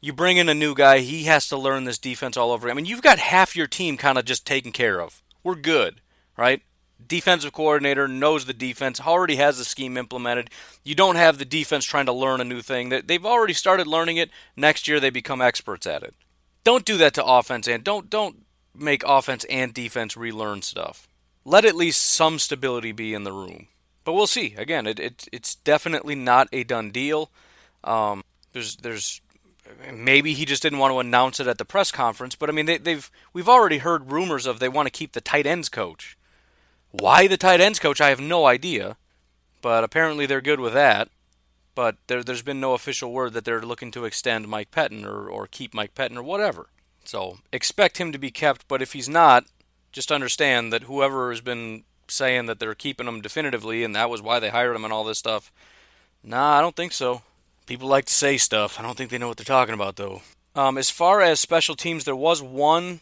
you 0.00 0.12
bring 0.12 0.36
in 0.38 0.48
a 0.48 0.54
new 0.54 0.74
guy, 0.74 0.98
he 0.98 1.24
has 1.24 1.46
to 1.48 1.56
learn 1.56 1.84
this 1.84 1.98
defense 1.98 2.36
all 2.36 2.50
over. 2.50 2.68
I 2.68 2.74
mean, 2.74 2.86
you've 2.86 3.02
got 3.02 3.20
half 3.20 3.54
your 3.54 3.68
team 3.68 3.96
kind 3.96 4.18
of 4.18 4.24
just 4.24 4.46
taken 4.46 4.72
care 4.72 5.00
of. 5.00 5.22
We're 5.44 5.54
good, 5.54 6.00
right? 6.36 6.62
Defensive 7.06 7.52
coordinator 7.52 8.08
knows 8.08 8.46
the 8.46 8.52
defense, 8.52 9.00
already 9.00 9.36
has 9.36 9.58
the 9.58 9.64
scheme 9.64 9.96
implemented. 9.96 10.50
You 10.82 10.94
don't 10.94 11.16
have 11.16 11.38
the 11.38 11.44
defense 11.44 11.84
trying 11.84 12.06
to 12.06 12.12
learn 12.12 12.40
a 12.40 12.44
new 12.44 12.62
thing. 12.62 12.88
They've 12.88 13.26
already 13.26 13.54
started 13.54 13.86
learning 13.86 14.16
it. 14.16 14.30
Next 14.56 14.88
year 14.88 14.98
they 14.98 15.10
become 15.10 15.40
experts 15.40 15.86
at 15.86 16.02
it. 16.02 16.14
Don't 16.64 16.84
do 16.84 16.96
that 16.96 17.14
to 17.14 17.24
offense 17.24 17.68
and 17.68 17.84
don't 17.84 18.08
don't 18.08 18.46
make 18.74 19.02
offense 19.04 19.44
and 19.50 19.74
defense 19.74 20.16
relearn 20.16 20.62
stuff 20.62 21.08
let 21.44 21.64
at 21.64 21.74
least 21.74 22.02
some 22.02 22.38
stability 22.38 22.92
be 22.92 23.14
in 23.14 23.24
the 23.24 23.32
room. 23.32 23.68
But 24.04 24.14
we'll 24.14 24.26
see. 24.26 24.54
Again, 24.56 24.86
it, 24.86 24.98
it 24.98 25.28
it's 25.32 25.54
definitely 25.54 26.14
not 26.14 26.48
a 26.52 26.64
done 26.64 26.90
deal. 26.90 27.30
Um, 27.84 28.22
there's 28.52 28.76
there's 28.76 29.20
maybe 29.92 30.34
he 30.34 30.44
just 30.44 30.62
didn't 30.62 30.78
want 30.78 30.92
to 30.92 30.98
announce 30.98 31.40
it 31.40 31.46
at 31.46 31.58
the 31.58 31.64
press 31.64 31.90
conference. 31.90 32.34
But 32.34 32.48
I 32.48 32.52
mean, 32.52 32.66
they, 32.66 32.78
they've 32.78 33.10
we've 33.32 33.48
already 33.48 33.78
heard 33.78 34.12
rumors 34.12 34.46
of 34.46 34.58
they 34.58 34.68
want 34.68 34.86
to 34.86 34.90
keep 34.90 35.12
the 35.12 35.20
tight 35.20 35.46
ends 35.46 35.68
coach. 35.68 36.16
Why 36.90 37.26
the 37.26 37.36
tight 37.36 37.60
ends 37.60 37.78
coach? 37.78 38.00
I 38.00 38.10
have 38.10 38.20
no 38.20 38.46
idea. 38.46 38.96
But 39.60 39.84
apparently 39.84 40.26
they're 40.26 40.40
good 40.40 40.60
with 40.60 40.74
that. 40.74 41.08
But 41.74 41.96
there, 42.06 42.22
there's 42.22 42.42
been 42.42 42.60
no 42.60 42.74
official 42.74 43.12
word 43.12 43.32
that 43.32 43.44
they're 43.44 43.62
looking 43.62 43.90
to 43.92 44.04
extend 44.04 44.48
Mike 44.48 44.70
Pettine 44.70 45.06
or, 45.06 45.30
or 45.30 45.46
keep 45.46 45.72
Mike 45.72 45.94
Pettine 45.94 46.18
or 46.18 46.22
whatever. 46.22 46.66
So 47.04 47.38
expect 47.52 47.98
him 47.98 48.12
to 48.12 48.18
be 48.18 48.30
kept. 48.30 48.68
But 48.68 48.82
if 48.82 48.92
he's 48.92 49.08
not, 49.08 49.46
just 49.90 50.12
understand 50.12 50.72
that 50.72 50.82
whoever 50.82 51.30
has 51.30 51.40
been 51.40 51.84
saying 52.12 52.46
that 52.46 52.58
they're 52.58 52.74
keeping 52.74 53.06
him 53.08 53.20
definitively 53.20 53.84
and 53.84 53.94
that 53.96 54.10
was 54.10 54.22
why 54.22 54.38
they 54.38 54.50
hired 54.50 54.76
him 54.76 54.84
and 54.84 54.92
all 54.92 55.04
this 55.04 55.18
stuff, 55.18 55.50
nah, 56.22 56.58
I 56.58 56.60
don't 56.60 56.76
think 56.76 56.92
so. 56.92 57.22
People 57.66 57.88
like 57.88 58.06
to 58.06 58.12
say 58.12 58.36
stuff. 58.36 58.78
I 58.78 58.82
don't 58.82 58.96
think 58.96 59.10
they 59.10 59.18
know 59.18 59.28
what 59.28 59.36
they're 59.36 59.44
talking 59.44 59.74
about, 59.74 59.96
though. 59.96 60.22
Um, 60.54 60.76
as 60.76 60.90
far 60.90 61.20
as 61.22 61.40
special 61.40 61.74
teams, 61.74 62.04
there 62.04 62.16
was 62.16 62.42
one 62.42 63.00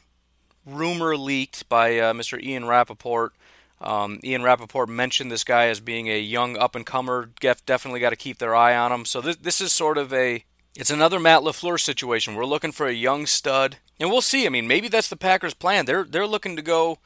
rumor 0.66 1.16
leaked 1.16 1.68
by 1.68 1.98
uh, 1.98 2.12
Mr. 2.12 2.40
Ian 2.40 2.66
Rapoport 2.66 3.32
Um, 3.80 4.20
Ian 4.22 4.42
Rapoport 4.42 4.88
mentioned 4.90 5.32
this 5.32 5.42
guy 5.42 5.66
as 5.68 5.80
being 5.80 6.08
a 6.08 6.20
young 6.20 6.56
up 6.58 6.76
and 6.76 6.84
comer. 6.84 7.30
Definitely 7.40 8.00
got 8.00 8.10
to 8.10 8.16
keep 8.16 8.38
their 8.38 8.54
eye 8.54 8.76
on 8.76 8.92
him. 8.92 9.04
So 9.06 9.20
this 9.22 9.36
this 9.36 9.60
is 9.60 9.72
sort 9.72 9.96
of 9.96 10.12
a 10.12 10.44
it's 10.76 10.90
another 10.90 11.18
Matt 11.18 11.40
LaFleur 11.42 11.80
situation. 11.80 12.34
We're 12.34 12.44
looking 12.44 12.72
for 12.72 12.86
a 12.86 12.92
young 12.92 13.26
stud, 13.26 13.78
and 13.98 14.10
we'll 14.10 14.20
see. 14.20 14.44
I 14.46 14.50
mean, 14.50 14.68
maybe 14.68 14.88
that's 14.88 15.08
the 15.08 15.16
Packers' 15.16 15.54
plan. 15.54 15.86
They're 15.86 16.04
they're 16.04 16.26
looking 16.26 16.56
to 16.56 16.62
go, 16.62 16.98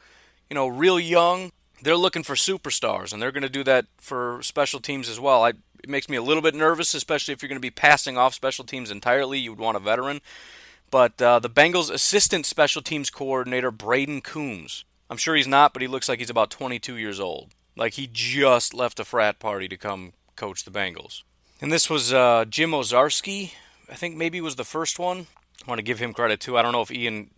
you 0.51 0.55
know, 0.55 0.67
real 0.67 0.99
young. 0.99 1.53
They're 1.83 1.97
looking 1.97 2.23
for 2.23 2.35
superstars, 2.35 3.13
and 3.13 3.21
they're 3.21 3.33
going 3.33 3.43
to 3.43 3.49
do 3.49 3.65
that 3.65 3.87
for 3.99 4.41
special 4.43 4.81
teams 4.81 5.09
as 5.09 5.21
well. 5.21 5.45
I, 5.45 5.51
it 5.83 5.89
makes 5.89 6.09
me 6.09 6.17
a 6.17 6.23
little 6.23 6.43
bit 6.43 6.55
nervous, 6.55 6.95
especially 6.95 7.33
if 7.33 7.43
you're 7.43 7.49
going 7.49 7.57
to 7.57 7.61
be 7.61 7.71
passing 7.71 8.17
off 8.17 8.35
special 8.35 8.65
teams 8.65 8.91
entirely. 8.91 9.39
You 9.39 9.51
would 9.51 9.59
want 9.59 9.77
a 9.77 9.81
veteran. 9.81 10.21
But 10.91 11.21
uh, 11.21 11.41
the 11.41 11.51
Bengals' 11.51 11.91
assistant 11.91 12.47
special 12.47 12.81
teams 12.81 13.11
coordinator, 13.11 13.73
Brayden 13.73 14.23
Coombs, 14.23 14.85
I'm 15.11 15.17
sure 15.17 15.35
he's 15.35 15.47
not, 15.47 15.73
but 15.73 15.83
he 15.83 15.89
looks 15.89 16.09
like 16.09 16.19
he's 16.19 16.31
about 16.31 16.51
22 16.51 16.97
years 16.97 17.21
old. 17.21 17.51
Like 17.77 17.95
he 17.95 18.09
just 18.11 18.73
left 18.73 19.01
a 19.01 19.05
frat 19.05 19.39
party 19.39 19.69
to 19.69 19.77
come 19.77 20.13
coach 20.37 20.65
the 20.65 20.71
Bengals. 20.71 21.23
And 21.61 21.73
this 21.73 21.91
was 21.91 22.13
uh, 22.13 22.45
Jim 22.49 22.71
Owczarski. 22.71 23.53
I 23.91 23.95
think 23.95 24.17
maybe 24.17 24.41
was 24.41 24.57
the 24.57 24.65
first 24.65 24.99
one. 24.99 25.27
I 25.67 25.69
want 25.69 25.79
to 25.79 25.85
give 25.85 25.99
him 25.99 26.15
credit 26.15 26.41
too. 26.41 26.57
I 26.57 26.63
don't 26.63 26.73
know 26.73 26.83
if 26.83 26.91
Ian 26.91 27.31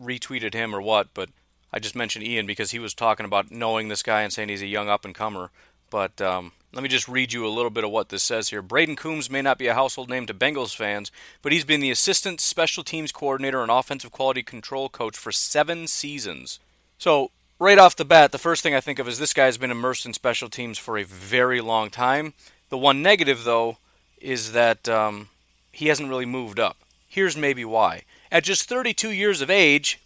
retweeted 0.00 0.54
him 0.54 0.74
or 0.74 0.80
what, 0.80 1.08
but 1.14 1.30
I 1.72 1.78
just 1.78 1.96
mentioned 1.96 2.26
Ian 2.26 2.46
because 2.46 2.70
he 2.72 2.78
was 2.78 2.94
talking 2.94 3.24
about 3.24 3.50
knowing 3.50 3.88
this 3.88 4.02
guy 4.02 4.22
and 4.22 4.32
saying 4.32 4.48
he's 4.48 4.62
a 4.62 4.66
young 4.66 4.88
up 4.88 5.04
and 5.04 5.14
comer. 5.14 5.50
But 5.90 6.20
um, 6.20 6.52
let 6.72 6.82
me 6.82 6.88
just 6.88 7.08
read 7.08 7.32
you 7.32 7.46
a 7.46 7.48
little 7.48 7.70
bit 7.70 7.84
of 7.84 7.90
what 7.90 8.08
this 8.08 8.22
says 8.22 8.48
here. 8.48 8.62
Brayden 8.62 8.96
Coombs 8.96 9.28
may 9.28 9.42
not 9.42 9.58
be 9.58 9.66
a 9.66 9.74
household 9.74 10.08
name 10.08 10.26
to 10.26 10.34
Bengals 10.34 10.74
fans, 10.74 11.10
but 11.42 11.52
he's 11.52 11.64
been 11.64 11.80
the 11.80 11.90
assistant 11.90 12.40
special 12.40 12.82
teams 12.82 13.12
coordinator 13.12 13.62
and 13.62 13.70
offensive 13.70 14.10
quality 14.10 14.42
control 14.42 14.88
coach 14.88 15.16
for 15.16 15.32
seven 15.32 15.86
seasons. 15.86 16.58
So, 16.96 17.30
right 17.58 17.78
off 17.78 17.96
the 17.96 18.06
bat, 18.06 18.32
the 18.32 18.38
first 18.38 18.62
thing 18.62 18.74
I 18.74 18.80
think 18.80 18.98
of 18.98 19.06
is 19.06 19.18
this 19.18 19.34
guy's 19.34 19.58
been 19.58 19.70
immersed 19.70 20.06
in 20.06 20.14
special 20.14 20.48
teams 20.48 20.78
for 20.78 20.96
a 20.96 21.04
very 21.04 21.60
long 21.60 21.90
time. 21.90 22.32
The 22.70 22.78
one 22.78 23.02
negative, 23.02 23.44
though, 23.44 23.76
is 24.18 24.52
that 24.52 24.88
um, 24.88 25.28
he 25.72 25.88
hasn't 25.88 26.08
really 26.08 26.26
moved 26.26 26.58
up. 26.58 26.78
Here's 27.06 27.36
maybe 27.36 27.66
why. 27.66 28.04
At 28.30 28.44
just 28.44 28.66
32 28.66 29.10
years 29.10 29.42
of 29.42 29.50
age, 29.50 30.00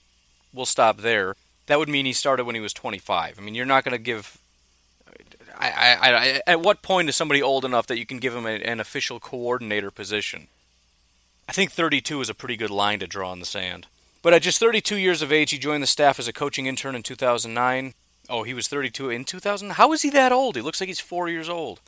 we'll 0.52 0.66
stop 0.66 0.98
there. 0.98 1.36
That 1.66 1.78
would 1.78 1.88
mean 1.88 2.06
he 2.06 2.12
started 2.12 2.44
when 2.44 2.54
he 2.54 2.60
was 2.60 2.72
25. 2.72 3.38
I 3.38 3.42
mean, 3.42 3.54
you're 3.54 3.66
not 3.66 3.84
going 3.84 3.92
to 3.92 3.98
give 3.98 4.38
I, 5.58 5.96
I, 6.00 6.12
I, 6.12 6.40
at 6.46 6.60
what 6.60 6.82
point 6.82 7.08
is 7.08 7.16
somebody 7.16 7.42
old 7.42 7.64
enough 7.64 7.86
that 7.86 7.98
you 7.98 8.06
can 8.06 8.18
give 8.18 8.34
him 8.34 8.46
a, 8.46 8.50
an 8.50 8.80
official 8.80 9.18
coordinator 9.18 9.90
position? 9.90 10.48
I 11.48 11.52
think 11.52 11.70
32 11.70 12.20
is 12.20 12.28
a 12.28 12.34
pretty 12.34 12.56
good 12.56 12.70
line 12.70 12.98
to 13.00 13.06
draw 13.06 13.32
in 13.32 13.40
the 13.40 13.46
sand. 13.46 13.86
But 14.22 14.34
at 14.34 14.42
just 14.42 14.58
32 14.58 14.96
years 14.96 15.22
of 15.22 15.32
age, 15.32 15.52
he 15.52 15.58
joined 15.58 15.82
the 15.82 15.86
staff 15.86 16.18
as 16.18 16.28
a 16.28 16.32
coaching 16.32 16.66
intern 16.66 16.94
in 16.94 17.02
2009. 17.02 17.94
Oh, 18.28 18.42
he 18.42 18.54
was 18.54 18.68
32 18.68 19.10
in 19.10 19.24
2000? 19.24 19.70
How 19.70 19.92
is 19.92 20.02
he 20.02 20.10
that 20.10 20.32
old? 20.32 20.56
He 20.56 20.62
looks 20.62 20.80
like 20.80 20.88
he's 20.88 21.00
four 21.00 21.28
years 21.28 21.48
old. 21.48 21.80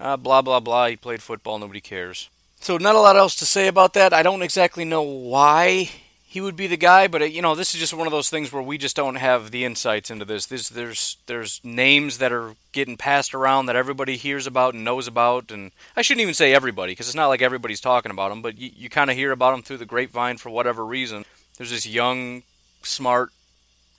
Uh, 0.00 0.16
blah, 0.16 0.42
blah, 0.42 0.60
blah. 0.60 0.86
He 0.86 0.96
played 0.96 1.22
football. 1.22 1.58
Nobody 1.58 1.80
cares. 1.80 2.30
So, 2.60 2.76
not 2.78 2.94
a 2.94 3.00
lot 3.00 3.16
else 3.16 3.34
to 3.36 3.46
say 3.46 3.68
about 3.68 3.92
that. 3.94 4.12
I 4.12 4.22
don't 4.22 4.42
exactly 4.42 4.84
know 4.84 5.02
why 5.02 5.90
he 6.32 6.40
would 6.40 6.56
be 6.56 6.66
the 6.66 6.78
guy. 6.78 7.08
But 7.08 7.20
uh, 7.20 7.26
you 7.26 7.42
know, 7.42 7.54
this 7.54 7.74
is 7.74 7.80
just 7.80 7.92
one 7.92 8.06
of 8.06 8.10
those 8.10 8.30
things 8.30 8.50
where 8.50 8.62
we 8.62 8.78
just 8.78 8.96
don't 8.96 9.16
have 9.16 9.50
the 9.50 9.66
insights 9.66 10.10
into 10.10 10.24
this. 10.24 10.46
There's 10.46 10.70
there's 10.70 11.18
there's 11.26 11.60
names 11.62 12.16
that 12.18 12.32
are 12.32 12.54
getting 12.72 12.96
passed 12.96 13.34
around 13.34 13.66
that 13.66 13.76
everybody 13.76 14.16
hears 14.16 14.46
about 14.46 14.72
and 14.72 14.82
knows 14.82 15.06
about, 15.06 15.50
and 15.50 15.72
I 15.94 16.00
shouldn't 16.00 16.22
even 16.22 16.32
say 16.32 16.54
everybody 16.54 16.92
because 16.92 17.06
it's 17.06 17.14
not 17.14 17.26
like 17.26 17.42
everybody's 17.42 17.82
talking 17.82 18.10
about 18.10 18.30
them, 18.30 18.40
but 18.40 18.56
you, 18.56 18.70
you 18.74 18.88
kind 18.88 19.10
of 19.10 19.16
hear 19.16 19.30
about 19.30 19.50
them 19.50 19.62
through 19.62 19.76
the 19.76 19.84
grapevine 19.84 20.38
for 20.38 20.48
whatever 20.48 20.86
reason. 20.86 21.26
There's 21.58 21.70
this 21.70 21.86
young, 21.86 22.44
smart, 22.82 23.28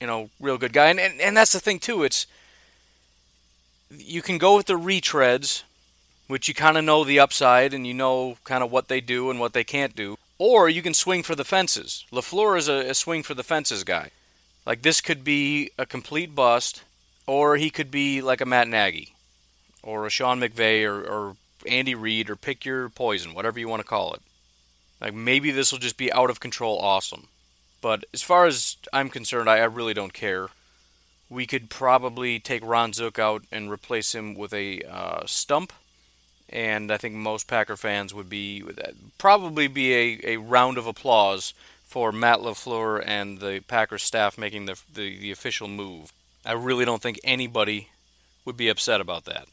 you 0.02 0.08
know, 0.08 0.32
real 0.40 0.58
good 0.58 0.74
guy, 0.74 0.90
and 0.90 1.00
and, 1.00 1.22
and 1.22 1.38
that's 1.38 1.54
the 1.54 1.60
thing 1.60 1.78
too. 1.78 2.02
It's 2.02 2.26
you 3.96 4.24
can 4.24 4.40
go 4.40 4.58
with 4.58 4.66
the 4.66 4.74
retreads, 4.74 5.62
which 6.26 6.48
you 6.48 6.56
kind 6.56 6.80
of 6.80 6.84
know 6.84 7.04
the 7.04 7.20
upside 7.20 7.76
and 7.76 7.86
you 7.86 7.94
know 7.94 8.38
kind 8.44 8.64
of 8.64 8.72
what 8.72 8.88
they 8.88 9.02
do 9.02 9.30
and 9.30 9.40
what 9.40 9.54
they 9.54 9.64
can't 9.64 9.96
do 9.96 10.18
or 10.38 10.70
you 10.70 10.82
can 10.82 10.94
swing 10.94 11.24
for 11.24 11.36
the 11.36 11.44
fences. 11.44 12.06
LaFleur 12.12 12.58
is 12.58 12.68
a, 12.68 12.90
a 12.90 12.94
swing 12.94 13.24
for 13.24 13.34
the 13.34 13.44
fences 13.44 13.84
guy. 13.84 14.12
Like 14.66 14.82
this 14.82 15.02
could 15.02 15.24
be 15.24 15.72
a 15.78 15.86
complete 15.86 16.34
bust, 16.34 16.84
or 17.28 17.58
he 17.58 17.70
could 17.70 17.92
be 17.92 18.22
like 18.22 18.42
a 18.42 18.46
Matt 18.46 18.68
Nagy, 18.68 19.14
or 19.82 20.06
a 20.06 20.10
Sean 20.10 20.40
McVay, 20.40 20.86
or, 20.86 21.02
or 21.04 21.36
Andy 21.68 21.96
Reid, 21.96 22.30
or 22.30 22.36
pick 22.36 22.66
your 22.66 22.90
poison, 22.90 23.34
whatever 23.34 23.60
you 23.60 23.68
want 23.68 23.82
to 23.82 23.88
call 23.88 24.14
it. 24.14 24.22
Like 25.02 25.14
maybe 25.14 25.52
this 25.52 25.72
will 25.72 25.80
just 25.80 25.98
be 25.98 26.12
out 26.14 26.30
of 26.30 26.40
control 26.40 26.80
awesome. 26.80 27.28
But 27.82 28.06
as 28.14 28.22
far 28.22 28.46
as 28.46 28.78
I'm 28.94 29.10
concerned, 29.10 29.50
I, 29.50 29.58
I 29.58 29.66
really 29.66 29.94
don't 29.94 30.14
care. 30.14 30.48
We 31.30 31.46
could 31.46 31.70
probably 31.70 32.40
take 32.40 32.66
Ron 32.66 32.94
Zook 32.94 33.20
out 33.20 33.44
and 33.52 33.70
replace 33.70 34.16
him 34.16 34.36
with 34.36 34.54
a 34.54 34.82
uh, 34.84 35.26
stump 35.26 35.74
and 36.54 36.92
I 36.92 36.98
think 36.98 37.16
most 37.16 37.48
Packer 37.48 37.76
fans 37.76 38.14
would 38.14 38.30
be 38.30 38.64
probably 39.18 39.68
be 39.68 39.94
a, 39.94 40.36
a 40.36 40.38
round 40.38 40.78
of 40.78 40.86
applause 40.86 41.54
for 41.84 42.12
Matt 42.12 42.40
LaFleur 42.40 43.04
and 43.06 43.40
the 43.40 43.64
Packers 43.68 44.04
staff 44.04 44.38
making 44.38 44.68
the, 44.68 44.80
the, 44.94 45.18
the 45.18 45.32
official 45.32 45.68
move. 45.68 46.14
I 46.46 46.54
really 46.54 46.86
don't 46.86 47.02
think 47.02 47.20
anybody 47.24 47.90
would 48.46 48.56
be 48.56 48.70
upset 48.70 49.02
about 49.02 49.26
that. 49.26 49.48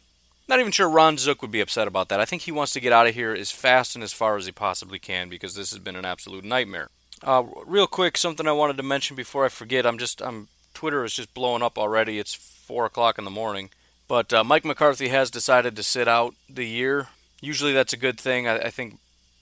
Not 0.47 0.61
even 0.61 0.73
sure 0.73 0.91
Ron 0.91 1.17
Zook 1.17 1.43
would 1.43 1.53
be 1.53 1.61
upset 1.61 1.89
about 1.89 2.09
that. 2.09 2.21
I 2.21 2.25
think 2.25 2.43
he 2.43 2.53
wants 2.53 2.73
to 2.73 2.81
get 2.81 2.93
out 2.93 3.07
of 3.07 3.15
here 3.15 3.33
as 3.33 3.51
fast 3.51 3.95
and 3.95 4.05
as 4.05 4.13
far 4.13 4.37
as 4.37 4.47
he 4.47 4.53
possibly 4.53 4.99
can 4.99 5.29
because 5.29 5.55
this 5.55 5.71
has 5.71 5.79
been 5.79 5.97
an 5.97 6.05
absolute 6.05 6.45
nightmare. 6.45 6.89
Uh, 7.23 7.45
real 7.67 7.87
quick, 7.87 8.17
something 8.17 8.49
I 8.49 8.53
wanted 8.53 8.77
to 8.77 8.83
mention 8.83 9.17
before 9.17 9.45
I 9.45 9.49
forget. 9.49 9.87
I'm 9.87 9.99
just 9.99 10.21
I'm 10.21 10.49
Twitter 10.75 11.05
is 11.05 11.15
just 11.15 11.35
blowing 11.35 11.63
up 11.63 11.79
already. 11.79 12.19
It's 12.19 12.35
four 12.35 12.85
o'clock 12.85 13.19
in 13.19 13.25
the 13.25 13.31
morning. 13.31 13.71
But 14.11 14.33
uh, 14.33 14.43
Mike 14.43 14.65
McCarthy 14.65 15.07
has 15.07 15.31
decided 15.31 15.77
to 15.77 15.85
sit 15.85 16.09
out 16.09 16.35
the 16.53 16.67
year. 16.67 17.07
Usually 17.41 17.73
that's 17.73 17.93
a 17.93 17.97
good 17.97 18.19
thing. 18.19 18.49
I, 18.49 18.57
I, 18.57 18.71
think 18.71 18.99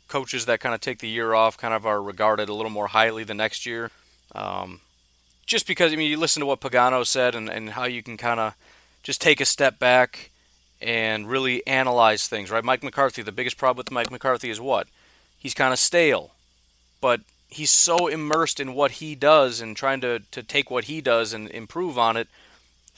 coaches 0.09 0.44
that 0.44 0.61
kind 0.61 0.74
of 0.74 0.83
take 0.83 0.98
the 0.98 1.09
year 1.09 1.33
off 1.33 1.57
kind 1.57 1.72
of 1.72 1.87
are 1.87 2.02
regarded 2.02 2.50
a 2.50 2.52
little 2.52 2.70
more 2.70 2.88
highly 2.88 3.24
the 3.24 3.33
next 3.33 3.64
year. 3.64 3.90
Um, 4.35 4.81
just 5.46 5.66
because, 5.66 5.90
I 5.90 5.96
mean, 5.96 6.11
you 6.11 6.18
listen 6.18 6.40
to 6.40 6.46
what 6.46 6.61
Pagano 6.61 7.07
said 7.07 7.35
and, 7.35 7.48
and 7.48 7.70
how 7.70 7.85
you 7.85 8.02
can 8.02 8.18
kind 8.18 8.38
of 8.38 8.54
just 9.02 9.22
take 9.22 9.40
a 9.40 9.46
step 9.46 9.78
back 9.78 10.33
and 10.83 11.26
really 11.26 11.66
analyze 11.66 12.28
things, 12.28 12.50
right? 12.50 12.62
Mike 12.62 12.83
McCarthy, 12.83 13.22
the 13.22 13.33
biggest 13.33 13.57
problem 13.57 13.78
with 13.78 13.90
Mike 13.90 14.11
McCarthy 14.11 14.50
is 14.50 14.61
what? 14.61 14.87
He's 15.38 15.54
kind 15.54 15.72
of 15.72 15.78
stale. 15.78 16.33
But 17.00 17.22
he's 17.48 17.70
so 17.70 18.07
immersed 18.07 18.61
in 18.61 18.74
what 18.74 18.90
he 18.90 19.14
does 19.14 19.62
and 19.62 19.74
trying 19.74 20.02
to, 20.02 20.20
to 20.31 20.42
take 20.42 20.70
what 20.70 20.85
he 20.85 21.00
does 21.00 21.33
and 21.33 21.48
improve 21.48 21.98
on 21.98 22.18
it– 22.18 22.28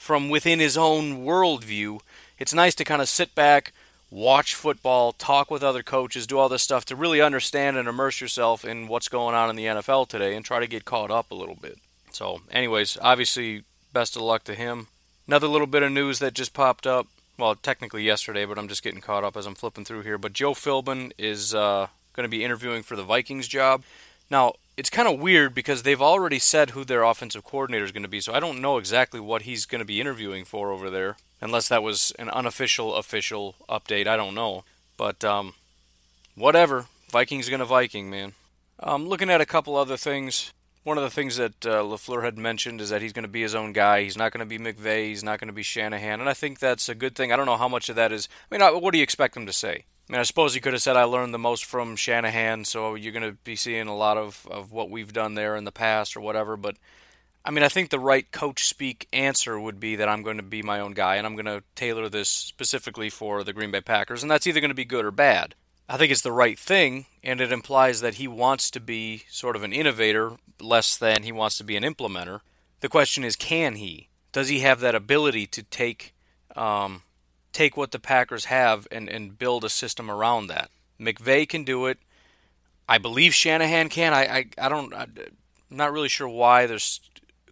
from 0.01 0.29
within 0.29 0.59
his 0.59 0.75
own 0.75 1.23
worldview. 1.23 1.99
It's 2.39 2.55
nice 2.55 2.73
to 2.73 2.83
kind 2.83 3.03
of 3.03 3.07
sit 3.07 3.35
back, 3.35 3.71
watch 4.09 4.55
football, 4.55 5.11
talk 5.11 5.51
with 5.51 5.61
other 5.61 5.83
coaches, 5.83 6.25
do 6.25 6.39
all 6.39 6.49
this 6.49 6.63
stuff 6.63 6.85
to 6.85 6.95
really 6.95 7.21
understand 7.21 7.77
and 7.77 7.87
immerse 7.87 8.19
yourself 8.19 8.65
in 8.65 8.87
what's 8.87 9.07
going 9.07 9.35
on 9.35 9.51
in 9.51 9.55
the 9.55 9.65
NFL 9.65 10.07
today 10.07 10.35
and 10.35 10.43
try 10.43 10.59
to 10.59 10.65
get 10.65 10.85
caught 10.85 11.11
up 11.11 11.29
a 11.29 11.35
little 11.35 11.53
bit. 11.53 11.77
So, 12.11 12.41
anyways, 12.49 12.97
obviously, 12.99 13.61
best 13.93 14.15
of 14.15 14.23
luck 14.23 14.43
to 14.45 14.55
him. 14.55 14.87
Another 15.27 15.47
little 15.47 15.67
bit 15.67 15.83
of 15.83 15.91
news 15.91 16.17
that 16.17 16.33
just 16.33 16.55
popped 16.55 16.87
up. 16.87 17.05
Well, 17.37 17.53
technically 17.53 18.01
yesterday, 18.01 18.45
but 18.45 18.57
I'm 18.57 18.67
just 18.67 18.83
getting 18.83 19.01
caught 19.01 19.23
up 19.23 19.37
as 19.37 19.45
I'm 19.45 19.53
flipping 19.53 19.85
through 19.85 20.01
here. 20.01 20.17
But 20.17 20.33
Joe 20.33 20.55
Philbin 20.55 21.11
is 21.19 21.53
uh, 21.53 21.89
going 22.13 22.25
to 22.25 22.27
be 22.27 22.43
interviewing 22.43 22.81
for 22.81 22.95
the 22.95 23.03
Vikings 23.03 23.47
job. 23.47 23.83
Now, 24.31 24.55
it's 24.81 24.89
kind 24.89 25.07
of 25.07 25.19
weird 25.19 25.53
because 25.53 25.83
they've 25.83 26.01
already 26.01 26.39
said 26.39 26.71
who 26.71 26.83
their 26.83 27.03
offensive 27.03 27.43
coordinator 27.43 27.85
is 27.85 27.91
going 27.91 28.01
to 28.01 28.09
be, 28.09 28.19
so 28.19 28.33
I 28.33 28.39
don't 28.39 28.61
know 28.61 28.79
exactly 28.79 29.19
what 29.19 29.43
he's 29.43 29.67
going 29.67 29.77
to 29.77 29.85
be 29.85 30.01
interviewing 30.01 30.43
for 30.43 30.71
over 30.71 30.89
there, 30.89 31.17
unless 31.39 31.67
that 31.67 31.83
was 31.83 32.11
an 32.17 32.31
unofficial 32.31 32.95
official 32.95 33.53
update. 33.69 34.07
I 34.07 34.17
don't 34.17 34.33
know, 34.33 34.63
but 34.97 35.23
um, 35.23 35.53
whatever. 36.33 36.85
Vikings 37.11 37.47
going 37.47 37.59
to 37.59 37.65
Viking, 37.65 38.09
man. 38.09 38.33
Um, 38.79 39.07
looking 39.07 39.29
at 39.29 39.39
a 39.39 39.45
couple 39.45 39.75
other 39.75 39.97
things. 39.97 40.51
One 40.83 40.97
of 40.97 41.03
the 41.03 41.11
things 41.11 41.37
that 41.37 41.63
uh, 41.63 41.83
Lafleur 41.83 42.23
had 42.23 42.39
mentioned 42.39 42.81
is 42.81 42.89
that 42.89 43.03
he's 43.03 43.13
going 43.13 43.21
to 43.21 43.29
be 43.29 43.43
his 43.43 43.53
own 43.53 43.73
guy. 43.73 44.01
He's 44.01 44.17
not 44.17 44.31
going 44.31 44.39
to 44.39 44.57
be 44.57 44.57
McVay. 44.57 45.09
He's 45.09 45.23
not 45.23 45.39
going 45.39 45.49
to 45.49 45.53
be 45.53 45.61
Shanahan, 45.61 46.21
and 46.21 46.27
I 46.27 46.33
think 46.33 46.57
that's 46.57 46.89
a 46.89 46.95
good 46.95 47.15
thing. 47.15 47.31
I 47.31 47.35
don't 47.35 47.45
know 47.45 47.55
how 47.55 47.67
much 47.67 47.87
of 47.89 47.95
that 47.97 48.11
is. 48.11 48.27
I 48.51 48.57
mean, 48.57 48.81
what 48.81 48.93
do 48.93 48.97
you 48.97 49.03
expect 49.03 49.37
him 49.37 49.45
to 49.45 49.53
say? 49.53 49.85
I 50.11 50.13
mean, 50.13 50.19
I 50.19 50.23
suppose 50.23 50.55
you 50.55 50.59
could 50.59 50.73
have 50.73 50.81
said 50.81 50.97
I 50.97 51.05
learned 51.05 51.33
the 51.33 51.39
most 51.39 51.63
from 51.63 51.95
Shanahan, 51.95 52.65
so 52.65 52.95
you're 52.95 53.13
going 53.13 53.31
to 53.31 53.37
be 53.45 53.55
seeing 53.55 53.87
a 53.87 53.95
lot 53.95 54.17
of, 54.17 54.45
of 54.51 54.73
what 54.73 54.89
we've 54.89 55.13
done 55.13 55.35
there 55.35 55.55
in 55.55 55.63
the 55.63 55.71
past 55.71 56.17
or 56.17 56.19
whatever. 56.19 56.57
But 56.57 56.75
I 57.45 57.51
mean, 57.51 57.63
I 57.63 57.69
think 57.69 57.91
the 57.91 57.97
right 57.97 58.29
coach 58.29 58.65
speak 58.65 59.07
answer 59.13 59.57
would 59.57 59.79
be 59.79 59.95
that 59.95 60.09
I'm 60.09 60.21
going 60.21 60.35
to 60.35 60.43
be 60.43 60.61
my 60.63 60.81
own 60.81 60.91
guy 60.91 61.15
and 61.15 61.25
I'm 61.25 61.37
going 61.37 61.45
to 61.45 61.63
tailor 61.75 62.09
this 62.09 62.27
specifically 62.27 63.09
for 63.09 63.45
the 63.45 63.53
Green 63.53 63.71
Bay 63.71 63.79
Packers, 63.79 64.21
and 64.21 64.29
that's 64.29 64.45
either 64.45 64.59
going 64.59 64.67
to 64.67 64.75
be 64.75 64.83
good 64.83 65.05
or 65.05 65.11
bad. 65.11 65.55
I 65.87 65.95
think 65.95 66.11
it's 66.11 66.23
the 66.23 66.33
right 66.33 66.59
thing, 66.59 67.05
and 67.23 67.39
it 67.39 67.53
implies 67.53 68.01
that 68.01 68.15
he 68.15 68.27
wants 68.27 68.69
to 68.71 68.81
be 68.81 69.23
sort 69.29 69.55
of 69.55 69.63
an 69.63 69.71
innovator 69.71 70.33
less 70.59 70.97
than 70.97 71.23
he 71.23 71.31
wants 71.31 71.57
to 71.59 71.63
be 71.63 71.77
an 71.77 71.83
implementer. 71.83 72.41
The 72.81 72.89
question 72.89 73.23
is, 73.23 73.37
can 73.37 73.75
he? 73.75 74.09
Does 74.33 74.49
he 74.49 74.59
have 74.59 74.81
that 74.81 74.93
ability 74.93 75.47
to 75.47 75.63
take 75.63 76.13
um, 76.57 77.03
take 77.53 77.77
what 77.77 77.91
the 77.91 77.99
Packers 77.99 78.45
have 78.45 78.87
and, 78.91 79.09
and 79.09 79.37
build 79.37 79.63
a 79.63 79.69
system 79.69 80.09
around 80.09 80.47
that. 80.47 80.69
McVay 80.99 81.47
can 81.47 81.63
do 81.63 81.85
it. 81.87 81.97
I 82.87 82.97
believe 82.97 83.33
Shanahan 83.33 83.89
can. 83.89 84.13
I 84.13 84.23
I, 84.25 84.45
I 84.57 84.69
don't. 84.69 84.93
I'm 84.93 85.13
not 85.69 85.93
really 85.93 86.09
sure 86.09 86.27
why 86.27 86.65
there's 86.65 86.99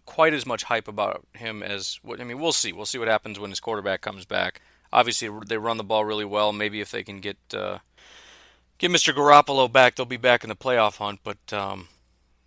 quite 0.06 0.34
as 0.34 0.44
much 0.44 0.64
hype 0.64 0.88
about 0.88 1.24
him 1.34 1.62
as 1.62 1.98
what 2.02 2.20
I 2.20 2.24
mean. 2.24 2.38
We'll 2.38 2.52
see. 2.52 2.72
We'll 2.72 2.86
see 2.86 2.98
what 2.98 3.08
happens 3.08 3.38
when 3.38 3.50
his 3.50 3.60
quarterback 3.60 4.00
comes 4.00 4.24
back. 4.24 4.60
Obviously, 4.92 5.30
they 5.46 5.56
run 5.56 5.76
the 5.76 5.84
ball 5.84 6.04
really 6.04 6.24
well. 6.24 6.52
Maybe 6.52 6.80
if 6.80 6.90
they 6.90 7.02
can 7.02 7.20
get 7.20 7.38
uh, 7.54 7.78
get 8.78 8.90
Mr. 8.90 9.14
Garoppolo 9.14 9.70
back, 9.70 9.94
they'll 9.94 10.06
be 10.06 10.16
back 10.16 10.42
in 10.44 10.48
the 10.50 10.56
playoff 10.56 10.96
hunt. 10.96 11.20
But 11.22 11.52
um, 11.52 11.88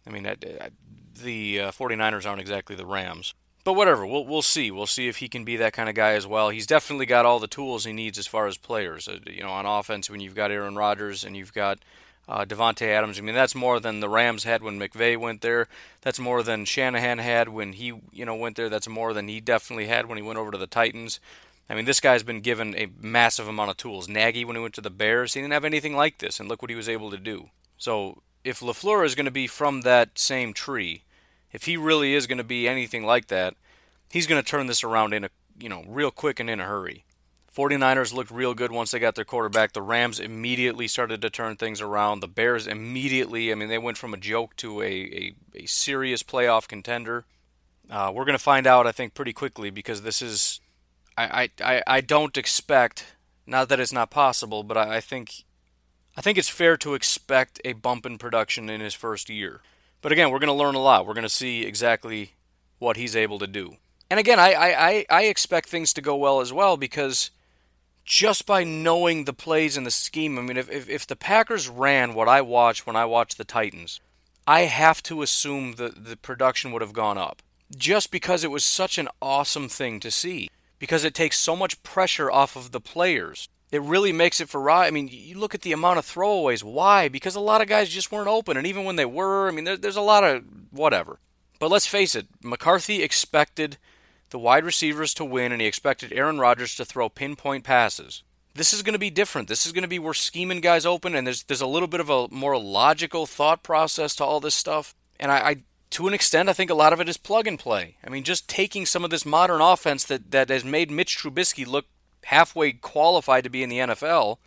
I 0.05 0.09
mean, 0.09 0.23
the 0.23 1.59
uh, 1.59 1.71
49ers 1.71 2.25
aren't 2.25 2.41
exactly 2.41 2.75
the 2.75 2.85
Rams. 2.85 3.33
But 3.63 3.73
whatever, 3.73 4.05
we'll 4.05 4.25
we'll 4.25 4.41
see. 4.41 4.71
We'll 4.71 4.85
see 4.87 5.07
if 5.07 5.17
he 5.17 5.29
can 5.29 5.45
be 5.45 5.55
that 5.57 5.73
kind 5.73 5.87
of 5.87 5.95
guy 5.95 6.13
as 6.13 6.27
well. 6.27 6.49
He's 6.49 6.67
definitely 6.67 7.05
got 7.05 7.25
all 7.25 7.39
the 7.39 7.47
tools 7.47 7.85
he 7.85 7.93
needs 7.93 8.17
as 8.17 8.27
far 8.27 8.47
as 8.47 8.57
players. 8.57 9.07
Uh, 9.07 9.19
you 9.25 9.41
know, 9.41 9.51
on 9.51 9.65
offense, 9.65 10.09
when 10.09 10.19
you've 10.19 10.35
got 10.35 10.51
Aaron 10.51 10.75
Rodgers 10.75 11.23
and 11.23 11.37
you've 11.37 11.53
got 11.53 11.79
uh, 12.27 12.45
Davante 12.45 12.87
Adams. 12.87 13.17
I 13.17 13.21
mean, 13.21 13.35
that's 13.35 13.55
more 13.55 13.79
than 13.79 13.99
the 13.99 14.09
Rams 14.09 14.43
had 14.43 14.63
when 14.63 14.79
McVay 14.79 15.17
went 15.17 15.41
there. 15.41 15.67
That's 16.01 16.19
more 16.19 16.43
than 16.43 16.65
Shanahan 16.65 17.19
had 17.19 17.49
when 17.49 17.73
he, 17.73 17.93
you 18.11 18.25
know, 18.25 18.35
went 18.35 18.55
there. 18.55 18.69
That's 18.69 18.87
more 18.87 19.13
than 19.13 19.27
he 19.27 19.39
definitely 19.39 19.87
had 19.87 20.07
when 20.07 20.17
he 20.17 20.23
went 20.23 20.39
over 20.39 20.51
to 20.51 20.57
the 20.57 20.67
Titans. 20.67 21.19
I 21.69 21.75
mean, 21.75 21.85
this 21.85 21.99
guy's 21.99 22.23
been 22.23 22.41
given 22.41 22.75
a 22.75 22.89
massive 22.99 23.47
amount 23.47 23.71
of 23.71 23.77
tools. 23.77 24.07
Nagy, 24.07 24.45
when 24.45 24.55
he 24.55 24.61
went 24.61 24.73
to 24.75 24.81
the 24.81 24.89
Bears, 24.89 25.33
he 25.33 25.41
didn't 25.41 25.53
have 25.53 25.65
anything 25.65 25.95
like 25.95 26.17
this, 26.17 26.39
and 26.39 26.49
look 26.49 26.61
what 26.61 26.69
he 26.69 26.75
was 26.75 26.89
able 26.89 27.09
to 27.11 27.17
do. 27.17 27.49
So, 27.77 28.21
if 28.43 28.59
LaFleur 28.59 29.05
is 29.05 29.15
going 29.15 29.25
to 29.25 29.31
be 29.31 29.47
from 29.47 29.81
that 29.81 30.19
same 30.19 30.53
tree, 30.53 31.03
if 31.53 31.65
he 31.65 31.77
really 31.77 32.13
is 32.13 32.27
going 32.27 32.39
to 32.39 32.43
be 32.43 32.67
anything 32.67 33.05
like 33.05 33.27
that, 33.27 33.55
he's 34.11 34.27
going 34.27 34.41
to 34.41 34.47
turn 34.47 34.67
this 34.67 34.83
around 34.83 35.13
in 35.13 35.23
a, 35.23 35.29
you 35.59 35.69
know, 35.69 35.83
real 35.87 36.11
quick 36.11 36.39
and 36.39 36.49
in 36.49 36.59
a 36.59 36.65
hurry. 36.65 37.05
49ers 37.55 38.13
looked 38.13 38.31
real 38.31 38.55
good 38.55 38.71
once 38.71 38.91
they 38.91 38.99
got 38.99 39.13
their 39.13 39.23
quarterback. 39.23 39.73
The 39.73 39.81
Rams 39.83 40.19
immediately 40.19 40.87
started 40.87 41.21
to 41.21 41.29
turn 41.29 41.55
things 41.55 41.81
around. 41.81 42.19
The 42.19 42.27
Bears 42.27 42.65
immediately, 42.65 43.51
I 43.51 43.55
mean, 43.55 43.69
they 43.69 43.77
went 43.77 43.97
from 43.97 44.13
a 44.13 44.17
joke 44.17 44.55
to 44.57 44.81
a, 44.81 44.85
a, 44.85 45.35
a 45.53 45.65
serious 45.67 46.23
playoff 46.23 46.67
contender. 46.67 47.25
Uh, 47.91 48.11
we're 48.13 48.25
going 48.25 48.37
to 48.37 48.43
find 48.43 48.65
out, 48.65 48.87
I 48.87 48.91
think, 48.91 49.13
pretty 49.13 49.33
quickly 49.33 49.69
because 49.69 50.01
this 50.01 50.19
is 50.19 50.61
I, 51.17 51.49
I, 51.61 51.83
I 51.85 52.01
don't 52.01 52.37
expect, 52.37 53.05
not 53.45 53.69
that 53.69 53.79
it's 53.79 53.93
not 53.93 54.09
possible, 54.09 54.63
but 54.63 54.77
I, 54.77 54.97
I 54.97 55.01
think 55.01 55.43
I 56.15 56.21
think 56.21 56.37
it's 56.37 56.49
fair 56.49 56.77
to 56.77 56.93
expect 56.93 57.59
a 57.65 57.73
bump 57.73 58.05
in 58.05 58.17
production 58.17 58.69
in 58.69 58.81
his 58.81 58.93
first 58.93 59.29
year. 59.29 59.61
But 60.03 60.11
again, 60.11 60.29
we're 60.29 60.39
going 60.39 60.47
to 60.49 60.53
learn 60.53 60.75
a 60.75 60.79
lot. 60.79 61.07
We're 61.07 61.15
going 61.15 61.23
to 61.23 61.29
see 61.29 61.63
exactly 61.63 62.33
what 62.77 62.97
he's 62.97 63.15
able 63.15 63.39
to 63.39 63.47
do. 63.47 63.77
And 64.11 64.19
again, 64.19 64.37
I, 64.37 64.53
I, 64.53 65.05
I 65.09 65.23
expect 65.23 65.69
things 65.69 65.93
to 65.93 66.01
go 66.01 66.15
well 66.15 66.41
as 66.41 66.53
well 66.53 66.77
because 66.77 67.31
just 68.03 68.45
by 68.45 68.65
knowing 68.65 69.23
the 69.23 69.33
plays 69.33 69.77
and 69.77 69.85
the 69.85 69.91
scheme, 69.91 70.37
I 70.37 70.41
mean, 70.41 70.57
if, 70.57 70.69
if, 70.69 70.89
if 70.89 71.07
the 71.07 71.15
Packers 71.15 71.69
ran 71.69 72.13
what 72.13 72.27
I 72.27 72.41
watched 72.41 72.85
when 72.85 72.97
I 72.97 73.05
watched 73.05 73.37
the 73.37 73.45
Titans, 73.45 74.01
I 74.45 74.61
have 74.61 75.01
to 75.03 75.21
assume 75.21 75.75
that 75.75 76.03
the 76.03 76.17
production 76.17 76.73
would 76.73 76.81
have 76.81 76.93
gone 76.93 77.17
up. 77.17 77.41
Just 77.75 78.11
because 78.11 78.43
it 78.43 78.51
was 78.51 78.65
such 78.65 78.97
an 78.97 79.07
awesome 79.21 79.69
thing 79.69 80.01
to 80.01 80.11
see 80.11 80.49
because 80.79 81.05
it 81.05 81.15
takes 81.15 81.39
so 81.39 81.55
much 81.55 81.81
pressure 81.81 82.29
off 82.29 82.57
of 82.57 82.71
the 82.71 82.81
players. 82.81 83.47
It 83.73 83.81
really 83.81 84.13
makes 84.13 84.39
it 84.39 84.49
for 84.49 84.61
Rod. 84.61 84.85
I 84.85 84.91
mean, 84.91 85.09
you 85.11 85.39
look 85.39 85.55
at 85.55 85.61
the 85.63 85.71
amount 85.71 85.97
of 85.97 86.05
throwaways. 86.05 86.61
Why? 86.61 87.09
Because 87.09 87.33
a 87.35 87.39
lot 87.39 87.59
of 87.59 87.67
guys 87.67 87.89
just 87.89 88.11
weren't 88.11 88.27
open, 88.27 88.55
and 88.55 88.67
even 88.67 88.85
when 88.85 88.97
they 88.97 89.05
were, 89.05 89.47
I 89.47 89.51
mean, 89.51 89.63
there, 89.63 89.75
there's 89.75 89.95
a 89.95 90.01
lot 90.01 90.23
of 90.23 90.43
whatever. 90.69 91.17
But 91.57 91.71
let's 91.71 91.87
face 91.87 92.13
it, 92.13 92.27
McCarthy 92.43 93.01
expected 93.01 93.77
the 94.29 94.37
wide 94.37 94.63
receivers 94.63 95.15
to 95.15 95.25
win, 95.25 95.51
and 95.51 95.59
he 95.59 95.65
expected 95.65 96.13
Aaron 96.13 96.37
Rodgers 96.37 96.75
to 96.75 96.85
throw 96.85 97.09
pinpoint 97.09 97.63
passes. 97.63 98.21
This 98.53 98.73
is 98.73 98.83
going 98.83 98.93
to 98.93 98.99
be 98.99 99.09
different. 99.09 99.47
This 99.47 99.65
is 99.65 99.71
going 99.71 99.81
to 99.81 99.87
be 99.87 99.97
we're 99.97 100.13
scheming 100.13 100.61
guys 100.61 100.85
open, 100.85 101.15
and 101.15 101.25
there's 101.25 101.41
there's 101.41 101.59
a 101.59 101.65
little 101.65 101.87
bit 101.87 101.99
of 101.99 102.11
a 102.11 102.27
more 102.29 102.55
logical 102.59 103.25
thought 103.25 103.63
process 103.63 104.15
to 104.17 104.23
all 104.23 104.39
this 104.39 104.53
stuff. 104.53 104.93
And 105.19 105.31
I, 105.31 105.37
I 105.37 105.55
to 105.91 106.07
an 106.07 106.13
extent, 106.13 106.47
I 106.47 106.53
think 106.53 106.69
a 106.69 106.75
lot 106.75 106.93
of 106.93 106.99
it 106.99 107.09
is 107.09 107.17
plug 107.17 107.47
and 107.47 107.57
play. 107.57 107.97
I 108.05 108.11
mean, 108.11 108.23
just 108.23 108.47
taking 108.47 108.85
some 108.85 109.03
of 109.03 109.09
this 109.09 109.25
modern 109.25 109.61
offense 109.61 110.03
that, 110.03 110.29
that 110.29 110.49
has 110.49 110.63
made 110.63 110.91
Mitch 110.91 111.17
Trubisky 111.17 111.65
look 111.65 111.85
halfway 112.25 112.73
qualified 112.73 113.43
to 113.43 113.49
be 113.49 113.63
in 113.63 113.69
the 113.69 113.79
NFL, 113.79 114.37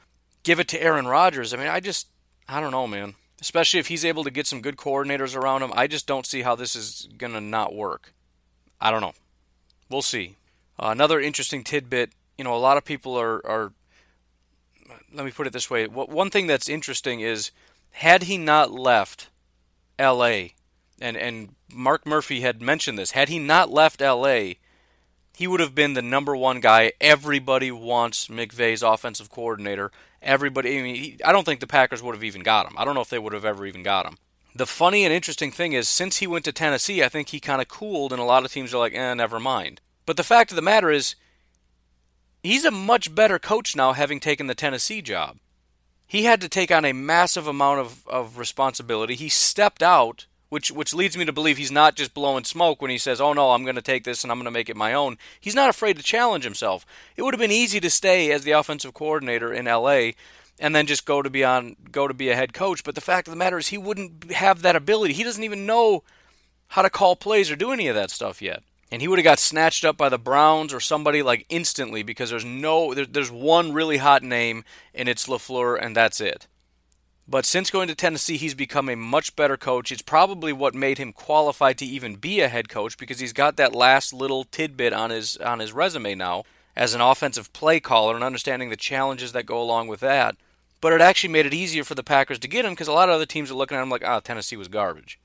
give 0.42 0.60
it 0.60 0.68
to 0.68 0.82
Aaron 0.82 1.06
Rodgers. 1.06 1.52
I 1.52 1.56
mean, 1.56 1.68
I 1.68 1.80
just, 1.80 2.08
I 2.48 2.60
don't 2.60 2.72
know, 2.72 2.86
man. 2.86 3.14
Especially 3.40 3.80
if 3.80 3.88
he's 3.88 4.04
able 4.04 4.24
to 4.24 4.30
get 4.30 4.46
some 4.46 4.62
good 4.62 4.76
coordinators 4.76 5.36
around 5.36 5.62
him, 5.62 5.72
I 5.74 5.86
just 5.86 6.06
don't 6.06 6.24
see 6.24 6.42
how 6.42 6.54
this 6.54 6.74
is 6.74 7.08
going 7.18 7.34
to 7.34 7.40
not 7.40 7.74
work. 7.74 8.12
I 8.80 8.90
don't 8.90 9.02
know. 9.02 9.12
We'll 9.90 10.02
see. 10.02 10.36
Uh, 10.78 10.88
another 10.88 11.20
interesting 11.20 11.62
tidbit 11.62 12.12
you 12.36 12.44
know, 12.44 12.54
a 12.54 12.58
lot 12.58 12.76
of 12.76 12.84
people 12.84 13.18
are, 13.18 13.44
are 13.46 13.72
let 15.12 15.24
me 15.24 15.32
put 15.32 15.46
it 15.46 15.52
this 15.52 15.70
way. 15.70 15.86
One 15.86 16.30
thing 16.30 16.46
that's 16.46 16.68
interesting 16.68 17.20
is 17.20 17.50
had 17.92 18.24
he 18.24 18.36
not 18.38 18.70
left 18.70 19.28
LA 19.98 20.48
and 21.00 21.16
and 21.16 21.54
Mark 21.72 22.06
Murphy 22.06 22.40
had 22.40 22.62
mentioned 22.62 22.98
this. 22.98 23.12
Had 23.12 23.28
he 23.28 23.38
not 23.38 23.70
left 23.70 24.00
L.A., 24.00 24.58
he 25.36 25.46
would 25.46 25.60
have 25.60 25.74
been 25.74 25.92
the 25.92 26.00
number 26.00 26.34
one 26.34 26.60
guy. 26.60 26.92
Everybody 26.98 27.70
wants 27.70 28.28
McVay's 28.28 28.82
offensive 28.82 29.30
coordinator. 29.30 29.92
Everybody. 30.22 30.78
I 30.78 30.82
mean, 30.82 30.94
he, 30.94 31.18
I 31.22 31.30
don't 31.30 31.44
think 31.44 31.60
the 31.60 31.66
Packers 31.66 32.02
would 32.02 32.14
have 32.14 32.24
even 32.24 32.42
got 32.42 32.66
him. 32.66 32.72
I 32.78 32.86
don't 32.86 32.94
know 32.94 33.02
if 33.02 33.10
they 33.10 33.18
would 33.18 33.34
have 33.34 33.44
ever 33.44 33.66
even 33.66 33.82
got 33.82 34.06
him. 34.06 34.16
The 34.54 34.64
funny 34.64 35.04
and 35.04 35.12
interesting 35.12 35.52
thing 35.52 35.74
is, 35.74 35.90
since 35.90 36.16
he 36.16 36.26
went 36.26 36.46
to 36.46 36.52
Tennessee, 36.52 37.04
I 37.04 37.10
think 37.10 37.28
he 37.28 37.38
kind 37.38 37.60
of 37.60 37.68
cooled, 37.68 38.14
and 38.14 38.20
a 38.20 38.24
lot 38.24 38.46
of 38.46 38.50
teams 38.50 38.72
are 38.72 38.78
like, 38.78 38.94
"eh, 38.94 39.12
never 39.12 39.38
mind." 39.38 39.82
But 40.06 40.16
the 40.16 40.24
fact 40.24 40.52
of 40.52 40.56
the 40.56 40.62
matter 40.62 40.90
is, 40.90 41.16
he's 42.42 42.64
a 42.64 42.70
much 42.70 43.14
better 43.14 43.38
coach 43.38 43.76
now, 43.76 43.92
having 43.92 44.20
taken 44.20 44.46
the 44.46 44.54
Tennessee 44.54 45.02
job. 45.02 45.36
He 46.06 46.24
had 46.24 46.40
to 46.40 46.48
take 46.48 46.70
on 46.70 46.86
a 46.86 46.94
massive 46.94 47.46
amount 47.46 47.80
of, 47.80 48.08
of 48.08 48.38
responsibility. 48.38 49.14
He 49.16 49.28
stepped 49.28 49.82
out 49.82 50.24
which 50.48 50.70
which 50.70 50.94
leads 50.94 51.16
me 51.16 51.24
to 51.24 51.32
believe 51.32 51.56
he's 51.56 51.72
not 51.72 51.96
just 51.96 52.14
blowing 52.14 52.44
smoke 52.44 52.80
when 52.80 52.90
he 52.90 52.98
says, 52.98 53.20
"Oh 53.20 53.32
no, 53.32 53.52
I'm 53.52 53.64
going 53.64 53.76
to 53.76 53.82
take 53.82 54.04
this 54.04 54.22
and 54.22 54.30
I'm 54.30 54.38
going 54.38 54.46
to 54.46 54.50
make 54.50 54.68
it 54.68 54.76
my 54.76 54.92
own." 54.92 55.18
He's 55.40 55.54
not 55.54 55.70
afraid 55.70 55.96
to 55.96 56.02
challenge 56.02 56.44
himself. 56.44 56.86
It 57.16 57.22
would 57.22 57.34
have 57.34 57.40
been 57.40 57.50
easy 57.50 57.80
to 57.80 57.90
stay 57.90 58.30
as 58.30 58.44
the 58.44 58.52
offensive 58.52 58.94
coordinator 58.94 59.52
in 59.52 59.66
LA 59.66 60.12
and 60.58 60.74
then 60.74 60.86
just 60.86 61.04
go 61.04 61.22
to 61.22 61.30
be 61.30 61.44
on 61.44 61.76
go 61.90 62.08
to 62.08 62.14
be 62.14 62.30
a 62.30 62.36
head 62.36 62.52
coach, 62.52 62.84
but 62.84 62.94
the 62.94 63.00
fact 63.00 63.28
of 63.28 63.32
the 63.32 63.38
matter 63.38 63.58
is 63.58 63.68
he 63.68 63.78
wouldn't 63.78 64.32
have 64.32 64.62
that 64.62 64.76
ability. 64.76 65.14
He 65.14 65.24
doesn't 65.24 65.44
even 65.44 65.66
know 65.66 66.02
how 66.68 66.82
to 66.82 66.90
call 66.90 67.16
plays 67.16 67.50
or 67.50 67.56
do 67.56 67.72
any 67.72 67.88
of 67.88 67.94
that 67.94 68.10
stuff 68.10 68.40
yet. 68.42 68.62
And 68.90 69.02
he 69.02 69.08
would 69.08 69.18
have 69.18 69.24
got 69.24 69.38
snatched 69.38 69.84
up 69.84 69.96
by 69.96 70.08
the 70.08 70.18
Browns 70.18 70.72
or 70.72 70.80
somebody 70.80 71.22
like 71.22 71.44
instantly 71.48 72.02
because 72.02 72.30
there's 72.30 72.44
no 72.44 72.94
there, 72.94 73.06
there's 73.06 73.30
one 73.30 73.72
really 73.72 73.98
hot 73.98 74.22
name 74.22 74.64
and 74.94 75.08
it's 75.08 75.26
LaFleur 75.26 75.78
and 75.80 75.96
that's 75.96 76.20
it. 76.20 76.46
But 77.28 77.44
since 77.44 77.70
going 77.70 77.88
to 77.88 77.94
Tennessee, 77.94 78.36
he's 78.36 78.54
become 78.54 78.88
a 78.88 78.94
much 78.94 79.34
better 79.34 79.56
coach. 79.56 79.90
It's 79.90 80.02
probably 80.02 80.52
what 80.52 80.74
made 80.74 80.98
him 80.98 81.12
qualified 81.12 81.76
to 81.78 81.86
even 81.86 82.16
be 82.16 82.40
a 82.40 82.48
head 82.48 82.68
coach 82.68 82.96
because 82.96 83.18
he's 83.18 83.32
got 83.32 83.56
that 83.56 83.74
last 83.74 84.12
little 84.12 84.44
tidbit 84.44 84.92
on 84.92 85.10
his 85.10 85.36
on 85.38 85.58
his 85.58 85.72
resume 85.72 86.14
now 86.14 86.44
as 86.76 86.94
an 86.94 87.00
offensive 87.00 87.52
play 87.52 87.80
caller 87.80 88.14
and 88.14 88.22
understanding 88.22 88.68
the 88.68 88.76
challenges 88.76 89.32
that 89.32 89.46
go 89.46 89.60
along 89.60 89.88
with 89.88 90.00
that. 90.00 90.36
But 90.80 90.92
it 90.92 91.00
actually 91.00 91.32
made 91.32 91.46
it 91.46 91.54
easier 91.54 91.82
for 91.82 91.94
the 91.94 92.04
Packers 92.04 92.38
to 92.40 92.48
get 92.48 92.64
him 92.64 92.72
because 92.72 92.86
a 92.86 92.92
lot 92.92 93.08
of 93.08 93.14
other 93.14 93.26
teams 93.26 93.50
are 93.50 93.54
looking 93.54 93.76
at 93.76 93.82
him 93.82 93.90
like, 93.90 94.04
"Ah, 94.04 94.16
oh, 94.16 94.20
Tennessee 94.20 94.56
was 94.56 94.68
garbage." 94.68 95.18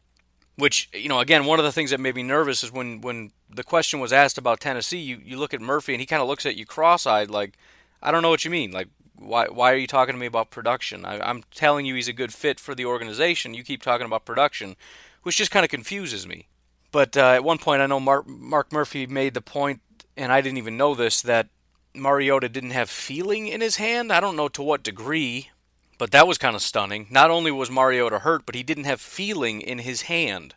Which 0.55 0.89
you 0.93 1.09
know, 1.09 1.19
again, 1.19 1.45
one 1.45 1.59
of 1.59 1.65
the 1.65 1.71
things 1.71 1.91
that 1.91 1.99
made 1.99 2.15
me 2.15 2.23
nervous 2.23 2.63
is 2.63 2.71
when 2.71 3.01
when 3.01 3.31
the 3.47 3.63
question 3.63 3.99
was 3.99 4.11
asked 4.11 4.39
about 4.39 4.59
Tennessee, 4.59 4.97
you 4.97 5.21
you 5.23 5.37
look 5.37 5.53
at 5.53 5.61
Murphy 5.61 5.93
and 5.93 6.01
he 6.01 6.07
kind 6.07 6.21
of 6.21 6.27
looks 6.27 6.47
at 6.47 6.55
you 6.55 6.65
cross-eyed 6.65 7.29
like, 7.29 7.57
"I 8.01 8.11
don't 8.11 8.23
know 8.23 8.29
what 8.29 8.43
you 8.43 8.49
mean." 8.49 8.71
Like, 8.71 8.87
why 9.21 9.47
why 9.47 9.71
are 9.71 9.77
you 9.77 9.87
talking 9.87 10.13
to 10.13 10.19
me 10.19 10.25
about 10.25 10.51
production? 10.51 11.05
I, 11.05 11.29
am 11.29 11.43
telling 11.51 11.85
you 11.85 11.95
he's 11.95 12.07
a 12.07 12.13
good 12.13 12.33
fit 12.33 12.59
for 12.59 12.75
the 12.75 12.85
organization. 12.85 13.53
You 13.53 13.63
keep 13.63 13.81
talking 13.81 14.05
about 14.05 14.25
production, 14.25 14.75
which 15.23 15.37
just 15.37 15.51
kind 15.51 15.63
of 15.63 15.69
confuses 15.69 16.27
me. 16.27 16.47
But 16.91 17.15
uh, 17.15 17.31
at 17.31 17.43
one 17.43 17.57
point, 17.57 17.81
I 17.81 17.87
know 17.87 17.99
Mark, 17.99 18.27
Mark 18.27 18.73
Murphy 18.73 19.07
made 19.07 19.33
the 19.33 19.41
point, 19.41 19.81
and 20.17 20.31
I 20.31 20.41
didn't 20.41 20.57
even 20.57 20.77
know 20.77 20.93
this, 20.93 21.21
that 21.21 21.47
Mariota 21.93 22.49
didn't 22.49 22.71
have 22.71 22.89
feeling 22.89 23.47
in 23.47 23.61
his 23.61 23.77
hand. 23.77 24.11
I 24.11 24.19
don't 24.19 24.35
know 24.35 24.49
to 24.49 24.63
what 24.63 24.83
degree, 24.83 25.51
but 25.97 26.11
that 26.11 26.27
was 26.27 26.37
kind 26.37 26.55
of 26.55 26.61
stunning. 26.61 27.07
Not 27.09 27.31
only 27.31 27.51
was 27.51 27.71
Mariota 27.71 28.19
hurt, 28.19 28.45
but 28.45 28.55
he 28.55 28.63
didn't 28.63 28.83
have 28.85 28.99
feeling 28.99 29.61
in 29.61 29.79
his 29.79 30.03
hand. 30.03 30.55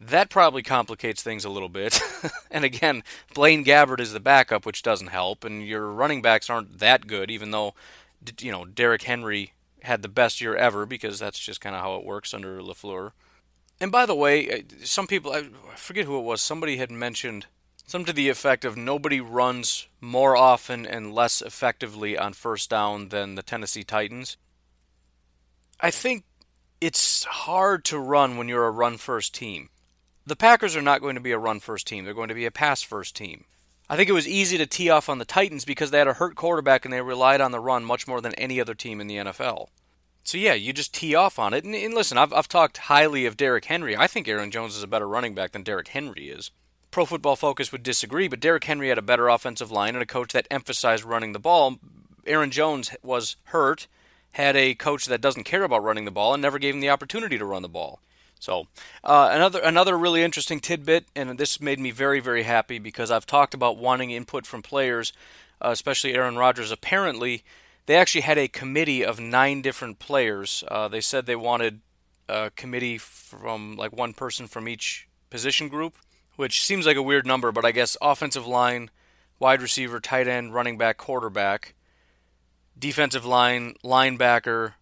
That 0.00 0.30
probably 0.30 0.62
complicates 0.62 1.22
things 1.22 1.44
a 1.44 1.50
little 1.50 1.68
bit. 1.68 2.00
and 2.52 2.64
again, 2.64 3.02
Blaine 3.34 3.64
Gabbert 3.64 3.98
is 3.98 4.12
the 4.12 4.20
backup, 4.20 4.64
which 4.64 4.82
doesn't 4.82 5.08
help, 5.08 5.44
and 5.44 5.66
your 5.66 5.90
running 5.90 6.22
backs 6.22 6.48
aren't 6.48 6.78
that 6.78 7.08
good, 7.08 7.30
even 7.30 7.50
though 7.50 7.74
you 8.40 8.52
know 8.52 8.64
Derrick 8.64 9.02
Henry 9.02 9.54
had 9.82 10.02
the 10.02 10.08
best 10.08 10.40
year 10.40 10.54
ever 10.54 10.86
because 10.86 11.18
that's 11.18 11.38
just 11.38 11.60
kind 11.60 11.74
of 11.74 11.82
how 11.82 11.96
it 11.96 12.04
works 12.04 12.32
under 12.32 12.60
LaFleur. 12.60 13.12
And 13.80 13.92
by 13.92 14.06
the 14.06 14.14
way, 14.14 14.50
uh, 14.50 14.62
some 14.84 15.06
people 15.06 15.32
I 15.32 15.48
forget 15.76 16.04
who 16.04 16.18
it 16.18 16.24
was. 16.24 16.42
Somebody 16.42 16.76
had 16.76 16.90
mentioned 16.90 17.46
something 17.86 18.06
to 18.06 18.12
the 18.12 18.28
effect 18.28 18.64
of 18.64 18.76
nobody 18.76 19.20
runs 19.20 19.88
more 20.00 20.36
often 20.36 20.86
and 20.86 21.14
less 21.14 21.42
effectively 21.42 22.16
on 22.16 22.34
first 22.34 22.70
down 22.70 23.08
than 23.08 23.34
the 23.34 23.42
Tennessee 23.42 23.84
Titans. 23.84 24.36
I 25.80 25.90
think 25.90 26.24
it's 26.80 27.24
hard 27.24 27.84
to 27.86 27.98
run 27.98 28.36
when 28.36 28.48
you're 28.48 28.66
a 28.66 28.70
run 28.70 28.96
first 28.96 29.34
team 29.34 29.70
the 30.28 30.36
Packers 30.36 30.76
are 30.76 30.82
not 30.82 31.00
going 31.00 31.14
to 31.14 31.20
be 31.20 31.32
a 31.32 31.38
run 31.38 31.58
first 31.58 31.86
team. 31.86 32.04
They're 32.04 32.14
going 32.14 32.28
to 32.28 32.34
be 32.34 32.46
a 32.46 32.50
pass 32.50 32.82
first 32.82 33.16
team. 33.16 33.44
I 33.90 33.96
think 33.96 34.10
it 34.10 34.14
was 34.14 34.28
easy 34.28 34.58
to 34.58 34.66
tee 34.66 34.90
off 34.90 35.08
on 35.08 35.18
the 35.18 35.24
Titans 35.24 35.64
because 35.64 35.90
they 35.90 35.98
had 35.98 36.08
a 36.08 36.14
hurt 36.14 36.36
quarterback 36.36 36.84
and 36.84 36.92
they 36.92 37.00
relied 37.00 37.40
on 37.40 37.52
the 37.52 37.60
run 37.60 37.84
much 37.84 38.06
more 38.06 38.20
than 38.20 38.34
any 38.34 38.60
other 38.60 38.74
team 38.74 39.00
in 39.00 39.06
the 39.06 39.16
NFL. 39.16 39.68
So 40.24 40.36
yeah, 40.36 40.52
you 40.52 40.74
just 40.74 40.92
tee 40.92 41.14
off 41.14 41.38
on 41.38 41.54
it. 41.54 41.64
And, 41.64 41.74
and 41.74 41.94
listen, 41.94 42.18
I've, 42.18 42.34
I've 42.34 42.48
talked 42.48 42.76
highly 42.76 43.24
of 43.24 43.38
Derrick 43.38 43.64
Henry. 43.64 43.96
I 43.96 44.06
think 44.06 44.28
Aaron 44.28 44.50
Jones 44.50 44.76
is 44.76 44.82
a 44.82 44.88
better 44.88 45.08
running 45.08 45.34
back 45.34 45.52
than 45.52 45.62
Derrick 45.62 45.88
Henry 45.88 46.28
is. 46.28 46.50
Pro 46.90 47.06
Football 47.06 47.36
Focus 47.36 47.72
would 47.72 47.82
disagree, 47.82 48.28
but 48.28 48.40
Derrick 48.40 48.64
Henry 48.64 48.90
had 48.90 48.98
a 48.98 49.02
better 49.02 49.28
offensive 49.28 49.70
line 49.70 49.94
and 49.94 50.02
a 50.02 50.06
coach 50.06 50.32
that 50.34 50.46
emphasized 50.50 51.04
running 51.04 51.32
the 51.32 51.38
ball. 51.38 51.78
Aaron 52.26 52.50
Jones 52.50 52.94
was 53.02 53.36
hurt, 53.44 53.86
had 54.32 54.54
a 54.56 54.74
coach 54.74 55.06
that 55.06 55.22
doesn't 55.22 55.44
care 55.44 55.64
about 55.64 55.82
running 55.82 56.04
the 56.04 56.10
ball, 56.10 56.34
and 56.34 56.42
never 56.42 56.58
gave 56.58 56.74
him 56.74 56.80
the 56.80 56.90
opportunity 56.90 57.38
to 57.38 57.44
run 57.46 57.62
the 57.62 57.68
ball. 57.68 58.00
So 58.40 58.66
uh, 59.04 59.30
another 59.32 59.60
another 59.60 59.98
really 59.98 60.22
interesting 60.22 60.60
tidbit, 60.60 61.06
and 61.14 61.38
this 61.38 61.60
made 61.60 61.78
me 61.80 61.90
very 61.90 62.20
very 62.20 62.44
happy 62.44 62.78
because 62.78 63.10
I've 63.10 63.26
talked 63.26 63.54
about 63.54 63.76
wanting 63.76 64.10
input 64.10 64.46
from 64.46 64.62
players, 64.62 65.12
uh, 65.60 65.70
especially 65.70 66.14
Aaron 66.14 66.36
Rodgers. 66.36 66.70
Apparently, 66.70 67.44
they 67.86 67.96
actually 67.96 68.20
had 68.22 68.38
a 68.38 68.48
committee 68.48 69.04
of 69.04 69.18
nine 69.18 69.62
different 69.62 69.98
players. 69.98 70.62
Uh, 70.68 70.88
they 70.88 71.00
said 71.00 71.26
they 71.26 71.36
wanted 71.36 71.80
a 72.28 72.50
committee 72.54 72.98
from 72.98 73.76
like 73.76 73.92
one 73.92 74.12
person 74.12 74.46
from 74.46 74.68
each 74.68 75.08
position 75.30 75.68
group, 75.68 75.96
which 76.36 76.62
seems 76.62 76.86
like 76.86 76.96
a 76.96 77.02
weird 77.02 77.26
number, 77.26 77.50
but 77.50 77.64
I 77.64 77.72
guess 77.72 77.96
offensive 78.02 78.46
line, 78.46 78.90
wide 79.38 79.62
receiver, 79.62 80.00
tight 80.00 80.28
end, 80.28 80.54
running 80.54 80.78
back, 80.78 80.98
quarterback, 80.98 81.74
defensive 82.78 83.24
line, 83.24 83.74
linebacker, 83.84 84.74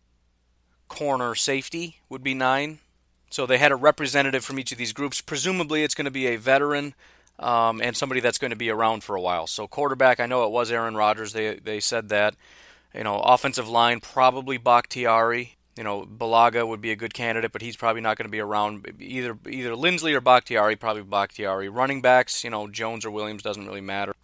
corner, 0.88 1.34
safety 1.34 2.00
would 2.08 2.22
be 2.22 2.34
nine. 2.34 2.80
So 3.30 3.46
they 3.46 3.58
had 3.58 3.72
a 3.72 3.76
representative 3.76 4.44
from 4.44 4.58
each 4.58 4.72
of 4.72 4.78
these 4.78 4.92
groups. 4.92 5.20
Presumably, 5.20 5.82
it's 5.82 5.94
going 5.94 6.04
to 6.06 6.10
be 6.10 6.26
a 6.28 6.36
veteran 6.36 6.94
um, 7.38 7.80
and 7.82 7.96
somebody 7.96 8.20
that's 8.20 8.38
going 8.38 8.50
to 8.50 8.56
be 8.56 8.70
around 8.70 9.04
for 9.04 9.16
a 9.16 9.20
while. 9.20 9.46
So 9.46 9.66
quarterback, 9.66 10.20
I 10.20 10.26
know 10.26 10.44
it 10.44 10.50
was 10.50 10.70
Aaron 10.70 10.96
Rodgers. 10.96 11.32
They 11.32 11.56
they 11.56 11.80
said 11.80 12.08
that. 12.10 12.34
You 12.94 13.04
know, 13.04 13.18
offensive 13.18 13.68
line 13.68 14.00
probably 14.00 14.56
Bakhtiari. 14.56 15.56
You 15.76 15.84
know, 15.84 16.06
Bulaga 16.06 16.66
would 16.66 16.80
be 16.80 16.92
a 16.92 16.96
good 16.96 17.12
candidate, 17.12 17.52
but 17.52 17.60
he's 17.60 17.76
probably 17.76 18.00
not 18.00 18.16
going 18.16 18.24
to 18.24 18.30
be 18.30 18.40
around. 18.40 18.90
Either 18.98 19.36
either 19.48 19.72
Linsley 19.72 20.14
or 20.14 20.22
Bakhtiari, 20.22 20.76
probably 20.76 21.02
Bakhtiari. 21.02 21.68
Running 21.68 22.00
backs, 22.00 22.42
you 22.42 22.48
know, 22.48 22.68
Jones 22.68 23.04
or 23.04 23.10
Williams 23.10 23.42
doesn't 23.42 23.66
really 23.66 23.82
matter. 23.82 24.14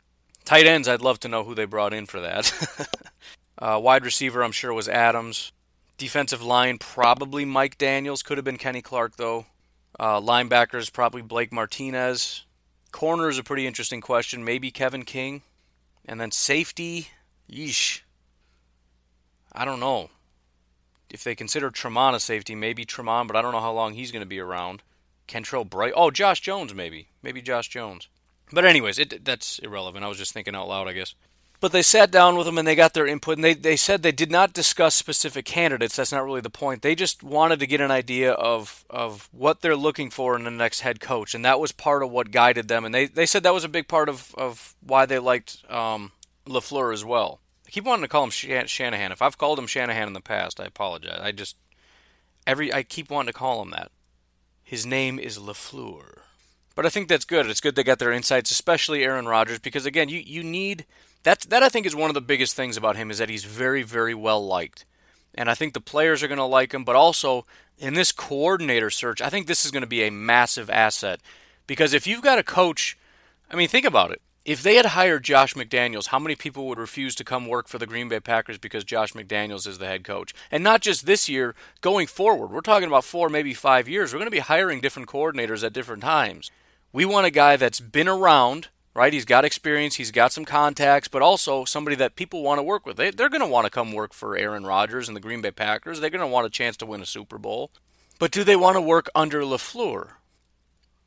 Tight 0.45 0.67
ends, 0.67 0.89
I'd 0.89 1.03
love 1.03 1.21
to 1.21 1.29
know 1.29 1.45
who 1.45 1.55
they 1.55 1.67
brought 1.67 1.93
in 1.93 2.07
for 2.07 2.21
that. 2.21 2.89
uh, 3.59 3.79
wide 3.81 4.05
receiver, 4.05 4.43
I'm 4.43 4.53
sure 4.53 4.73
was 4.73 4.89
Adams. 4.89 5.53
Defensive 5.99 6.43
line, 6.43 6.79
probably 6.79 7.45
Mike 7.45 7.79
Daniels. 7.79 8.23
Could 8.23 8.39
have 8.39 8.45
been 8.45 8.59
Kenny 8.59 8.83
Clark 8.83 9.17
though. 9.17 9.47
Uh, 9.99 10.21
linebackers, 10.21 10.93
probably 10.93 11.23
Blake 11.23 11.53
Martinez. 11.53 12.45
Corner 12.91 13.29
is 13.29 13.39
a 13.39 13.43
pretty 13.43 13.67
interesting 13.67 14.01
question. 14.01 14.45
Maybe 14.45 14.71
Kevin 14.71 15.05
King. 15.05 15.43
And 16.05 16.21
then 16.21 16.31
safety, 16.31 17.09
yeesh. 17.51 18.01
I 19.53 19.65
don't 19.65 19.81
know. 19.81 20.11
If 21.11 21.23
they 21.25 21.35
consider 21.35 21.71
Tramon 21.71 22.15
a 22.15 22.21
safety, 22.21 22.55
maybe 22.55 22.85
Tramon, 22.85 23.27
but 23.27 23.37
I 23.37 23.43
don't 23.43 23.53
know 23.53 23.61
how 23.61 23.73
long 23.73 23.95
he's 23.95 24.11
going 24.11 24.23
to 24.23 24.27
be 24.27 24.41
around. 24.41 24.83
Kentrell 25.29 25.69
Brice. 25.69 25.93
Oh, 25.95 26.11
Josh 26.11 26.41
Jones, 26.41 26.75
maybe. 26.75 27.09
Maybe 27.23 27.43
Josh 27.43 27.69
Jones. 27.69 28.09
But 28.51 28.65
anyways, 28.65 28.99
it, 28.99 29.25
that's 29.25 29.59
irrelevant. 29.61 30.05
I 30.05 30.09
was 30.09 30.19
just 30.19 30.33
thinking 30.33 30.55
out 30.55 30.69
loud, 30.69 30.89
I 30.89 30.93
guess. 30.93 31.15
But 31.63 31.71
they 31.71 31.83
sat 31.83 32.11
down 32.11 32.37
with 32.37 32.45
them 32.45 32.59
and 32.59 32.67
they 32.67 32.75
got 32.75 32.93
their 32.93 33.07
input, 33.07 33.39
and 33.39 33.45
they, 33.45 33.55
they 33.55 33.77
said 33.77 34.03
they 34.03 34.11
did 34.11 34.33
not 34.33 34.53
discuss 34.53 34.97
specific 34.97 35.45
candidates. 35.45 35.95
That's 35.95 36.11
not 36.11 36.25
really 36.25 36.41
the 36.41 36.51
point. 36.51 36.83
They 36.83 36.97
just 36.97 37.23
wanted 37.23 37.61
to 37.61 37.69
get 37.69 37.81
an 37.81 37.93
idea 37.93 38.33
of, 38.33 38.85
of 38.91 39.29
what 39.31 39.61
they're 39.61 39.77
looking 39.77 40.11
for 40.11 40.37
in 40.37 40.43
the 40.43 40.51
next 40.51 40.81
head 40.81 40.99
coach, 40.99 41.37
and 41.37 41.45
that 41.45 41.61
was 41.61 41.71
part 41.71 42.03
of 42.03 42.11
what 42.11 42.33
guided 42.33 42.67
them. 42.67 42.85
And 42.85 42.93
they, 42.93 43.07
they 43.07 43.27
said 43.27 43.45
that 43.45 43.55
was 43.55 43.63
a 43.63 43.69
big 43.69 43.87
part 43.87 44.09
of, 44.09 44.35
of 44.37 44.75
why 44.85 45.07
they 45.07 45.21
liked 45.21 45.63
um, 45.71 46.11
LaFleur 46.47 46.93
as 46.93 47.05
well 47.05 47.39
I 47.67 47.71
keep 47.71 47.85
wanting 47.85 48.03
to 48.03 48.09
call 48.09 48.25
him 48.25 48.31
Shanahan. 48.67 49.13
If 49.13 49.23
I've 49.23 49.39
called 49.39 49.59
him 49.59 49.67
Shanahan 49.67 50.09
in 50.09 50.13
the 50.13 50.21
past, 50.21 50.61
I 50.61 50.65
apologize. 50.65 51.21
I 51.23 51.33
just 51.33 51.57
every 52.47 52.73
I 52.73 52.83
keep 52.83 53.09
wanting 53.09 53.33
to 53.33 53.39
call 53.39 53.63
him 53.63 53.71
that. 53.71 53.91
His 54.63 54.85
name 54.85 55.19
is 55.19 55.39
Lafleur. 55.39 56.19
But 56.75 56.87
I 56.87 56.89
think 56.89 57.09
that's 57.09 57.25
good. 57.25 57.47
It's 57.47 57.61
good 57.61 57.77
they 57.77 57.83
got 57.83 57.99
their 57.99 58.13
insights, 58.13 58.51
especially 58.51 59.05
Aaron 59.05 59.27
Rodgers, 59.27 59.59
because 59.59 59.87
again, 59.87 60.09
you 60.09 60.19
you 60.19 60.43
need 60.43 60.85
that's 61.23 61.47
that 61.47 61.63
I 61.63 61.69
think 61.69 61.87
is 61.87 61.95
one 61.95 62.11
of 62.11 62.15
the 62.15 62.21
biggest 62.21 62.55
things 62.57 62.77
about 62.77 62.97
him 62.97 63.11
is 63.11 63.19
that 63.19 63.29
he's 63.29 63.45
very 63.45 63.83
very 63.83 64.15
well 64.15 64.45
liked. 64.45 64.85
And 65.35 65.49
I 65.49 65.55
think 65.55 65.73
the 65.73 65.81
players 65.81 66.23
are 66.23 66.29
going 66.29 66.39
to 66.39 66.45
like 66.45 66.75
him, 66.75 66.85
but 66.85 66.97
also 66.97 67.47
in 67.79 67.95
this 67.95 68.13
coordinator 68.13 68.91
search, 68.91 69.23
I 69.23 69.31
think 69.31 69.47
this 69.47 69.65
is 69.65 69.71
going 69.71 69.83
to 69.83 69.87
be 69.87 70.03
a 70.03 70.11
massive 70.11 70.69
asset 70.69 71.21
because 71.67 71.95
if 71.95 72.07
you've 72.07 72.23
got 72.23 72.39
a 72.39 72.43
coach, 72.43 72.99
I 73.51 73.57
mean, 73.57 73.69
think 73.69 73.87
about 73.87 74.11
it 74.11 74.21
if 74.45 74.63
they 74.63 74.75
had 74.75 74.87
hired 74.87 75.23
Josh 75.23 75.55
McDaniels, 75.55 76.09
how 76.09 76.19
many 76.19 76.35
people 76.35 76.67
would 76.67 76.79
refuse 76.79 77.15
to 77.15 77.25
come 77.25 77.47
work 77.47 77.69
for 77.69 77.79
the 77.79 77.87
Green 77.87 78.09
Bay 78.09 78.19
Packers 78.19 78.59
because 78.59 78.83
Josh 78.83 79.13
McDaniels 79.13 79.67
is 79.69 79.79
the 79.79 79.87
head 79.87 80.05
coach? 80.05 80.35
And 80.51 80.65
not 80.65 80.81
just 80.81 81.07
this 81.07 81.29
year, 81.29 81.55
going 81.81 82.09
forward. 82.09 82.51
We're 82.51 82.61
talking 82.61 82.89
about 82.89 83.05
four, 83.05 83.29
maybe 83.29 83.55
five 83.55 83.89
years. 83.89 84.13
We're 84.13 84.19
going 84.19 84.27
to 84.27 84.33
be 84.33 84.41
hiring 84.41 84.81
different 84.81 85.09
coordinators 85.09 85.65
at 85.65 85.73
different 85.73 86.03
times. 86.03 86.51
We 86.93 87.05
want 87.05 87.27
a 87.27 87.31
guy 87.31 87.57
that's 87.57 87.81
been 87.81 88.09
around, 88.09 88.69
right? 88.95 89.13
He's 89.13 89.25
got 89.25 89.45
experience, 89.45 89.97
he's 89.97 90.11
got 90.11 90.33
some 90.33 90.45
contacts, 90.45 91.09
but 91.09 91.23
also 91.23 91.65
somebody 91.65 91.97
that 91.97 92.17
people 92.17 92.43
want 92.43 92.59
to 92.59 92.63
work 92.63 92.87
with. 92.87 92.97
They, 92.97 93.09
are 93.09 93.29
going 93.29 93.41
to 93.41 93.47
want 93.47 93.65
to 93.65 93.71
come 93.71 93.93
work 93.93 94.13
for 94.13 94.37
Aaron 94.37 94.65
Rodgers 94.65 95.09
and 95.09 95.17
the 95.17 95.21
Green 95.21 95.41
Bay 95.41 95.51
Packers. 95.51 96.01
They're 96.01 96.11
going 96.11 96.21
to 96.21 96.27
want 96.27 96.47
a 96.47 96.51
chance 96.51 96.77
to 96.79 96.87
win 96.87 97.01
a 97.01 97.07
Super 97.07 97.39
Bowl. 97.39 97.71
But 98.19 98.31
do 98.31 98.45
they 98.45 98.57
want 98.57 98.77
to 98.77 98.81
work 98.81 99.09
under 99.15 99.43
LaFleur? 99.43 100.11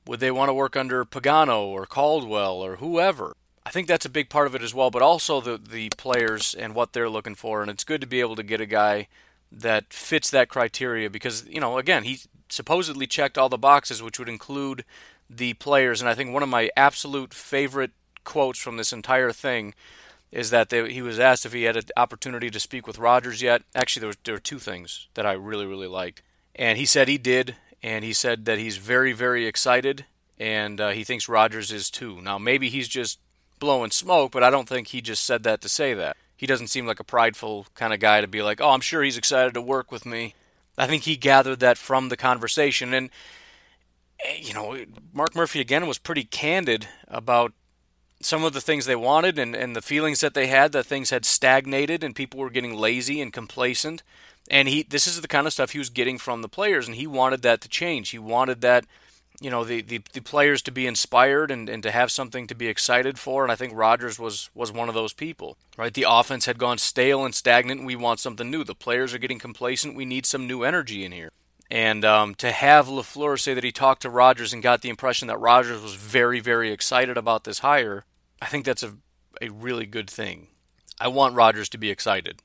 Would 0.07 0.19
they 0.19 0.31
want 0.31 0.49
to 0.49 0.53
work 0.53 0.75
under 0.75 1.05
Pagano 1.05 1.65
or 1.65 1.85
Caldwell 1.85 2.63
or 2.63 2.77
whoever? 2.77 3.35
I 3.65 3.71
think 3.71 3.87
that's 3.87 4.05
a 4.05 4.09
big 4.09 4.29
part 4.29 4.45
of 4.47 4.53
it 4.53 4.61
as 4.61 4.73
well, 4.73 4.91
but 4.91 5.01
also 5.01 5.41
the 5.41 5.57
the 5.57 5.89
players 5.97 6.53
and 6.53 6.75
what 6.75 6.93
they're 6.93 7.09
looking 7.09 7.33
for, 7.33 7.61
and 7.61 7.71
it's 7.71 7.83
good 7.83 8.01
to 8.01 8.07
be 8.07 8.19
able 8.19 8.35
to 8.35 8.43
get 8.43 8.61
a 8.61 8.67
guy 8.67 9.07
that 9.51 9.91
fits 9.91 10.29
that 10.29 10.49
criteria 10.49 11.09
because 11.09 11.47
you 11.47 11.59
know 11.59 11.77
again 11.77 12.03
he 12.03 12.19
supposedly 12.49 13.07
checked 13.07 13.37
all 13.37 13.49
the 13.49 13.57
boxes, 13.57 14.03
which 14.03 14.19
would 14.19 14.29
include 14.29 14.85
the 15.29 15.53
players, 15.53 16.01
and 16.01 16.09
I 16.09 16.13
think 16.13 16.31
one 16.31 16.43
of 16.43 16.49
my 16.49 16.69
absolute 16.75 17.33
favorite 17.33 17.91
quotes 18.23 18.59
from 18.59 18.77
this 18.77 18.93
entire 18.93 19.31
thing 19.31 19.73
is 20.31 20.49
that 20.49 20.69
they, 20.69 20.91
he 20.91 21.01
was 21.01 21.19
asked 21.19 21.45
if 21.45 21.53
he 21.53 21.63
had 21.63 21.77
an 21.77 21.83
opportunity 21.95 22.49
to 22.49 22.59
speak 22.59 22.87
with 22.87 22.99
Rodgers 22.99 23.41
yet. 23.41 23.63
Actually, 23.73 24.01
there, 24.01 24.07
was, 24.07 24.17
there 24.23 24.33
were 24.35 24.39
two 24.39 24.59
things 24.59 25.07
that 25.13 25.25
I 25.25 25.33
really 25.33 25.65
really 25.65 25.87
liked, 25.87 26.21
and 26.55 26.77
he 26.77 26.85
said 26.85 27.07
he 27.07 27.17
did, 27.17 27.55
and 27.81 28.03
he 28.03 28.13
said 28.13 28.45
that 28.45 28.59
he's 28.59 28.77
very 28.77 29.13
very 29.13 29.45
excited 29.45 30.05
and 30.39 30.81
uh, 30.81 30.89
he 30.89 31.03
thinks 31.03 31.29
Rodgers 31.29 31.71
is 31.71 31.89
too. 31.89 32.21
Now 32.21 32.37
maybe 32.37 32.69
he's 32.69 32.87
just 32.87 33.19
blowing 33.59 33.91
smoke, 33.91 34.31
but 34.31 34.43
I 34.43 34.49
don't 34.49 34.67
think 34.67 34.87
he 34.87 35.01
just 35.01 35.23
said 35.23 35.43
that 35.43 35.61
to 35.61 35.69
say 35.69 35.93
that. 35.93 36.17
He 36.35 36.45
doesn't 36.45 36.67
seem 36.67 36.85
like 36.85 36.99
a 36.99 37.05
prideful 37.05 37.67
kind 37.75 37.93
of 37.93 37.99
guy 37.99 38.21
to 38.21 38.27
be 38.27 38.41
like, 38.41 38.59
"Oh, 38.59 38.71
I'm 38.71 38.81
sure 38.81 39.03
he's 39.03 39.17
excited 39.17 39.53
to 39.53 39.61
work 39.61 39.91
with 39.91 40.05
me." 40.05 40.35
I 40.77 40.87
think 40.87 41.03
he 41.03 41.15
gathered 41.15 41.61
that 41.61 41.77
from 41.77 42.09
the 42.09 42.17
conversation 42.17 42.93
and 42.93 43.09
Eh, 44.23 44.37
you 44.41 44.53
know, 44.53 44.77
Mark 45.13 45.35
Murphy 45.35 45.59
again 45.59 45.87
was 45.87 45.97
pretty 45.97 46.23
candid 46.23 46.87
about 47.07 47.53
some 48.21 48.43
of 48.43 48.53
the 48.53 48.61
things 48.61 48.85
they 48.85 48.95
wanted 48.95 49.37
and, 49.37 49.55
and 49.55 49.75
the 49.75 49.81
feelings 49.81 50.21
that 50.21 50.33
they 50.33 50.47
had 50.47 50.71
that 50.71 50.85
things 50.85 51.09
had 51.09 51.25
stagnated 51.25 52.03
and 52.03 52.15
people 52.15 52.39
were 52.39 52.49
getting 52.49 52.75
lazy 52.75 53.21
and 53.21 53.33
complacent. 53.33 54.03
And 54.49 54.67
he 54.67 54.83
this 54.83 55.07
is 55.07 55.21
the 55.21 55.27
kind 55.27 55.47
of 55.47 55.53
stuff 55.53 55.71
he 55.71 55.79
was 55.79 55.89
getting 55.89 56.17
from 56.17 56.41
the 56.41 56.49
players 56.49 56.87
and 56.87 56.95
he 56.95 57.07
wanted 57.07 57.41
that 57.41 57.61
to 57.61 57.69
change. 57.69 58.09
He 58.09 58.19
wanted 58.19 58.61
that 58.61 58.85
you 59.41 59.49
know 59.49 59.63
the, 59.63 59.81
the, 59.81 60.01
the, 60.13 60.21
players 60.21 60.61
to 60.63 60.71
be 60.71 60.87
inspired 60.87 61.51
and, 61.51 61.67
and 61.67 61.83
to 61.83 61.91
have 61.91 62.11
something 62.11 62.47
to 62.47 62.55
be 62.55 62.67
excited 62.67 63.19
for 63.19 63.43
and 63.43 63.51
I 63.51 63.55
think 63.55 63.73
Rodgers 63.75 64.17
was 64.17 64.49
was 64.53 64.71
one 64.71 64.89
of 64.89 64.95
those 64.95 65.13
people 65.13 65.57
right 65.77 65.93
the 65.93 66.05
offense 66.07 66.45
had 66.45 66.57
gone 66.57 66.77
stale 66.77 67.25
and 67.25 67.35
stagnant 67.35 67.79
and 67.79 67.87
we 67.87 67.95
want 67.95 68.19
something 68.19 68.49
new 68.49 68.63
the 68.63 68.75
players 68.75 69.13
are 69.13 69.17
getting 69.19 69.39
complacent 69.39 69.95
we 69.95 70.05
need 70.05 70.25
some 70.25 70.47
new 70.47 70.63
energy 70.63 71.03
in 71.03 71.11
here 71.11 71.31
and 71.69 72.05
um, 72.05 72.35
to 72.35 72.51
have 72.51 72.87
LaFleur 72.87 73.39
say 73.39 73.53
that 73.53 73.63
he 73.63 73.71
talked 73.71 74.03
to 74.03 74.09
Rodgers 74.09 74.53
and 74.53 74.61
got 74.61 74.81
the 74.81 74.89
impression 74.89 75.27
that 75.27 75.39
Rodgers 75.39 75.81
was 75.81 75.95
very 75.95 76.39
very 76.39 76.71
excited 76.71 77.17
about 77.17 77.43
this 77.43 77.59
hire 77.59 78.05
I 78.41 78.47
think 78.47 78.65
that's 78.65 78.83
a, 78.83 78.95
a 79.41 79.49
really 79.49 79.85
good 79.85 80.09
thing 80.09 80.47
I 80.99 81.07
want 81.07 81.35
Rodgers 81.35 81.69
to 81.69 81.77
be 81.77 81.89
excited 81.89 82.41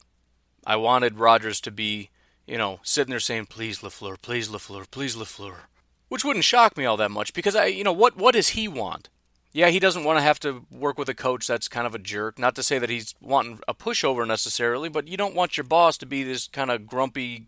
I 0.67 0.77
wanted 0.77 1.19
Rodgers 1.19 1.61
to 1.63 1.71
be 1.71 2.11
you 2.47 2.59
know 2.59 2.81
sitting 2.83 3.11
there 3.11 3.21
saying 3.21 3.47
please 3.47 3.81
LaFleur 3.81 4.21
please 4.21 4.49
LaFleur 4.49 4.91
please 4.91 5.17
LaFleur 5.17 5.63
which 6.11 6.25
wouldn't 6.25 6.45
shock 6.45 6.77
me 6.77 6.85
all 6.85 6.97
that 6.99 7.13
much 7.13 7.33
because 7.33 7.57
I, 7.57 7.67
you 7.67 7.85
know, 7.85 7.93
what 7.93 8.19
what 8.19 8.35
does 8.35 8.51
he 8.51 8.69
want? 8.69 9.09
Yeah, 9.53 9.69
he 9.69 9.79
doesn't 9.79 10.05
want 10.05 10.19
to 10.19 10.23
have 10.23 10.39
to 10.41 10.67
work 10.71 10.99
with 10.99 11.09
a 11.09 11.15
coach 11.15 11.47
that's 11.47 11.69
kind 11.69 11.87
of 11.87 11.95
a 11.95 11.99
jerk. 11.99 12.39
Not 12.39 12.55
to 12.57 12.63
say 12.63 12.79
that 12.79 12.91
he's 12.91 13.15
wanting 13.21 13.61
a 13.67 13.75
pushover 13.75 14.27
necessarily, 14.27 14.89
but 14.89 15.09
you 15.09 15.17
don't 15.17 15.35
want 15.35 15.57
your 15.57 15.65
boss 15.65 15.97
to 15.99 16.07
be 16.07 16.23
this 16.23 16.49
kind 16.49 16.71
of 16.71 16.87
grumpy, 16.87 17.47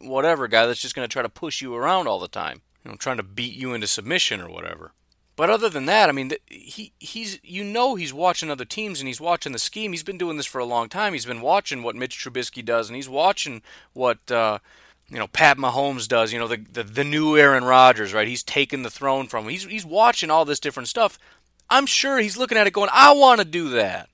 whatever 0.00 0.48
guy 0.48 0.66
that's 0.66 0.80
just 0.80 0.94
going 0.94 1.06
to 1.08 1.12
try 1.12 1.22
to 1.22 1.28
push 1.28 1.60
you 1.60 1.74
around 1.74 2.06
all 2.06 2.18
the 2.18 2.28
time, 2.28 2.62
you 2.84 2.90
know, 2.90 2.96
trying 2.96 3.16
to 3.18 3.22
beat 3.22 3.54
you 3.54 3.74
into 3.74 3.86
submission 3.86 4.40
or 4.40 4.48
whatever. 4.48 4.92
But 5.36 5.48
other 5.48 5.70
than 5.70 5.86
that, 5.86 6.10
I 6.10 6.12
mean, 6.12 6.32
he 6.48 6.92
he's 6.98 7.38
you 7.42 7.64
know 7.64 7.94
he's 7.94 8.12
watching 8.12 8.50
other 8.50 8.66
teams 8.66 9.00
and 9.00 9.08
he's 9.08 9.22
watching 9.22 9.52
the 9.52 9.58
scheme. 9.58 9.92
He's 9.92 10.02
been 10.02 10.18
doing 10.18 10.36
this 10.36 10.44
for 10.44 10.58
a 10.58 10.66
long 10.66 10.90
time. 10.90 11.14
He's 11.14 11.24
been 11.24 11.40
watching 11.40 11.82
what 11.82 11.96
Mitch 11.96 12.18
Trubisky 12.18 12.62
does, 12.62 12.90
and 12.90 12.96
he's 12.96 13.08
watching 13.08 13.62
what 13.94 14.30
uh, 14.30 14.58
you 15.08 15.18
know 15.18 15.28
Pat 15.28 15.56
Mahomes 15.56 16.06
does. 16.06 16.30
You 16.32 16.40
know 16.40 16.48
the, 16.48 16.58
the 16.58 16.82
the 16.82 17.04
new 17.04 17.38
Aaron 17.38 17.64
Rodgers, 17.64 18.12
right? 18.12 18.28
He's 18.28 18.42
taken 18.42 18.82
the 18.82 18.90
throne 18.90 19.28
from 19.28 19.44
him. 19.44 19.50
He's 19.50 19.64
he's 19.64 19.86
watching 19.86 20.30
all 20.30 20.44
this 20.44 20.60
different 20.60 20.88
stuff. 20.88 21.18
I'm 21.70 21.86
sure 21.86 22.18
he's 22.18 22.36
looking 22.36 22.58
at 22.58 22.66
it 22.66 22.72
going, 22.72 22.90
I 22.92 23.12
want 23.12 23.38
to 23.38 23.44
do 23.46 23.70
that. 23.70 24.10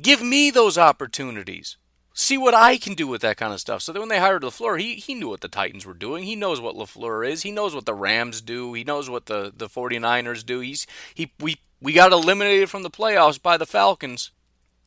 Give 0.00 0.22
me 0.22 0.50
those 0.50 0.78
opportunities. 0.78 1.76
See 2.16 2.38
what 2.38 2.54
I 2.54 2.76
can 2.76 2.94
do 2.94 3.08
with 3.08 3.22
that 3.22 3.36
kind 3.36 3.52
of 3.52 3.60
stuff. 3.60 3.82
So 3.82 3.92
then 3.92 4.00
when 4.00 4.08
they 4.08 4.20
hired 4.20 4.42
LaFleur, 4.42 4.80
he, 4.80 4.94
he 4.94 5.16
knew 5.16 5.28
what 5.28 5.40
the 5.40 5.48
Titans 5.48 5.84
were 5.84 5.94
doing. 5.94 6.22
He 6.22 6.36
knows 6.36 6.60
what 6.60 6.76
LaFleur 6.76 7.28
is. 7.28 7.42
He 7.42 7.50
knows 7.50 7.74
what 7.74 7.86
the 7.86 7.94
Rams 7.94 8.40
do. 8.40 8.72
He 8.72 8.84
knows 8.84 9.10
what 9.10 9.26
the, 9.26 9.52
the 9.54 9.68
49ers 9.68 10.46
do. 10.46 10.60
He's 10.60 10.86
he 11.12 11.32
we 11.40 11.58
we 11.82 11.92
got 11.92 12.12
eliminated 12.12 12.70
from 12.70 12.84
the 12.84 12.90
playoffs 12.90 13.42
by 13.42 13.56
the 13.56 13.66
Falcons. 13.66 14.30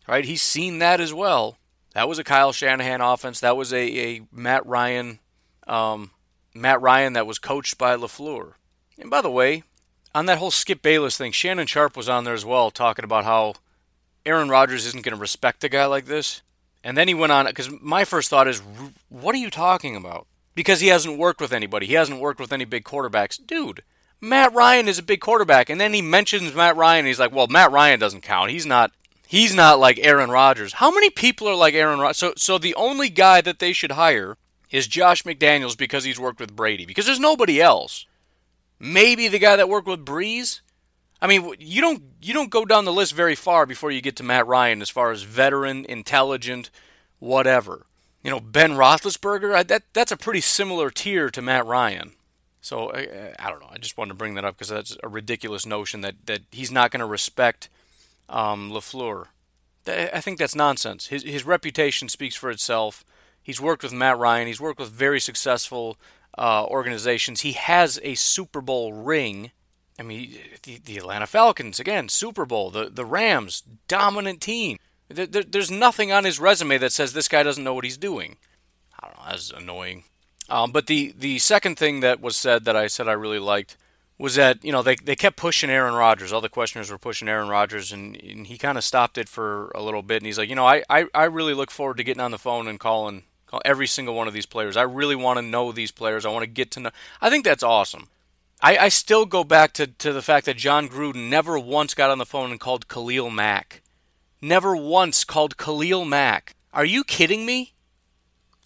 Right? 0.07 0.23
He's 0.23 0.41
seen 0.41 0.79
that 0.79 1.01
as 1.01 1.13
well. 1.13 1.57
That 1.93 2.07
was 2.07 2.17
a 2.17 2.23
Kyle 2.23 2.53
Shanahan 2.53 3.01
offense. 3.01 3.41
That 3.41 3.57
was 3.57 3.73
a, 3.73 4.15
a 4.15 4.21
Matt 4.31 4.65
Ryan 4.65 5.19
um, 5.67 6.11
Matt 6.53 6.81
Ryan 6.81 7.13
that 7.13 7.27
was 7.27 7.39
coached 7.39 7.77
by 7.77 7.95
LaFleur. 7.95 8.53
And 8.97 9.09
by 9.09 9.21
the 9.21 9.29
way, 9.29 9.63
on 10.15 10.25
that 10.27 10.37
whole 10.37 10.51
Skip 10.51 10.81
Bayless 10.81 11.17
thing, 11.17 11.31
Shannon 11.33 11.67
Sharpe 11.67 11.97
was 11.97 12.07
on 12.07 12.23
there 12.23 12.33
as 12.33 12.45
well, 12.45 12.71
talking 12.71 13.05
about 13.05 13.25
how 13.25 13.55
Aaron 14.25 14.49
Rodgers 14.49 14.85
isn't 14.85 15.03
going 15.03 15.15
to 15.15 15.21
respect 15.21 15.63
a 15.63 15.69
guy 15.69 15.85
like 15.85 16.05
this. 16.05 16.41
And 16.83 16.97
then 16.97 17.07
he 17.07 17.13
went 17.13 17.31
on, 17.31 17.45
because 17.45 17.69
my 17.81 18.05
first 18.05 18.29
thought 18.29 18.47
is, 18.47 18.61
what 19.09 19.35
are 19.35 19.39
you 19.39 19.49
talking 19.49 19.95
about? 19.95 20.27
Because 20.55 20.79
he 20.79 20.87
hasn't 20.87 21.17
worked 21.17 21.41
with 21.41 21.51
anybody. 21.51 21.85
He 21.85 21.93
hasn't 21.93 22.19
worked 22.19 22.39
with 22.39 22.53
any 22.53 22.65
big 22.65 22.83
quarterbacks. 22.83 23.39
Dude, 23.45 23.83
Matt 24.21 24.53
Ryan 24.53 24.87
is 24.87 24.97
a 24.97 25.03
big 25.03 25.19
quarterback. 25.19 25.69
And 25.69 25.79
then 25.79 25.93
he 25.93 26.01
mentions 26.01 26.55
Matt 26.55 26.77
Ryan. 26.77 26.99
And 26.99 27.07
he's 27.07 27.19
like, 27.19 27.31
well, 27.33 27.47
Matt 27.47 27.71
Ryan 27.71 27.99
doesn't 27.99 28.21
count. 28.21 28.51
He's 28.51 28.65
not. 28.65 28.91
He's 29.27 29.53
not 29.53 29.77
like 29.77 29.99
Aaron 29.99 30.31
Rodgers. 30.31 30.73
How 30.73 30.89
many 30.89 31.09
people 31.09 31.49
are 31.49 31.55
like 31.55 31.73
Aaron 31.73 31.99
Rodgers? 31.99 32.17
So, 32.17 32.33
so 32.37 32.57
the 32.57 32.75
only 32.75 33.09
guy 33.09 33.41
that 33.41 33.59
they 33.59 33.73
should 33.73 33.91
hire 33.91 34.37
is 34.71 34.87
Josh 34.87 35.23
McDaniels 35.23 35.77
because 35.77 36.05
he's 36.05 36.19
worked 36.19 36.39
with 36.39 36.55
Brady. 36.55 36.85
Because 36.85 37.05
there's 37.05 37.19
nobody 37.19 37.61
else. 37.61 38.05
Maybe 38.79 39.27
the 39.27 39.39
guy 39.39 39.57
that 39.57 39.67
worked 39.67 39.87
with 39.87 40.05
Brees. 40.05 40.61
I 41.21 41.27
mean, 41.27 41.53
you 41.59 41.81
don't 41.81 42.03
you 42.21 42.33
don't 42.33 42.51
go 42.51 42.65
down 42.65 42.85
the 42.85 42.93
list 42.93 43.13
very 43.13 43.35
far 43.35 43.65
before 43.65 43.91
you 43.91 44.01
get 44.01 44.15
to 44.17 44.23
Matt 44.23 44.47
Ryan 44.47 44.81
as 44.81 44.89
far 44.89 45.11
as 45.11 45.23
veteran, 45.23 45.85
intelligent, 45.85 46.69
whatever. 47.19 47.85
You 48.23 48.29
know, 48.31 48.39
Ben 48.39 48.73
Roethlisberger. 48.73 49.67
That 49.67 49.83
that's 49.93 50.11
a 50.11 50.17
pretty 50.17 50.41
similar 50.41 50.89
tier 50.89 51.29
to 51.29 51.41
Matt 51.41 51.65
Ryan. 51.65 52.11
So 52.61 52.91
I, 52.91 53.33
I 53.39 53.49
don't 53.49 53.61
know. 53.61 53.69
I 53.71 53.77
just 53.77 53.97
wanted 53.97 54.09
to 54.09 54.15
bring 54.15 54.35
that 54.35 54.45
up 54.45 54.55
because 54.55 54.69
that's 54.69 54.97
a 55.01 55.07
ridiculous 55.07 55.65
notion 55.65 56.01
that 56.01 56.15
that 56.25 56.41
he's 56.51 56.71
not 56.71 56.91
going 56.91 56.99
to 56.99 57.05
respect 57.05 57.69
um, 58.29 58.71
Lafleur. 58.71 59.27
I 59.87 60.19
think 60.19 60.37
that's 60.37 60.55
nonsense. 60.55 61.07
His 61.07 61.23
his 61.23 61.45
reputation 61.45 62.09
speaks 62.09 62.35
for 62.35 62.49
itself. 62.49 63.05
He's 63.41 63.61
worked 63.61 63.83
with 63.83 63.93
Matt 63.93 64.17
Ryan. 64.17 64.47
He's 64.47 64.59
worked 64.59 64.79
with 64.79 64.89
very 64.89 65.21
successful 65.21 65.97
uh, 66.37 66.65
organizations. 66.65 67.41
He 67.41 67.53
has 67.53 67.99
a 68.03 68.15
Super 68.15 68.59
Bowl 68.59 68.91
ring. 68.91 69.51
I 69.99 70.03
mean, 70.03 70.37
the, 70.63 70.79
the, 70.83 70.97
Atlanta 70.97 71.25
Falcons 71.27 71.79
again, 71.79 72.09
Super 72.09 72.45
Bowl. 72.45 72.69
The 72.69 72.89
the 72.89 73.05
Rams, 73.05 73.63
dominant 73.87 74.41
team. 74.41 74.77
There, 75.09 75.25
there, 75.25 75.43
there's 75.43 75.71
nothing 75.71 76.11
on 76.11 76.23
his 76.23 76.39
resume 76.39 76.77
that 76.77 76.91
says 76.91 77.13
this 77.13 77.27
guy 77.27 77.43
doesn't 77.43 77.63
know 77.63 77.73
what 77.73 77.83
he's 77.83 77.97
doing. 77.97 78.37
I 78.99 79.07
don't 79.07 79.17
know. 79.17 79.23
That's 79.29 79.51
annoying. 79.51 80.03
Um, 80.49 80.71
but 80.71 80.87
the 80.87 81.13
the 81.17 81.39
second 81.39 81.77
thing 81.77 82.01
that 82.01 82.21
was 82.21 82.37
said 82.37 82.65
that 82.65 82.75
I 82.75 82.87
said 82.87 83.07
I 83.07 83.13
really 83.13 83.39
liked 83.39 83.75
was 84.19 84.35
that 84.35 84.63
you 84.63 84.71
know 84.71 84.83
they 84.83 84.95
they 84.95 85.15
kept 85.15 85.35
pushing 85.37 85.69
Aaron 85.69 85.95
Rodgers. 85.95 86.31
All 86.31 86.41
the 86.41 86.49
questioners 86.49 86.91
were 86.91 86.97
pushing 86.97 87.27
Aaron 87.27 87.49
Rodgers, 87.49 87.91
and, 87.91 88.15
and 88.21 88.47
he 88.47 88.57
kind 88.57 88.77
of 88.77 88.83
stopped 88.83 89.17
it 89.17 89.27
for 89.27 89.71
a 89.73 89.81
little 89.81 90.03
bit. 90.03 90.17
And 90.17 90.25
he's 90.25 90.37
like, 90.37 90.49
you 90.49 90.55
know, 90.55 90.65
I, 90.65 90.83
I 90.89 91.07
I 91.13 91.23
really 91.25 91.53
look 91.53 91.71
forward 91.71 91.97
to 91.97 92.03
getting 92.03 92.21
on 92.21 92.31
the 92.31 92.37
phone 92.37 92.67
and 92.67 92.79
calling 92.79 93.23
Call 93.47 93.61
every 93.63 93.87
single 93.87 94.13
one 94.13 94.27
of 94.27 94.33
these 94.33 94.45
players. 94.45 94.75
I 94.75 94.81
really 94.83 95.15
want 95.15 95.37
to 95.37 95.41
know 95.41 95.71
these 95.71 95.91
players. 95.91 96.25
I 96.25 96.29
want 96.29 96.43
to 96.43 96.47
get 96.47 96.69
to 96.71 96.81
know. 96.81 96.89
I 97.21 97.29
think 97.29 97.45
that's 97.45 97.63
awesome. 97.63 98.09
I, 98.61 98.77
I 98.77 98.89
still 98.89 99.25
go 99.25 99.43
back 99.43 99.73
to, 99.73 99.87
to 99.87 100.11
the 100.11 100.21
fact 100.21 100.45
that 100.45 100.57
Jon 100.57 100.89
Gruden 100.89 101.29
never 101.29 101.59
once 101.59 101.93
got 101.93 102.09
on 102.09 102.17
the 102.17 102.25
phone 102.25 102.51
and 102.51 102.59
called 102.59 102.87
Khalil 102.87 103.29
Mack. 103.29 103.81
Never 104.41 104.75
once 104.75 105.23
called 105.23 105.57
Khalil 105.57 106.05
Mack. 106.05 106.55
Are 106.73 106.85
you 106.85 107.03
kidding 107.03 107.45
me? 107.45 107.73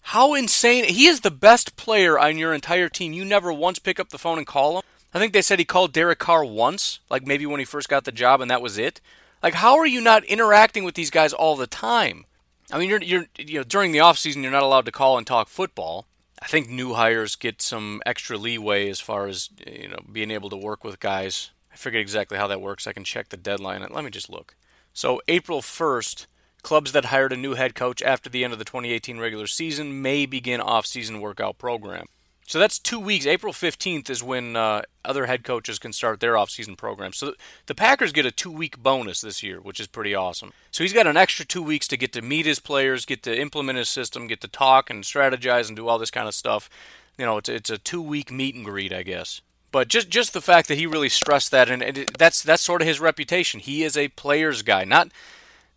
How 0.06 0.34
insane. 0.34 0.84
He 0.84 1.06
is 1.06 1.20
the 1.20 1.30
best 1.30 1.76
player 1.76 2.18
on 2.18 2.38
your 2.38 2.52
entire 2.52 2.88
team. 2.88 3.12
You 3.12 3.24
never 3.24 3.52
once 3.52 3.78
pick 3.78 4.00
up 4.00 4.08
the 4.08 4.18
phone 4.18 4.38
and 4.38 4.46
call 4.46 4.78
him. 4.78 4.82
I 5.14 5.18
think 5.18 5.32
they 5.32 5.42
said 5.42 5.58
he 5.58 5.64
called 5.64 5.92
Derek 5.92 6.18
Carr 6.18 6.44
once, 6.44 7.00
like 7.10 7.26
maybe 7.26 7.46
when 7.46 7.60
he 7.60 7.66
first 7.66 7.88
got 7.88 8.04
the 8.04 8.12
job, 8.12 8.40
and 8.40 8.50
that 8.50 8.62
was 8.62 8.78
it. 8.78 9.00
Like, 9.42 9.54
how 9.54 9.76
are 9.76 9.86
you 9.86 10.00
not 10.00 10.24
interacting 10.24 10.84
with 10.84 10.94
these 10.94 11.10
guys 11.10 11.32
all 11.32 11.54
the 11.56 11.66
time? 11.66 12.24
I 12.70 12.78
mean, 12.78 12.88
you're 12.88 13.02
you're 13.02 13.26
you 13.38 13.58
know 13.58 13.64
during 13.64 13.92
the 13.92 14.00
off 14.00 14.18
season 14.18 14.42
you're 14.42 14.52
not 14.52 14.62
allowed 14.62 14.86
to 14.86 14.92
call 14.92 15.18
and 15.18 15.26
talk 15.26 15.48
football. 15.48 16.06
I 16.42 16.46
think 16.46 16.68
new 16.68 16.94
hires 16.94 17.36
get 17.36 17.62
some 17.62 18.02
extra 18.04 18.36
leeway 18.36 18.90
as 18.90 18.98
far 18.98 19.28
as 19.28 19.48
you 19.64 19.88
know 19.88 20.00
being 20.10 20.32
able 20.32 20.50
to 20.50 20.56
work 20.56 20.82
with 20.82 20.98
guys. 20.98 21.52
I 21.72 21.76
forget 21.76 22.00
exactly 22.00 22.36
how 22.36 22.48
that 22.48 22.60
works. 22.60 22.88
I 22.88 22.92
can 22.92 23.04
check 23.04 23.28
the 23.28 23.36
deadline. 23.36 23.86
Let 23.88 24.04
me 24.04 24.10
just 24.10 24.28
look. 24.28 24.56
So 24.92 25.22
April 25.28 25.62
1st, 25.62 26.26
clubs 26.62 26.90
that 26.92 27.06
hired 27.06 27.32
a 27.32 27.36
new 27.36 27.54
head 27.54 27.76
coach 27.76 28.02
after 28.02 28.28
the 28.28 28.42
end 28.42 28.52
of 28.52 28.58
the 28.58 28.64
2018 28.64 29.18
regular 29.18 29.46
season 29.46 30.02
may 30.02 30.26
begin 30.26 30.60
off-season 30.60 31.20
workout 31.20 31.58
program. 31.58 32.06
So 32.52 32.58
that's 32.58 32.78
two 32.78 33.00
weeks. 33.00 33.24
April 33.24 33.54
15th 33.54 34.10
is 34.10 34.22
when 34.22 34.56
uh, 34.56 34.82
other 35.06 35.24
head 35.24 35.42
coaches 35.42 35.78
can 35.78 35.94
start 35.94 36.20
their 36.20 36.34
offseason 36.34 36.76
program. 36.76 37.14
So 37.14 37.32
the 37.64 37.74
Packers 37.74 38.12
get 38.12 38.26
a 38.26 38.30
two 38.30 38.50
week 38.50 38.76
bonus 38.76 39.22
this 39.22 39.42
year, 39.42 39.58
which 39.58 39.80
is 39.80 39.86
pretty 39.86 40.14
awesome. 40.14 40.52
So 40.70 40.84
he's 40.84 40.92
got 40.92 41.06
an 41.06 41.16
extra 41.16 41.46
two 41.46 41.62
weeks 41.62 41.88
to 41.88 41.96
get 41.96 42.12
to 42.12 42.20
meet 42.20 42.44
his 42.44 42.60
players, 42.60 43.06
get 43.06 43.22
to 43.22 43.34
implement 43.34 43.78
his 43.78 43.88
system, 43.88 44.26
get 44.26 44.42
to 44.42 44.48
talk 44.48 44.90
and 44.90 45.02
strategize 45.02 45.68
and 45.68 45.76
do 45.76 45.88
all 45.88 45.98
this 45.98 46.10
kind 46.10 46.28
of 46.28 46.34
stuff. 46.34 46.68
You 47.16 47.24
know, 47.24 47.38
it's, 47.38 47.48
it's 47.48 47.70
a 47.70 47.78
two 47.78 48.02
week 48.02 48.30
meet 48.30 48.54
and 48.54 48.66
greet, 48.66 48.92
I 48.92 49.02
guess. 49.02 49.40
But 49.70 49.88
just 49.88 50.10
just 50.10 50.34
the 50.34 50.42
fact 50.42 50.68
that 50.68 50.76
he 50.76 50.86
really 50.86 51.08
stressed 51.08 51.52
that, 51.52 51.70
and 51.70 51.82
it, 51.82 52.18
that's 52.18 52.42
that's 52.42 52.62
sort 52.62 52.82
of 52.82 52.86
his 52.86 53.00
reputation. 53.00 53.60
He 53.60 53.82
is 53.82 53.96
a 53.96 54.08
players 54.08 54.60
guy, 54.60 54.84
not 54.84 55.08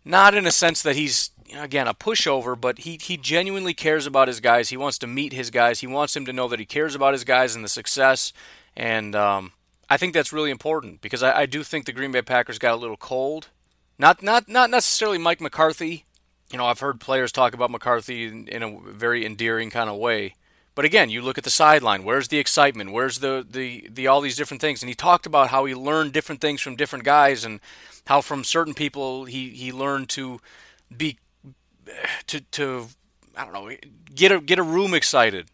not 0.04 0.34
in 0.34 0.46
a 0.46 0.52
sense 0.52 0.82
that 0.82 0.94
he's 0.94 1.30
again 1.54 1.86
a 1.86 1.94
pushover, 1.94 2.58
but 2.58 2.80
he 2.80 2.98
he 3.00 3.16
genuinely 3.16 3.74
cares 3.74 4.06
about 4.06 4.28
his 4.28 4.40
guys. 4.40 4.70
He 4.70 4.76
wants 4.76 4.98
to 4.98 5.06
meet 5.06 5.32
his 5.32 5.50
guys. 5.50 5.80
He 5.80 5.86
wants 5.86 6.14
them 6.14 6.24
to 6.26 6.32
know 6.32 6.48
that 6.48 6.60
he 6.60 6.66
cares 6.66 6.94
about 6.94 7.12
his 7.14 7.24
guys 7.24 7.54
and 7.54 7.64
the 7.64 7.68
success. 7.68 8.32
And 8.76 9.14
um, 9.14 9.52
I 9.88 9.96
think 9.96 10.12
that's 10.12 10.32
really 10.32 10.50
important 10.50 11.00
because 11.00 11.22
I, 11.22 11.40
I 11.42 11.46
do 11.46 11.62
think 11.62 11.86
the 11.86 11.92
Green 11.92 12.12
Bay 12.12 12.22
Packers 12.22 12.58
got 12.58 12.74
a 12.74 12.76
little 12.76 12.96
cold. 12.96 13.48
Not 13.98 14.22
not 14.22 14.48
not 14.48 14.70
necessarily 14.70 15.18
Mike 15.18 15.40
McCarthy. 15.40 16.04
You 16.50 16.58
know, 16.58 16.66
I've 16.66 16.80
heard 16.80 17.00
players 17.00 17.32
talk 17.32 17.54
about 17.54 17.70
McCarthy 17.70 18.26
in, 18.26 18.46
in 18.48 18.62
a 18.62 18.78
very 18.80 19.26
endearing 19.26 19.70
kind 19.70 19.90
of 19.90 19.96
way. 19.96 20.34
But 20.76 20.84
again, 20.84 21.08
you 21.08 21.22
look 21.22 21.38
at 21.38 21.44
the 21.44 21.50
sideline. 21.50 22.04
Where's 22.04 22.28
the 22.28 22.38
excitement? 22.38 22.92
Where's 22.92 23.20
the, 23.20 23.44
the, 23.48 23.88
the 23.90 24.06
all 24.06 24.20
these 24.20 24.36
different 24.36 24.60
things? 24.60 24.82
And 24.82 24.90
he 24.90 24.94
talked 24.94 25.24
about 25.24 25.48
how 25.48 25.64
he 25.64 25.74
learned 25.74 26.12
different 26.12 26.42
things 26.42 26.60
from 26.60 26.76
different 26.76 27.04
guys, 27.04 27.46
and 27.46 27.60
how 28.06 28.20
from 28.20 28.44
certain 28.44 28.74
people 28.74 29.24
he, 29.24 29.48
he 29.48 29.72
learned 29.72 30.10
to 30.10 30.38
be 30.94 31.18
to 32.26 32.40
to 32.40 32.88
I 33.36 33.44
don't 33.44 33.52
know 33.52 33.70
get 34.14 34.32
a 34.32 34.40
get 34.40 34.58
a 34.58 34.62
room 34.62 34.94
excited. 34.94 35.46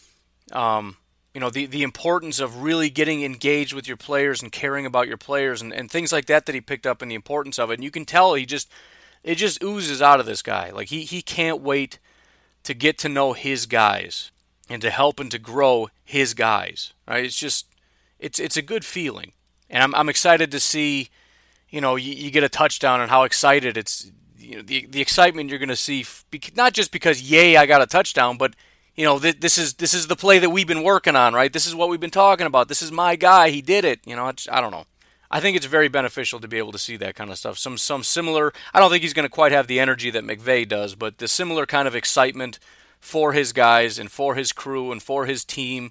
Um, 0.52 0.96
you 1.34 1.40
know 1.40 1.50
the 1.50 1.66
the 1.66 1.82
importance 1.82 2.40
of 2.40 2.62
really 2.62 2.90
getting 2.90 3.22
engaged 3.22 3.72
with 3.72 3.88
your 3.88 3.96
players 3.96 4.42
and 4.42 4.52
caring 4.52 4.86
about 4.86 5.08
your 5.08 5.16
players 5.16 5.62
and, 5.62 5.72
and 5.72 5.90
things 5.90 6.12
like 6.12 6.26
that 6.26 6.46
that 6.46 6.54
he 6.54 6.60
picked 6.60 6.86
up 6.86 7.02
and 7.02 7.10
the 7.10 7.14
importance 7.14 7.58
of 7.58 7.70
it. 7.70 7.74
And 7.74 7.84
you 7.84 7.90
can 7.90 8.04
tell 8.04 8.34
he 8.34 8.46
just 8.46 8.70
it 9.22 9.36
just 9.36 9.62
oozes 9.62 10.02
out 10.02 10.20
of 10.20 10.26
this 10.26 10.42
guy. 10.42 10.70
Like 10.70 10.88
he 10.88 11.02
he 11.02 11.22
can't 11.22 11.60
wait 11.60 11.98
to 12.64 12.74
get 12.74 12.98
to 12.98 13.08
know 13.08 13.32
his 13.32 13.66
guys 13.66 14.30
and 14.68 14.80
to 14.82 14.90
help 14.90 15.18
and 15.20 15.30
to 15.30 15.38
grow 15.38 15.88
his 16.04 16.34
guys. 16.34 16.92
Right? 17.08 17.24
It's 17.24 17.38
just 17.38 17.66
it's 18.18 18.38
it's 18.38 18.56
a 18.56 18.62
good 18.62 18.84
feeling, 18.84 19.32
and 19.70 19.82
I'm 19.82 19.94
I'm 19.94 20.08
excited 20.08 20.50
to 20.52 20.60
see. 20.60 21.08
You 21.70 21.80
know, 21.80 21.96
you, 21.96 22.12
you 22.12 22.30
get 22.30 22.44
a 22.44 22.50
touchdown 22.50 23.00
and 23.00 23.08
how 23.08 23.22
excited 23.22 23.78
it's 23.78 24.12
you 24.42 24.56
know 24.56 24.62
the 24.62 24.86
the 24.86 25.00
excitement 25.00 25.50
you're 25.50 25.58
going 25.58 25.68
to 25.68 25.76
see 25.76 26.04
not 26.56 26.72
just 26.72 26.92
because 26.92 27.22
yay 27.22 27.56
I 27.56 27.66
got 27.66 27.82
a 27.82 27.86
touchdown, 27.86 28.36
but 28.36 28.54
you 28.96 29.04
know 29.04 29.18
th- 29.18 29.40
this 29.40 29.58
is 29.58 29.74
this 29.74 29.94
is 29.94 30.06
the 30.06 30.16
play 30.16 30.38
that 30.38 30.50
we've 30.50 30.66
been 30.66 30.82
working 30.82 31.16
on, 31.16 31.34
right? 31.34 31.52
This 31.52 31.66
is 31.66 31.74
what 31.74 31.88
we've 31.88 32.00
been 32.00 32.10
talking 32.10 32.46
about. 32.46 32.68
This 32.68 32.82
is 32.82 32.92
my 32.92 33.16
guy. 33.16 33.50
He 33.50 33.62
did 33.62 33.84
it. 33.84 34.00
You 34.04 34.16
know, 34.16 34.30
I 34.50 34.60
don't 34.60 34.72
know. 34.72 34.86
I 35.30 35.40
think 35.40 35.56
it's 35.56 35.66
very 35.66 35.88
beneficial 35.88 36.40
to 36.40 36.48
be 36.48 36.58
able 36.58 36.72
to 36.72 36.78
see 36.78 36.98
that 36.98 37.14
kind 37.14 37.30
of 37.30 37.38
stuff. 37.38 37.56
Some 37.56 37.78
some 37.78 38.02
similar. 38.02 38.52
I 38.74 38.80
don't 38.80 38.90
think 38.90 39.02
he's 39.02 39.14
going 39.14 39.24
to 39.24 39.30
quite 39.30 39.52
have 39.52 39.66
the 39.66 39.80
energy 39.80 40.10
that 40.10 40.24
McVay 40.24 40.68
does, 40.68 40.94
but 40.94 41.18
the 41.18 41.26
similar 41.26 41.64
kind 41.64 41.88
of 41.88 41.96
excitement 41.96 42.58
for 43.00 43.32
his 43.32 43.52
guys 43.52 43.98
and 43.98 44.12
for 44.12 44.34
his 44.34 44.52
crew 44.52 44.92
and 44.92 45.02
for 45.02 45.24
his 45.24 45.44
team. 45.44 45.90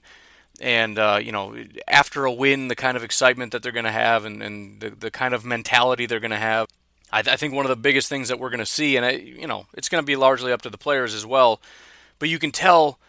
And 0.60 1.00
uh, 1.00 1.20
you 1.22 1.32
know, 1.32 1.56
after 1.88 2.26
a 2.26 2.32
win, 2.32 2.68
the 2.68 2.76
kind 2.76 2.96
of 2.96 3.04
excitement 3.04 3.52
that 3.52 3.64
they're 3.64 3.72
going 3.72 3.86
to 3.86 3.92
have, 3.92 4.26
and, 4.26 4.44
and 4.44 4.80
the, 4.80 4.92
the 4.92 5.12
kind 5.12 5.34
of 5.34 5.44
mentality 5.44 6.06
they're 6.06 6.20
going 6.20 6.30
to 6.30 6.38
have. 6.38 6.68
I, 7.12 7.22
th- 7.22 7.34
I 7.34 7.38
think 7.38 7.54
one 7.54 7.66
of 7.66 7.70
the 7.70 7.76
biggest 7.76 8.08
things 8.10 8.30
that 8.30 8.40
we're 8.40 8.50
going 8.50 8.60
to 8.60 8.66
see, 8.66 8.96
and 8.96 9.06
I, 9.06 9.12
you 9.12 9.48
know, 9.48 9.68
it's 9.74 9.90
going 9.90 10.02
to 10.02 10.06
be 10.06 10.16
largely 10.16 10.52
up 10.52 10.62
to 10.62 10.70
the 10.70 10.78
players 10.78 11.14
as 11.14 11.26
well, 11.26 11.62
but 12.20 12.30
you 12.30 12.40
can 12.40 12.52
tell 12.52 13.00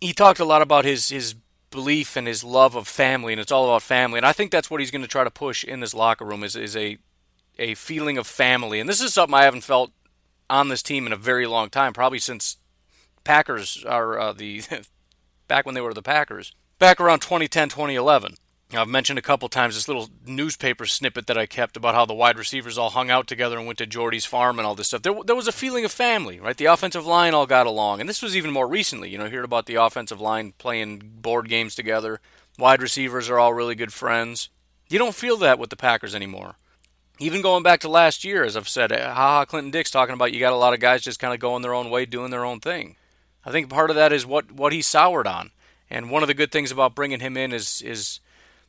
he 0.00 0.12
talked 0.12 0.40
a 0.40 0.44
lot 0.44 0.62
about 0.62 0.84
his 0.84 1.08
his 1.08 1.34
belief 1.70 2.16
and 2.16 2.26
his 2.26 2.44
love 2.44 2.74
of 2.74 2.86
family, 2.86 3.32
and 3.32 3.40
it's 3.40 3.52
all 3.52 3.64
about 3.64 3.82
family, 3.82 4.18
and 4.18 4.26
I 4.26 4.32
think 4.32 4.50
that's 4.50 4.70
what 4.70 4.80
he's 4.80 4.90
going 4.90 5.02
to 5.02 5.08
try 5.08 5.24
to 5.24 5.30
push 5.30 5.64
in 5.64 5.80
this 5.80 5.94
locker 5.94 6.24
room 6.24 6.44
is 6.44 6.54
is 6.54 6.76
a 6.76 6.98
a 7.58 7.74
feeling 7.74 8.18
of 8.18 8.26
family, 8.26 8.80
and 8.80 8.88
this 8.88 9.00
is 9.00 9.14
something 9.14 9.34
I 9.34 9.44
haven't 9.44 9.64
felt 9.64 9.90
on 10.48 10.68
this 10.68 10.82
team 10.82 11.06
in 11.06 11.12
a 11.12 11.16
very 11.16 11.46
long 11.46 11.70
time, 11.70 11.92
probably 11.92 12.18
since 12.18 12.58
Packers 13.24 13.84
are 13.84 14.18
uh, 14.18 14.32
the 14.32 14.62
back 15.48 15.66
when 15.66 15.74
they 15.74 15.80
were 15.80 15.94
the 15.94 16.02
Packers, 16.02 16.54
back 16.78 17.00
around 17.00 17.20
2010, 17.20 17.68
2011. 17.68 18.34
I've 18.74 18.88
mentioned 18.88 19.18
a 19.18 19.22
couple 19.22 19.48
times 19.48 19.74
this 19.74 19.88
little 19.88 20.08
newspaper 20.26 20.86
snippet 20.86 21.26
that 21.26 21.36
I 21.36 21.46
kept 21.46 21.76
about 21.76 21.94
how 21.94 22.06
the 22.06 22.14
wide 22.14 22.38
receivers 22.38 22.78
all 22.78 22.90
hung 22.90 23.10
out 23.10 23.26
together 23.26 23.58
and 23.58 23.66
went 23.66 23.78
to 23.78 23.86
Jordy's 23.86 24.24
farm 24.24 24.58
and 24.58 24.66
all 24.66 24.74
this 24.74 24.88
stuff. 24.88 25.02
There, 25.02 25.14
there 25.24 25.36
was 25.36 25.48
a 25.48 25.52
feeling 25.52 25.84
of 25.84 25.92
family, 25.92 26.40
right? 26.40 26.56
The 26.56 26.66
offensive 26.66 27.06
line 27.06 27.34
all 27.34 27.46
got 27.46 27.66
along, 27.66 28.00
and 28.00 28.08
this 28.08 28.22
was 28.22 28.36
even 28.36 28.50
more 28.50 28.66
recently. 28.66 29.10
You 29.10 29.18
know, 29.18 29.28
hear 29.28 29.42
about 29.42 29.66
the 29.66 29.74
offensive 29.74 30.20
line 30.20 30.54
playing 30.58 31.02
board 31.20 31.48
games 31.48 31.74
together. 31.74 32.20
Wide 32.58 32.82
receivers 32.82 33.28
are 33.28 33.38
all 33.38 33.54
really 33.54 33.74
good 33.74 33.92
friends. 33.92 34.48
You 34.88 34.98
don't 34.98 35.14
feel 35.14 35.36
that 35.38 35.58
with 35.58 35.70
the 35.70 35.76
Packers 35.76 36.14
anymore. 36.14 36.56
Even 37.18 37.42
going 37.42 37.62
back 37.62 37.80
to 37.80 37.88
last 37.88 38.24
year, 38.24 38.42
as 38.44 38.56
I've 38.56 38.68
said, 38.68 38.90
eh, 38.90 39.06
haha, 39.06 39.44
Clinton 39.44 39.70
Dix 39.70 39.90
talking 39.90 40.14
about 40.14 40.32
you 40.32 40.40
got 40.40 40.52
a 40.52 40.56
lot 40.56 40.74
of 40.74 40.80
guys 40.80 41.02
just 41.02 41.20
kind 41.20 41.32
of 41.32 41.40
going 41.40 41.62
their 41.62 41.74
own 41.74 41.90
way, 41.90 42.04
doing 42.04 42.30
their 42.30 42.44
own 42.44 42.60
thing. 42.60 42.96
I 43.44 43.50
think 43.50 43.68
part 43.68 43.90
of 43.90 43.96
that 43.96 44.12
is 44.12 44.24
what 44.24 44.52
what 44.52 44.72
he 44.72 44.82
soured 44.82 45.26
on, 45.26 45.50
and 45.90 46.10
one 46.10 46.22
of 46.22 46.26
the 46.26 46.34
good 46.34 46.52
things 46.52 46.70
about 46.70 46.94
bringing 46.94 47.20
him 47.20 47.36
in 47.36 47.52
is 47.52 47.82
is 47.82 48.20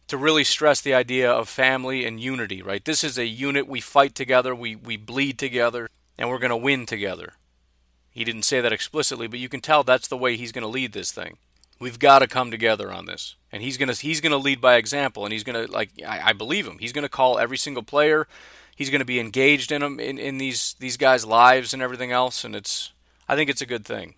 to 0.07 0.17
really 0.17 0.43
stress 0.43 0.81
the 0.81 0.93
idea 0.93 1.31
of 1.31 1.49
family 1.49 2.05
and 2.05 2.19
unity, 2.19 2.61
right? 2.61 2.83
This 2.83 3.03
is 3.03 3.17
a 3.17 3.25
unit. 3.25 3.67
We 3.67 3.79
fight 3.79 4.15
together, 4.15 4.53
we, 4.53 4.75
we 4.75 4.97
bleed 4.97 5.39
together, 5.39 5.89
and 6.17 6.29
we're 6.29 6.39
going 6.39 6.49
to 6.49 6.57
win 6.57 6.85
together. 6.85 7.33
He 8.11 8.23
didn't 8.23 8.43
say 8.43 8.61
that 8.61 8.73
explicitly, 8.73 9.27
but 9.27 9.39
you 9.39 9.49
can 9.49 9.61
tell 9.61 9.83
that's 9.83 10.07
the 10.07 10.17
way 10.17 10.35
he's 10.35 10.51
going 10.51 10.63
to 10.63 10.67
lead 10.67 10.93
this 10.93 11.11
thing. 11.11 11.37
We've 11.79 11.99
got 11.99 12.19
to 12.19 12.27
come 12.27 12.51
together 12.51 12.91
on 12.91 13.07
this, 13.07 13.35
and 13.51 13.61
he's 13.61 13.77
gonna 13.77 13.93
he's 13.93 14.21
gonna 14.21 14.37
lead 14.37 14.61
by 14.61 14.75
example, 14.75 15.25
and 15.25 15.33
he's 15.33 15.43
gonna 15.43 15.65
like 15.67 15.89
I, 16.07 16.29
I 16.29 16.33
believe 16.33 16.65
him. 16.65 16.77
He's 16.79 16.93
gonna 16.93 17.09
call 17.09 17.37
every 17.37 17.57
single 17.57 17.83
player. 17.83 18.25
He's 18.75 18.89
gonna 18.89 19.03
be 19.03 19.19
engaged 19.19 19.71
in 19.71 19.81
them 19.81 19.99
in, 19.99 20.17
in 20.17 20.37
these 20.37 20.75
these 20.79 20.95
guys' 20.95 21.25
lives 21.25 21.73
and 21.73 21.81
everything 21.81 22.11
else, 22.11 22.45
and 22.45 22.55
it's 22.55 22.93
I 23.27 23.35
think 23.35 23.49
it's 23.49 23.61
a 23.61 23.65
good 23.65 23.83
thing. 23.83 24.13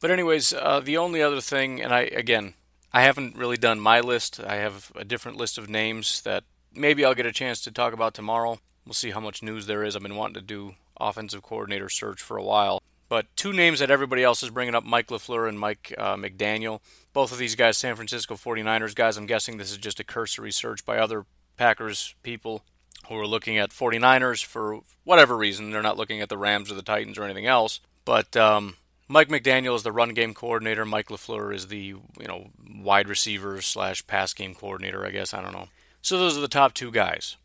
But 0.00 0.10
anyways, 0.10 0.52
uh, 0.52 0.80
the 0.80 0.96
only 0.96 1.22
other 1.22 1.40
thing, 1.40 1.80
and 1.80 1.94
I 1.94 2.00
again 2.00 2.54
I 2.92 3.02
haven't 3.02 3.36
really 3.36 3.56
done 3.56 3.80
my 3.80 4.00
list. 4.00 4.40
I 4.40 4.56
have 4.56 4.90
a 4.96 5.04
different 5.04 5.38
list 5.38 5.58
of 5.58 5.68
names 5.68 6.22
that 6.22 6.44
maybe 6.74 7.04
I'll 7.04 7.14
get 7.14 7.26
a 7.26 7.32
chance 7.32 7.60
to 7.62 7.70
talk 7.70 7.92
about 7.92 8.14
tomorrow. 8.14 8.58
We'll 8.84 8.94
see 8.94 9.10
how 9.10 9.20
much 9.20 9.42
news 9.42 9.66
there 9.66 9.84
is. 9.84 9.94
I've 9.94 10.02
been 10.02 10.16
wanting 10.16 10.34
to 10.34 10.40
do 10.40 10.74
offensive 10.98 11.42
coordinator 11.42 11.88
search 11.88 12.20
for 12.20 12.36
a 12.36 12.42
while. 12.42 12.82
But 13.08 13.26
two 13.34 13.52
names 13.52 13.80
that 13.80 13.90
everybody 13.90 14.22
else 14.22 14.42
is 14.42 14.50
bringing 14.50 14.74
up 14.74 14.84
Mike 14.84 15.08
LaFleur 15.08 15.48
and 15.48 15.58
Mike 15.58 15.92
uh, 15.98 16.14
McDaniel. 16.14 16.80
Both 17.12 17.32
of 17.32 17.38
these 17.38 17.56
guys, 17.56 17.76
San 17.76 17.96
Francisco 17.96 18.36
49ers 18.36 18.94
guys. 18.94 19.16
I'm 19.16 19.26
guessing 19.26 19.56
this 19.56 19.72
is 19.72 19.78
just 19.78 19.98
a 19.98 20.04
cursory 20.04 20.52
search 20.52 20.84
by 20.84 20.98
other 20.98 21.26
Packers 21.56 22.14
people 22.22 22.62
who 23.08 23.18
are 23.18 23.26
looking 23.26 23.58
at 23.58 23.70
49ers 23.70 24.44
for 24.44 24.80
whatever 25.02 25.36
reason. 25.36 25.70
They're 25.70 25.82
not 25.82 25.96
looking 25.96 26.20
at 26.20 26.28
the 26.28 26.38
Rams 26.38 26.70
or 26.70 26.74
the 26.74 26.82
Titans 26.82 27.18
or 27.18 27.24
anything 27.24 27.46
else. 27.46 27.80
But 28.04 28.36
um, 28.36 28.76
Mike 29.10 29.28
McDaniel 29.28 29.74
is 29.74 29.82
the 29.82 29.90
run 29.90 30.14
game 30.14 30.34
coordinator. 30.34 30.86
Mike 30.86 31.08
LaFleur 31.08 31.52
is 31.52 31.66
the 31.66 31.78
you 31.78 32.28
know 32.28 32.50
wide 32.80 33.08
receiver 33.08 33.60
slash 33.60 34.06
pass 34.06 34.32
game 34.32 34.54
coordinator. 34.54 35.04
I 35.04 35.10
guess 35.10 35.34
I 35.34 35.42
don't 35.42 35.52
know. 35.52 35.66
So 36.00 36.16
those 36.16 36.38
are 36.38 36.40
the 36.40 36.46
top 36.46 36.74
two 36.74 36.92
guys, 36.92 37.36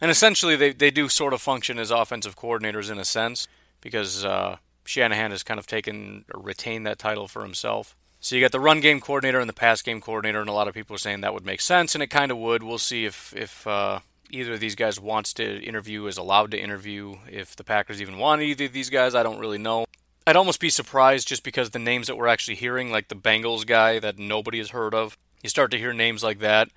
and 0.00 0.10
essentially 0.10 0.56
they 0.56 0.72
they 0.72 0.90
do 0.90 1.08
sort 1.08 1.32
of 1.32 1.40
function 1.40 1.78
as 1.78 1.92
offensive 1.92 2.36
coordinators 2.36 2.90
in 2.90 2.98
a 2.98 3.04
sense 3.04 3.46
because 3.80 4.24
uh, 4.24 4.56
Shanahan 4.84 5.30
has 5.30 5.44
kind 5.44 5.60
of 5.60 5.66
taken 5.68 6.24
or 6.34 6.42
retained 6.42 6.88
that 6.88 6.98
title 6.98 7.28
for 7.28 7.42
himself. 7.42 7.94
So 8.18 8.34
you 8.34 8.42
got 8.42 8.50
the 8.50 8.58
run 8.58 8.80
game 8.80 9.00
coordinator 9.00 9.38
and 9.38 9.48
the 9.48 9.54
pass 9.54 9.80
game 9.80 10.00
coordinator, 10.00 10.40
and 10.40 10.50
a 10.50 10.52
lot 10.52 10.66
of 10.66 10.74
people 10.74 10.96
are 10.96 10.98
saying 10.98 11.20
that 11.20 11.34
would 11.34 11.46
make 11.46 11.60
sense, 11.60 11.94
and 11.94 12.02
it 12.02 12.08
kind 12.08 12.32
of 12.32 12.38
would. 12.38 12.64
We'll 12.64 12.78
see 12.78 13.04
if 13.04 13.32
if 13.36 13.64
uh, 13.64 14.00
either 14.30 14.54
of 14.54 14.60
these 14.60 14.74
guys 14.74 14.98
wants 14.98 15.32
to 15.34 15.62
interview, 15.62 16.04
is 16.06 16.18
allowed 16.18 16.50
to 16.50 16.60
interview. 16.60 17.18
If 17.30 17.54
the 17.54 17.62
Packers 17.62 18.02
even 18.02 18.18
want 18.18 18.42
either 18.42 18.64
of 18.64 18.72
these 18.72 18.90
guys, 18.90 19.14
I 19.14 19.22
don't 19.22 19.38
really 19.38 19.58
know. 19.58 19.84
I'd 20.26 20.36
almost 20.36 20.60
be 20.60 20.70
surprised 20.70 21.28
just 21.28 21.42
because 21.42 21.70
the 21.70 21.78
names 21.78 22.06
that 22.06 22.16
we're 22.16 22.28
actually 22.28 22.54
hearing, 22.54 22.90
like 22.90 23.08
the 23.08 23.16
Bengals 23.16 23.66
guy 23.66 23.98
that 23.98 24.18
nobody 24.18 24.58
has 24.58 24.70
heard 24.70 24.94
of, 24.94 25.18
you 25.42 25.48
start 25.48 25.70
to 25.72 25.78
hear 25.78 25.92
names 25.92 26.22
like 26.22 26.38
that. 26.38 26.68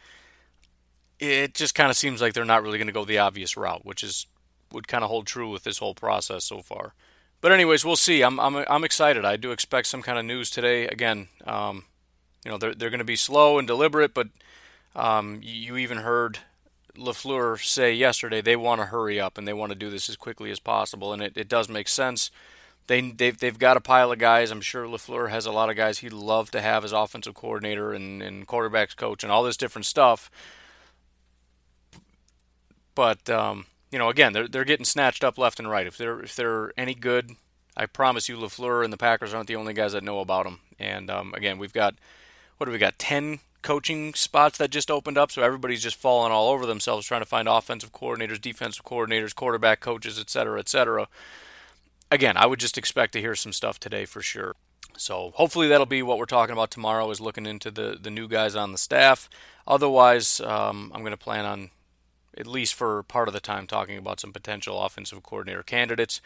It 1.20 1.54
just 1.54 1.76
kind 1.76 1.92
of 1.92 1.98
seems 1.98 2.22
like 2.22 2.34
they're 2.34 2.44
not 2.44 2.64
really 2.64 2.78
going 2.78 2.88
to 2.88 2.94
go 2.94 3.06
the 3.06 3.20
obvious 3.20 3.56
route, 3.56 3.86
which 3.86 4.04
is 4.04 4.28
would 4.72 4.88
kind 4.88 5.04
of 5.04 5.10
hold 5.10 5.28
true 5.28 5.50
with 5.50 5.64
this 5.64 5.78
whole 5.78 5.94
process 5.94 6.44
so 6.44 6.62
far. 6.62 6.94
But 7.40 7.52
anyways, 7.52 7.86
we'll 7.86 7.96
see. 7.96 8.24
I'm 8.24 8.40
I'm 8.40 8.66
I'm 8.68 8.84
excited. 8.84 9.24
I 9.24 9.38
do 9.38 9.52
expect 9.52 9.88
some 9.88 10.02
kind 10.02 10.18
of 10.18 10.26
news 10.26 10.50
today. 10.50 10.88
Again, 10.88 11.28
um, 11.46 11.86
you 12.44 12.52
know 12.52 12.58
they're 12.58 12.74
they're 12.74 12.90
going 12.90 13.00
to 13.00 13.06
be 13.06 13.16
slow 13.16 13.60
and 13.60 13.68
deliberate, 13.68 14.14
but 14.14 14.28
um, 14.96 15.40
you 15.44 15.78
even 15.78 16.00
heard 16.00 16.40
Lafleur 16.98 17.64
say 17.64 17.94
yesterday 17.94 18.42
they 18.42 18.56
want 18.56 18.82
to 18.82 18.88
hurry 18.88 19.20
up 19.20 19.38
and 19.38 19.48
they 19.48 19.54
want 19.54 19.72
to 19.72 19.78
do 19.78 19.90
this 19.90 20.10
as 20.10 20.18
quickly 20.18 20.50
as 20.50 20.60
possible, 20.60 21.14
and 21.14 21.22
it, 21.22 21.34
it 21.38 21.48
does 21.48 21.70
make 21.70 21.88
sense 21.88 22.32
they 22.88 23.02
they've 23.02 23.38
they've 23.38 23.58
got 23.58 23.78
a 23.78 23.82
pile 23.82 24.12
of 24.12 24.20
guys. 24.20 24.52
I'm 24.52 24.62
sure 24.62 24.86
Lafleur 24.86 25.30
has 25.30 25.46
a 25.46 25.52
lot 25.52 25.70
of 25.70 25.76
guys 25.76 26.00
he'd 26.00 26.14
love 26.14 26.52
to 26.52 26.62
have 26.62 26.84
as 26.86 26.92
offensive 26.92 27.34
coordinator 27.34 27.94
and, 27.94 28.22
and 28.22 28.48
quarterbacks 28.48 28.96
coach 28.96 29.24
and 29.24 29.32
all 29.32 29.44
this 29.44 29.58
different 29.58 29.86
stuff. 29.86 30.30
But 32.94 33.30
um, 33.30 33.66
you 33.92 33.98
know, 33.98 34.10
again, 34.10 34.34
they're 34.34 34.48
they're 34.48 34.66
getting 34.66 34.86
snatched 34.86 35.24
up 35.24 35.38
left 35.38 35.60
and 35.60 35.70
right. 35.70 35.88
If 35.88 35.98
they're 35.98 36.20
if 36.22 36.36
they're 36.36 36.72
any 36.78 36.94
good, 36.94 37.32
I 37.76 37.88
promise 37.88 38.30
you, 38.30 38.38
Lafleur 38.38 38.84
and 38.84 38.94
the 38.94 38.98
Packers 38.98 39.34
aren't 39.34 39.48
the 39.48 39.56
only 39.56 39.74
guys 39.74 39.94
that 39.94 40.04
know 40.04 40.20
about 40.20 40.46
them. 40.46 40.60
And 40.80 41.10
um, 41.10 41.34
again, 41.34 41.58
we've 41.58 41.74
got 41.74 41.96
what 42.58 42.68
do 42.68 42.72
we 42.72 42.78
got? 42.78 43.00
Ten 43.00 43.40
coaching 43.64 44.14
spots 44.14 44.60
that 44.60 44.70
just 44.70 44.92
opened 44.92 45.18
up, 45.18 45.32
so 45.32 45.42
everybody's 45.42 45.82
just 45.82 45.96
falling 45.96 46.32
all 46.32 46.50
over 46.50 46.68
themselves 46.68 47.08
trying 47.08 47.22
to 47.22 47.26
find 47.26 47.48
offensive 47.48 47.92
coordinators, 47.92 48.40
defensive 48.40 48.86
coordinators, 48.86 49.34
quarterback 49.34 49.80
coaches, 49.80 50.20
et 50.20 50.30
cetera, 50.30 50.60
et 50.60 50.70
cetera 50.70 51.08
again, 52.16 52.38
I 52.38 52.48
would 52.48 52.60
just 52.60 52.78
expect 52.78 53.14
to 53.14 53.22
hear 53.22 53.36
some 53.36 53.54
stuff 53.54 53.80
today 53.80 54.06
for 54.06 54.22
sure. 54.22 54.56
So 54.98 55.32
hopefully 55.36 55.68
that'll 55.68 55.86
be 55.86 56.02
what 56.02 56.18
we're 56.18 56.26
talking 56.26 56.54
about 56.54 56.72
tomorrow 56.72 57.10
is 57.12 57.22
looking 57.22 57.46
into 57.46 57.70
the, 57.70 57.98
the 58.02 58.10
new 58.10 58.28
guys 58.28 58.56
on 58.56 58.72
the 58.72 58.78
staff. 58.78 59.30
Otherwise, 59.68 60.40
um, 60.40 60.92
I'm 60.96 61.02
going 61.02 61.12
to 61.12 61.18
plan 61.18 61.46
on, 61.46 61.70
at 62.38 62.48
least 62.48 62.74
for 62.74 63.04
part 63.04 63.28
of 63.28 63.34
the 63.34 63.40
time, 63.40 63.68
talking 63.68 63.98
about 63.98 64.20
some 64.20 64.32
potential 64.32 64.82
offensive 64.82 65.22
coordinator 65.22 65.64
candidates. 65.64 66.22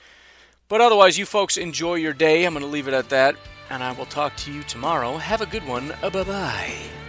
But 0.67 0.81
otherwise, 0.81 1.17
you 1.17 1.25
folks 1.25 1.57
enjoy 1.57 1.95
your 1.95 2.13
day. 2.13 2.45
I'm 2.45 2.53
going 2.53 2.63
to 2.63 2.71
leave 2.71 2.87
it 2.87 2.93
at 2.93 3.09
that. 3.09 3.35
And 3.71 3.83
I 3.83 3.91
will 3.91 4.05
talk 4.05 4.35
to 4.37 4.53
you 4.53 4.61
tomorrow. 4.63 5.17
Have 5.17 5.41
a 5.41 5.47
good 5.47 5.67
one. 5.67 5.93
Bye 6.01 6.23
bye. 6.23 7.08